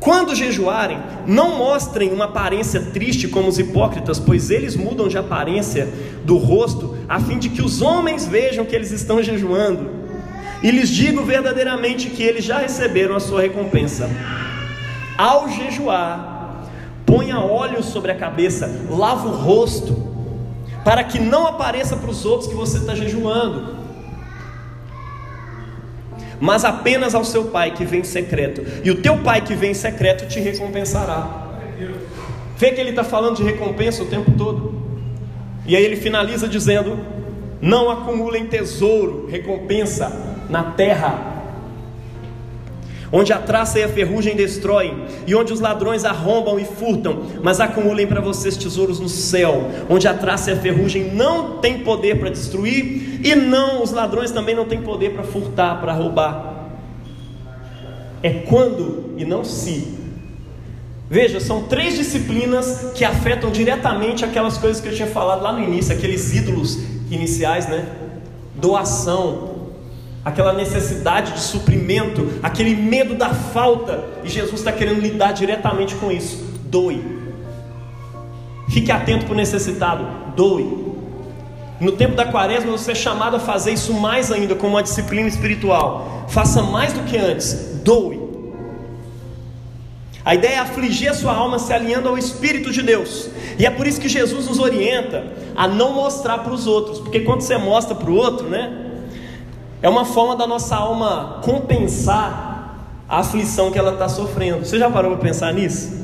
Quando 0.00 0.34
jejuarem, 0.34 0.98
não 1.26 1.58
mostrem 1.58 2.10
uma 2.10 2.24
aparência 2.24 2.80
triste 2.80 3.28
como 3.28 3.48
os 3.48 3.58
hipócritas, 3.58 4.18
pois 4.18 4.50
eles 4.50 4.74
mudam 4.74 5.08
de 5.08 5.18
aparência 5.18 5.92
do 6.24 6.38
rosto, 6.38 6.96
a 7.06 7.20
fim 7.20 7.38
de 7.38 7.50
que 7.50 7.60
os 7.60 7.82
homens 7.82 8.26
vejam 8.26 8.64
que 8.64 8.74
eles 8.74 8.90
estão 8.90 9.22
jejuando. 9.22 9.90
E 10.62 10.70
lhes 10.70 10.88
digo 10.88 11.22
verdadeiramente 11.22 12.08
que 12.08 12.22
eles 12.22 12.44
já 12.44 12.58
receberam 12.58 13.14
a 13.14 13.20
sua 13.20 13.42
recompensa. 13.42 14.08
Ao 15.18 15.50
jejuar, 15.50 16.64
ponha 17.04 17.38
óleo 17.38 17.82
sobre 17.82 18.10
a 18.10 18.14
cabeça, 18.16 18.86
lava 18.88 19.28
o 19.28 19.36
rosto, 19.36 20.10
para 20.82 21.04
que 21.04 21.18
não 21.18 21.46
apareça 21.46 21.94
para 21.94 22.10
os 22.10 22.24
outros 22.24 22.48
que 22.48 22.56
você 22.56 22.78
está 22.78 22.94
jejuando, 22.94 23.79
mas 26.40 26.64
apenas 26.64 27.14
ao 27.14 27.24
seu 27.24 27.44
pai 27.44 27.72
que 27.72 27.84
vem 27.84 28.00
em 28.00 28.04
secreto, 28.04 28.62
e 28.82 28.90
o 28.90 29.02
teu 29.02 29.18
pai 29.18 29.42
que 29.42 29.54
vem 29.54 29.72
em 29.72 29.74
secreto 29.74 30.26
te 30.26 30.40
recompensará. 30.40 31.48
Vê 32.56 32.72
que 32.72 32.80
ele 32.80 32.90
está 32.90 33.04
falando 33.04 33.36
de 33.36 33.42
recompensa 33.42 34.02
o 34.02 34.06
tempo 34.06 34.30
todo, 34.32 34.80
e 35.66 35.76
aí 35.76 35.84
ele 35.84 35.96
finaliza 35.96 36.48
dizendo: 36.48 36.98
Não 37.60 37.90
acumulem 37.90 38.46
tesouro, 38.46 39.28
recompensa 39.30 40.44
na 40.48 40.64
terra, 40.64 41.39
onde 43.12 43.32
a 43.32 43.38
traça 43.38 43.78
e 43.78 43.82
a 43.82 43.88
ferrugem 43.88 44.36
destroem, 44.36 45.04
e 45.26 45.34
onde 45.34 45.52
os 45.52 45.60
ladrões 45.60 46.04
arrombam 46.04 46.58
e 46.58 46.64
furtam, 46.64 47.22
mas 47.42 47.60
acumulem 47.60 48.06
para 48.06 48.20
vocês 48.20 48.56
tesouros 48.56 49.00
no 49.00 49.08
céu, 49.08 49.70
onde 49.88 50.06
a 50.06 50.14
traça 50.14 50.50
e 50.50 50.54
a 50.54 50.56
ferrugem 50.56 51.12
não 51.12 51.58
têm 51.58 51.80
poder 51.80 52.18
para 52.18 52.30
destruir, 52.30 53.20
e 53.24 53.34
não 53.34 53.82
os 53.82 53.90
ladrões 53.90 54.30
também 54.30 54.54
não 54.54 54.64
têm 54.64 54.80
poder 54.80 55.12
para 55.12 55.24
furtar, 55.24 55.80
para 55.80 55.92
roubar. 55.92 56.68
É 58.22 58.30
quando 58.30 59.14
e 59.16 59.24
não 59.24 59.44
se. 59.44 59.98
Veja, 61.08 61.40
são 61.40 61.64
três 61.64 61.96
disciplinas 61.96 62.92
que 62.94 63.04
afetam 63.04 63.50
diretamente 63.50 64.24
aquelas 64.24 64.56
coisas 64.56 64.80
que 64.80 64.88
eu 64.88 64.94
tinha 64.94 65.08
falado 65.08 65.42
lá 65.42 65.52
no 65.52 65.60
início, 65.60 65.92
aqueles 65.92 66.32
ídolos 66.34 66.78
iniciais, 67.10 67.68
né? 67.68 67.84
Doação, 68.54 69.49
aquela 70.24 70.52
necessidade 70.52 71.32
de 71.32 71.40
suprimento, 71.40 72.28
aquele 72.42 72.74
medo 72.74 73.14
da 73.14 73.30
falta, 73.30 74.04
e 74.22 74.28
Jesus 74.28 74.60
está 74.60 74.72
querendo 74.72 75.00
lidar 75.00 75.32
diretamente 75.32 75.94
com 75.94 76.10
isso. 76.10 76.44
Doe. 76.64 77.02
Fique 78.68 78.92
atento 78.92 79.24
para 79.24 79.32
o 79.32 79.36
necessitado, 79.36 80.06
doe. 80.36 80.90
No 81.80 81.92
tempo 81.92 82.14
da 82.14 82.26
quaresma, 82.26 82.70
você 82.70 82.92
é 82.92 82.94
chamado 82.94 83.36
a 83.36 83.40
fazer 83.40 83.72
isso 83.72 83.94
mais 83.94 84.30
ainda, 84.30 84.54
como 84.54 84.74
uma 84.74 84.82
disciplina 84.82 85.26
espiritual. 85.26 86.26
Faça 86.28 86.62
mais 86.62 86.92
do 86.92 87.02
que 87.04 87.16
antes, 87.16 87.80
doe. 87.82 88.20
A 90.22 90.34
ideia 90.34 90.56
é 90.56 90.58
afligir 90.58 91.08
a 91.08 91.14
sua 91.14 91.32
alma 91.32 91.58
se 91.58 91.72
alinhando 91.72 92.08
ao 92.08 92.18
Espírito 92.18 92.70
de 92.70 92.82
Deus. 92.82 93.30
E 93.58 93.64
é 93.64 93.70
por 93.70 93.86
isso 93.86 93.98
que 93.98 94.08
Jesus 94.08 94.46
nos 94.46 94.58
orienta 94.58 95.24
a 95.56 95.66
não 95.66 95.94
mostrar 95.94 96.38
para 96.38 96.52
os 96.52 96.66
outros, 96.66 97.00
porque 97.00 97.20
quando 97.20 97.40
você 97.40 97.56
mostra 97.56 97.94
para 97.94 98.10
o 98.10 98.14
outro, 98.14 98.46
né? 98.46 98.89
É 99.82 99.88
uma 99.88 100.04
forma 100.04 100.36
da 100.36 100.46
nossa 100.46 100.76
alma 100.76 101.40
compensar 101.42 102.50
a 103.08 103.18
aflição 103.20 103.70
que 103.70 103.78
ela 103.78 103.92
está 103.92 104.08
sofrendo. 104.08 104.64
Você 104.64 104.78
já 104.78 104.90
parou 104.90 105.12
para 105.12 105.20
pensar 105.20 105.52
nisso? 105.54 106.00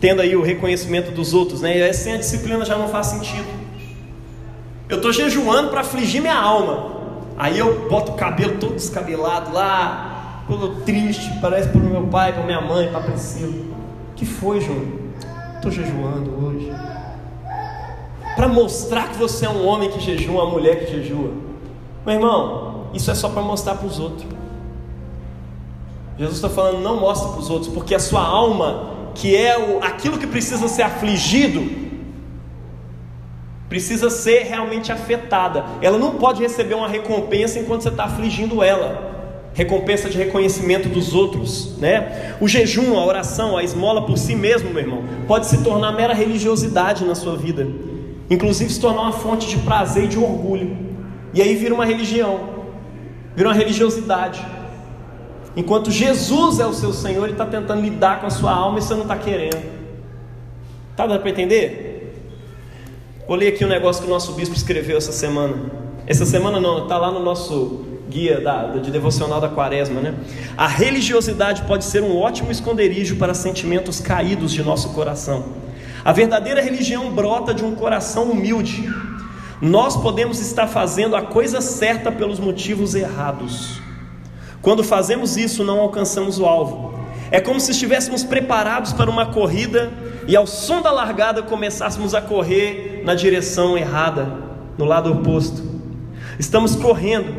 Tendo 0.00 0.20
aí 0.20 0.34
o 0.36 0.42
reconhecimento 0.42 1.12
dos 1.12 1.32
outros, 1.32 1.60
né? 1.60 1.88
E 1.88 1.92
sem 1.94 2.14
a 2.14 2.16
disciplina 2.18 2.64
já 2.64 2.76
não 2.76 2.88
faz 2.88 3.06
sentido. 3.06 3.46
Eu 4.88 4.96
estou 4.96 5.12
jejuando 5.12 5.70
para 5.70 5.80
afligir 5.80 6.20
minha 6.20 6.36
alma. 6.36 6.94
Aí 7.36 7.58
eu 7.58 7.88
boto 7.88 8.12
o 8.12 8.14
cabelo 8.14 8.58
todo 8.58 8.74
descabelado 8.74 9.52
lá, 9.52 10.44
todo 10.46 10.82
triste, 10.82 11.30
parece 11.40 11.68
para 11.68 11.80
o 11.80 11.84
meu 11.84 12.06
pai, 12.06 12.32
para 12.32 12.44
minha 12.44 12.60
mãe, 12.60 12.88
para 12.88 13.00
Priscila. 13.00 13.52
que 14.14 14.26
foi, 14.26 14.60
João? 14.60 14.82
Estou 15.56 15.70
jejuando 15.70 16.46
hoje. 16.46 16.70
Para 18.36 18.48
mostrar 18.48 19.08
que 19.08 19.16
você 19.16 19.46
é 19.46 19.48
um 19.48 19.66
homem 19.66 19.90
que 19.90 20.00
jejua, 20.00 20.44
uma 20.44 20.50
mulher 20.50 20.84
que 20.84 20.92
jejua. 20.92 21.30
Meu 22.04 22.14
irmão, 22.14 22.63
isso 22.94 23.10
é 23.10 23.14
só 23.14 23.28
para 23.28 23.42
mostrar 23.42 23.74
para 23.74 23.86
os 23.86 23.98
outros. 23.98 24.26
Jesus 26.16 26.36
está 26.36 26.48
falando, 26.48 26.80
não 26.80 27.00
mostre 27.00 27.28
para 27.30 27.40
os 27.40 27.50
outros, 27.50 27.72
porque 27.72 27.94
a 27.94 27.98
sua 27.98 28.22
alma, 28.22 29.10
que 29.14 29.34
é 29.34 29.58
o, 29.58 29.82
aquilo 29.82 30.16
que 30.16 30.26
precisa 30.26 30.68
ser 30.68 30.82
afligido, 30.82 31.68
precisa 33.68 34.08
ser 34.08 34.44
realmente 34.44 34.92
afetada. 34.92 35.64
Ela 35.82 35.98
não 35.98 36.12
pode 36.12 36.40
receber 36.40 36.74
uma 36.74 36.86
recompensa 36.86 37.58
enquanto 37.58 37.82
você 37.82 37.88
está 37.88 38.04
afligindo 38.04 38.62
ela. 38.62 39.12
Recompensa 39.54 40.08
de 40.08 40.16
reconhecimento 40.16 40.88
dos 40.88 41.14
outros, 41.14 41.76
né? 41.78 42.36
O 42.40 42.46
jejum, 42.46 42.96
a 42.98 43.04
oração, 43.04 43.56
a 43.56 43.62
esmola 43.62 44.06
por 44.06 44.16
si 44.16 44.36
mesmo, 44.36 44.70
meu 44.70 44.82
irmão, 44.82 45.04
pode 45.26 45.46
se 45.46 45.62
tornar 45.62 45.92
mera 45.92 46.14
religiosidade 46.14 47.04
na 47.04 47.14
sua 47.14 47.36
vida, 47.36 47.66
inclusive 48.28 48.72
se 48.72 48.80
tornar 48.80 49.02
uma 49.02 49.12
fonte 49.12 49.48
de 49.48 49.58
prazer 49.58 50.04
e 50.04 50.08
de 50.08 50.18
orgulho, 50.18 50.76
e 51.32 51.40
aí 51.40 51.54
vira 51.54 51.72
uma 51.72 51.84
religião 51.84 52.53
vira 53.34 53.48
uma 53.48 53.54
religiosidade. 53.54 54.44
Enquanto 55.56 55.90
Jesus 55.90 56.58
é 56.58 56.66
o 56.66 56.72
seu 56.72 56.92
Senhor, 56.92 57.24
Ele 57.24 57.32
está 57.32 57.46
tentando 57.46 57.80
lidar 57.80 58.20
com 58.20 58.26
a 58.26 58.30
sua 58.30 58.52
alma 58.52 58.78
e 58.78 58.82
você 58.82 58.94
não 58.94 59.02
está 59.02 59.16
querendo. 59.16 59.62
Tá 60.96 61.06
dando 61.06 61.20
para 61.20 61.30
entender? 61.30 61.94
Vou 63.26 63.36
ler 63.36 63.48
aqui 63.48 63.64
um 63.64 63.68
negócio 63.68 64.02
que 64.02 64.08
o 64.08 64.10
nosso 64.10 64.32
bispo 64.32 64.54
escreveu 64.54 64.98
essa 64.98 65.12
semana. 65.12 65.56
Essa 66.06 66.26
semana 66.26 66.60
não, 66.60 66.82
está 66.82 66.98
lá 66.98 67.10
no 67.10 67.20
nosso 67.20 67.84
guia 68.08 68.40
da, 68.40 68.66
de 68.76 68.90
devocional 68.90 69.40
da 69.40 69.48
quaresma, 69.48 70.00
né? 70.00 70.14
A 70.56 70.68
religiosidade 70.68 71.62
pode 71.62 71.84
ser 71.84 72.02
um 72.02 72.16
ótimo 72.16 72.50
esconderijo 72.50 73.16
para 73.16 73.32
sentimentos 73.32 73.98
caídos 73.98 74.52
de 74.52 74.62
nosso 74.62 74.90
coração. 74.90 75.44
A 76.04 76.12
verdadeira 76.12 76.60
religião 76.60 77.10
brota 77.12 77.54
de 77.54 77.64
um 77.64 77.74
coração 77.74 78.30
humilde, 78.30 78.88
nós 79.64 79.96
podemos 79.96 80.40
estar 80.40 80.66
fazendo 80.66 81.16
a 81.16 81.22
coisa 81.22 81.62
certa 81.62 82.12
pelos 82.12 82.38
motivos 82.38 82.94
errados. 82.94 83.80
Quando 84.60 84.84
fazemos 84.84 85.38
isso, 85.38 85.64
não 85.64 85.80
alcançamos 85.80 86.38
o 86.38 86.44
alvo. 86.44 86.98
É 87.30 87.40
como 87.40 87.58
se 87.58 87.70
estivéssemos 87.70 88.22
preparados 88.22 88.92
para 88.92 89.08
uma 89.08 89.24
corrida 89.24 89.90
e, 90.28 90.36
ao 90.36 90.46
som 90.46 90.82
da 90.82 90.90
largada, 90.90 91.42
começássemos 91.42 92.14
a 92.14 92.20
correr 92.20 93.02
na 93.06 93.14
direção 93.14 93.76
errada, 93.76 94.36
no 94.76 94.84
lado 94.84 95.10
oposto. 95.10 95.62
Estamos 96.38 96.76
correndo, 96.76 97.34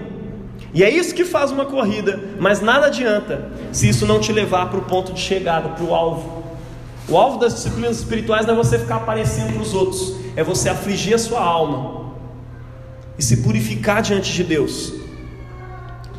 e 0.74 0.84
é 0.84 0.90
isso 0.90 1.14
que 1.14 1.26
faz 1.26 1.52
uma 1.52 1.66
corrida, 1.66 2.20
mas 2.40 2.60
nada 2.60 2.88
adianta 2.88 3.52
se 3.72 3.88
isso 3.88 4.04
não 4.04 4.20
te 4.20 4.34
levar 4.34 4.72
para 4.72 4.80
o 4.80 4.84
ponto 4.84 5.14
de 5.14 5.20
chegada, 5.20 5.70
para 5.70 5.84
o 5.84 5.94
alvo. 5.94 6.44
O 7.08 7.20
alvo 7.20 7.38
das 7.38 7.54
disciplinas 7.54 8.00
espirituais 8.00 8.48
não 8.48 8.56
é 8.56 8.58
você 8.58 8.80
ficar 8.80 8.96
aparecendo 8.96 9.54
para 9.54 9.62
os 9.62 9.76
outros, 9.76 10.16
é 10.36 10.44
você 10.44 10.70
afligir 10.70 11.14
a 11.14 11.20
sua 11.20 11.40
alma 11.40 12.05
e 13.18 13.24
se 13.24 13.38
purificar 13.38 14.02
diante 14.02 14.34
de 14.34 14.44
Deus. 14.44 14.94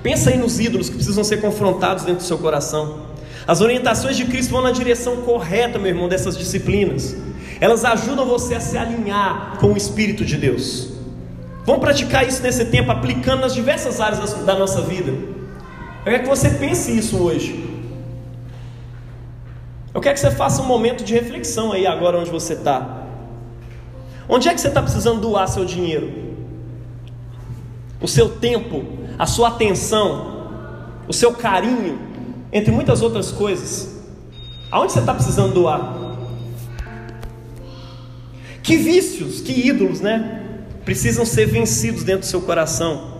Pensa 0.03 0.31
aí 0.31 0.39
nos 0.39 0.61
ídolos 0.61 0.89
que 0.89 0.97
precisam 0.97 1.25
ser 1.25 1.41
confrontados 1.41 2.05
dentro 2.05 2.23
do 2.23 2.27
seu 2.27 2.39
coração. 2.39 3.07
As 3.47 3.61
orientações 3.61 4.17
de 4.17 4.25
Cristo 4.25 4.51
vão 4.51 4.63
na 4.63 4.71
direção 4.71 5.17
correta, 5.19 5.79
meu 5.79 5.89
irmão, 5.89 6.09
dessas 6.09 6.37
disciplinas. 6.37 7.17
Elas 7.61 7.85
ajudam 7.85 8.27
você 8.27 8.55
a 8.55 8.61
se 8.61 8.77
alinhar 8.77 9.57
com 9.59 9.73
o 9.73 9.77
Espírito 9.77 10.25
de 10.25 10.37
Deus. 10.37 10.91
Vamos 11.65 11.81
praticar 11.81 12.27
isso 12.27 12.43
nesse 12.43 12.67
tempo, 12.67 12.91
aplicando 12.91 13.41
nas 13.41 13.55
diversas 13.55 14.01
áreas 14.01 14.33
da 14.45 14.55
nossa 14.55 14.83
vida. 14.83 15.11
Eu 15.11 16.13
quero 16.13 16.23
que 16.23 16.29
você 16.29 16.51
pense 16.51 16.97
isso 16.97 17.17
hoje. 17.19 17.65
Eu 19.93 20.01
quero 20.01 20.15
que 20.15 20.21
você 20.21 20.31
faça 20.31 20.63
um 20.63 20.67
momento 20.67 21.03
de 21.03 21.15
reflexão 21.15 21.73
aí 21.73 21.87
agora 21.87 22.19
onde 22.19 22.31
você 22.31 22.53
está. 22.53 23.07
Onde 24.29 24.49
é 24.49 24.55
que 24.55 24.61
você 24.61 24.69
está 24.69 24.83
precisando 24.83 25.21
doar 25.21 25.49
seu 25.49 25.65
dinheiro? 25.65 26.26
O 28.01 28.09
seu 28.09 28.29
tempo, 28.29 28.85
a 29.19 29.27
sua 29.27 29.49
atenção, 29.49 30.37
o 31.09 31.13
seu 31.13 31.33
carinho, 31.33 31.99
entre 32.53 32.71
muitas 32.71 33.03
outras 33.03 33.33
coisas. 33.33 33.97
Aonde 34.71 34.93
você 34.93 35.01
está 35.01 35.15
precisando 35.15 35.55
doar? 35.55 35.95
Que 38.63 38.77
vícios, 38.77 39.41
que 39.41 39.69
ídolos, 39.69 40.01
né? 40.01 40.43
Precisam 40.85 41.25
ser 41.25 41.47
vencidos 41.47 42.03
dentro 42.03 42.23
do 42.23 42.27
seu 42.27 42.43
coração. 42.43 43.17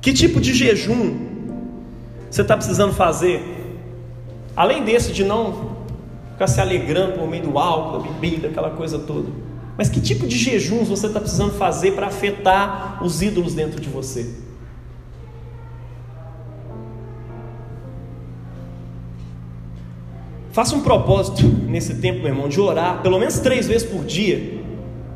Que 0.00 0.12
tipo 0.12 0.40
de 0.40 0.52
jejum 0.52 1.34
você 2.30 2.42
está 2.42 2.56
precisando 2.56 2.92
fazer? 2.92 3.42
Além 4.56 4.84
desse 4.84 5.12
de 5.12 5.24
não 5.24 5.76
ficar 6.32 6.46
se 6.46 6.60
alegrando 6.60 7.18
por 7.18 7.28
meio 7.28 7.44
do 7.44 7.58
álcool, 7.58 7.98
da 7.98 8.08
bebida, 8.08 8.48
aquela 8.48 8.70
coisa 8.70 8.98
toda. 8.98 9.28
Mas 9.76 9.88
que 9.88 10.00
tipo 10.00 10.26
de 10.26 10.38
jejuns 10.38 10.88
você 10.88 11.06
está 11.06 11.20
precisando 11.20 11.52
fazer 11.54 11.92
para 11.92 12.06
afetar 12.06 13.02
os 13.02 13.22
ídolos 13.22 13.54
dentro 13.54 13.80
de 13.80 13.88
você? 13.88 14.34
Faça 20.52 20.76
um 20.76 20.82
propósito 20.82 21.42
nesse 21.48 21.96
tempo, 21.96 22.20
meu 22.20 22.28
irmão, 22.28 22.48
de 22.48 22.60
orar 22.60 23.02
pelo 23.02 23.18
menos 23.18 23.40
três 23.40 23.66
vezes 23.66 23.84
por 23.84 24.04
dia. 24.04 24.62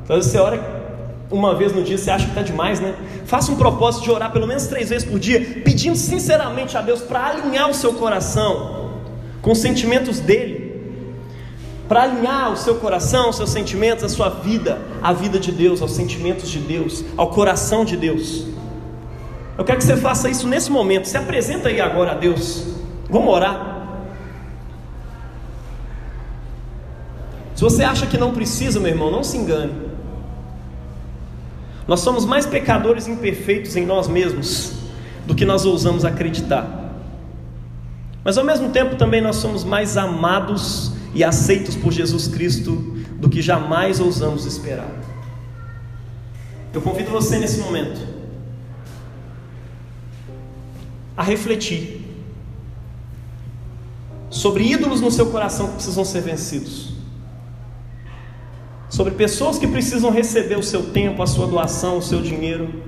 Então 0.02 0.20
você 0.20 0.36
ora 0.36 0.78
uma 1.30 1.54
vez 1.54 1.72
no 1.72 1.84
dia, 1.84 1.96
você 1.96 2.10
acha 2.10 2.24
que 2.24 2.32
está 2.32 2.42
demais, 2.42 2.80
né? 2.80 2.96
Faça 3.24 3.52
um 3.52 3.56
propósito 3.56 4.02
de 4.02 4.10
orar 4.10 4.32
pelo 4.32 4.48
menos 4.48 4.66
três 4.66 4.88
vezes 4.88 5.06
por 5.06 5.20
dia, 5.20 5.62
pedindo 5.62 5.94
sinceramente 5.96 6.76
a 6.76 6.80
Deus 6.80 7.00
para 7.02 7.26
alinhar 7.26 7.70
o 7.70 7.74
seu 7.74 7.92
coração 7.92 8.94
com 9.40 9.52
os 9.52 9.58
sentimentos 9.58 10.18
dele 10.18 10.57
para 11.88 12.02
alinhar 12.02 12.52
o 12.52 12.56
seu 12.56 12.76
coração, 12.76 13.30
os 13.30 13.36
seus 13.36 13.48
sentimentos, 13.48 14.04
a 14.04 14.08
sua 14.08 14.28
vida, 14.28 14.78
à 15.02 15.12
vida 15.12 15.40
de 15.40 15.50
Deus, 15.50 15.80
aos 15.80 15.92
sentimentos 15.92 16.50
de 16.50 16.58
Deus, 16.58 17.02
ao 17.16 17.30
coração 17.30 17.84
de 17.84 17.96
Deus. 17.96 18.44
Eu 19.56 19.64
quero 19.64 19.78
que 19.78 19.84
você 19.84 19.96
faça 19.96 20.28
isso 20.28 20.46
nesse 20.46 20.70
momento. 20.70 21.08
Se 21.08 21.16
apresenta 21.16 21.68
aí 21.68 21.80
agora 21.80 22.12
a 22.12 22.14
Deus. 22.14 22.64
Vamos 23.08 23.32
orar. 23.32 23.78
Se 27.54 27.64
você 27.64 27.82
acha 27.82 28.06
que 28.06 28.16
não 28.16 28.32
precisa, 28.32 28.78
meu 28.78 28.90
irmão, 28.90 29.10
não 29.10 29.24
se 29.24 29.36
engane. 29.36 29.72
Nós 31.88 32.00
somos 32.00 32.26
mais 32.26 32.44
pecadores 32.44 33.08
imperfeitos 33.08 33.74
em 33.74 33.86
nós 33.86 34.06
mesmos 34.06 34.74
do 35.26 35.34
que 35.34 35.44
nós 35.44 35.64
ousamos 35.64 36.04
acreditar. 36.04 36.92
Mas 38.22 38.36
ao 38.36 38.44
mesmo 38.44 38.68
tempo 38.68 38.94
também 38.94 39.22
nós 39.22 39.36
somos 39.36 39.64
mais 39.64 39.96
amados 39.96 40.92
e 41.14 41.24
aceitos 41.24 41.74
por 41.76 41.92
Jesus 41.92 42.28
Cristo 42.28 42.72
do 43.18 43.28
que 43.28 43.42
jamais 43.42 44.00
ousamos 44.00 44.44
esperar. 44.44 44.90
Eu 46.72 46.80
convido 46.80 47.10
você 47.10 47.38
nesse 47.38 47.58
momento 47.60 48.00
a 51.16 51.22
refletir 51.22 52.04
sobre 54.30 54.64
ídolos 54.64 55.00
no 55.00 55.10
seu 55.10 55.26
coração 55.26 55.68
que 55.68 55.74
precisam 55.74 56.04
ser 56.04 56.20
vencidos 56.20 56.98
sobre 58.88 59.12
pessoas 59.14 59.58
que 59.58 59.66
precisam 59.66 60.10
receber 60.10 60.58
o 60.58 60.62
seu 60.62 60.90
tempo, 60.90 61.22
a 61.22 61.26
sua 61.26 61.46
doação, 61.46 61.98
o 61.98 62.02
seu 62.02 62.20
dinheiro, 62.22 62.82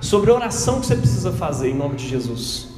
sobre 0.00 0.30
oração 0.30 0.80
que 0.80 0.86
você 0.86 0.96
precisa 0.96 1.32
fazer 1.32 1.70
em 1.70 1.74
nome 1.74 1.96
de 1.96 2.08
Jesus. 2.08 2.68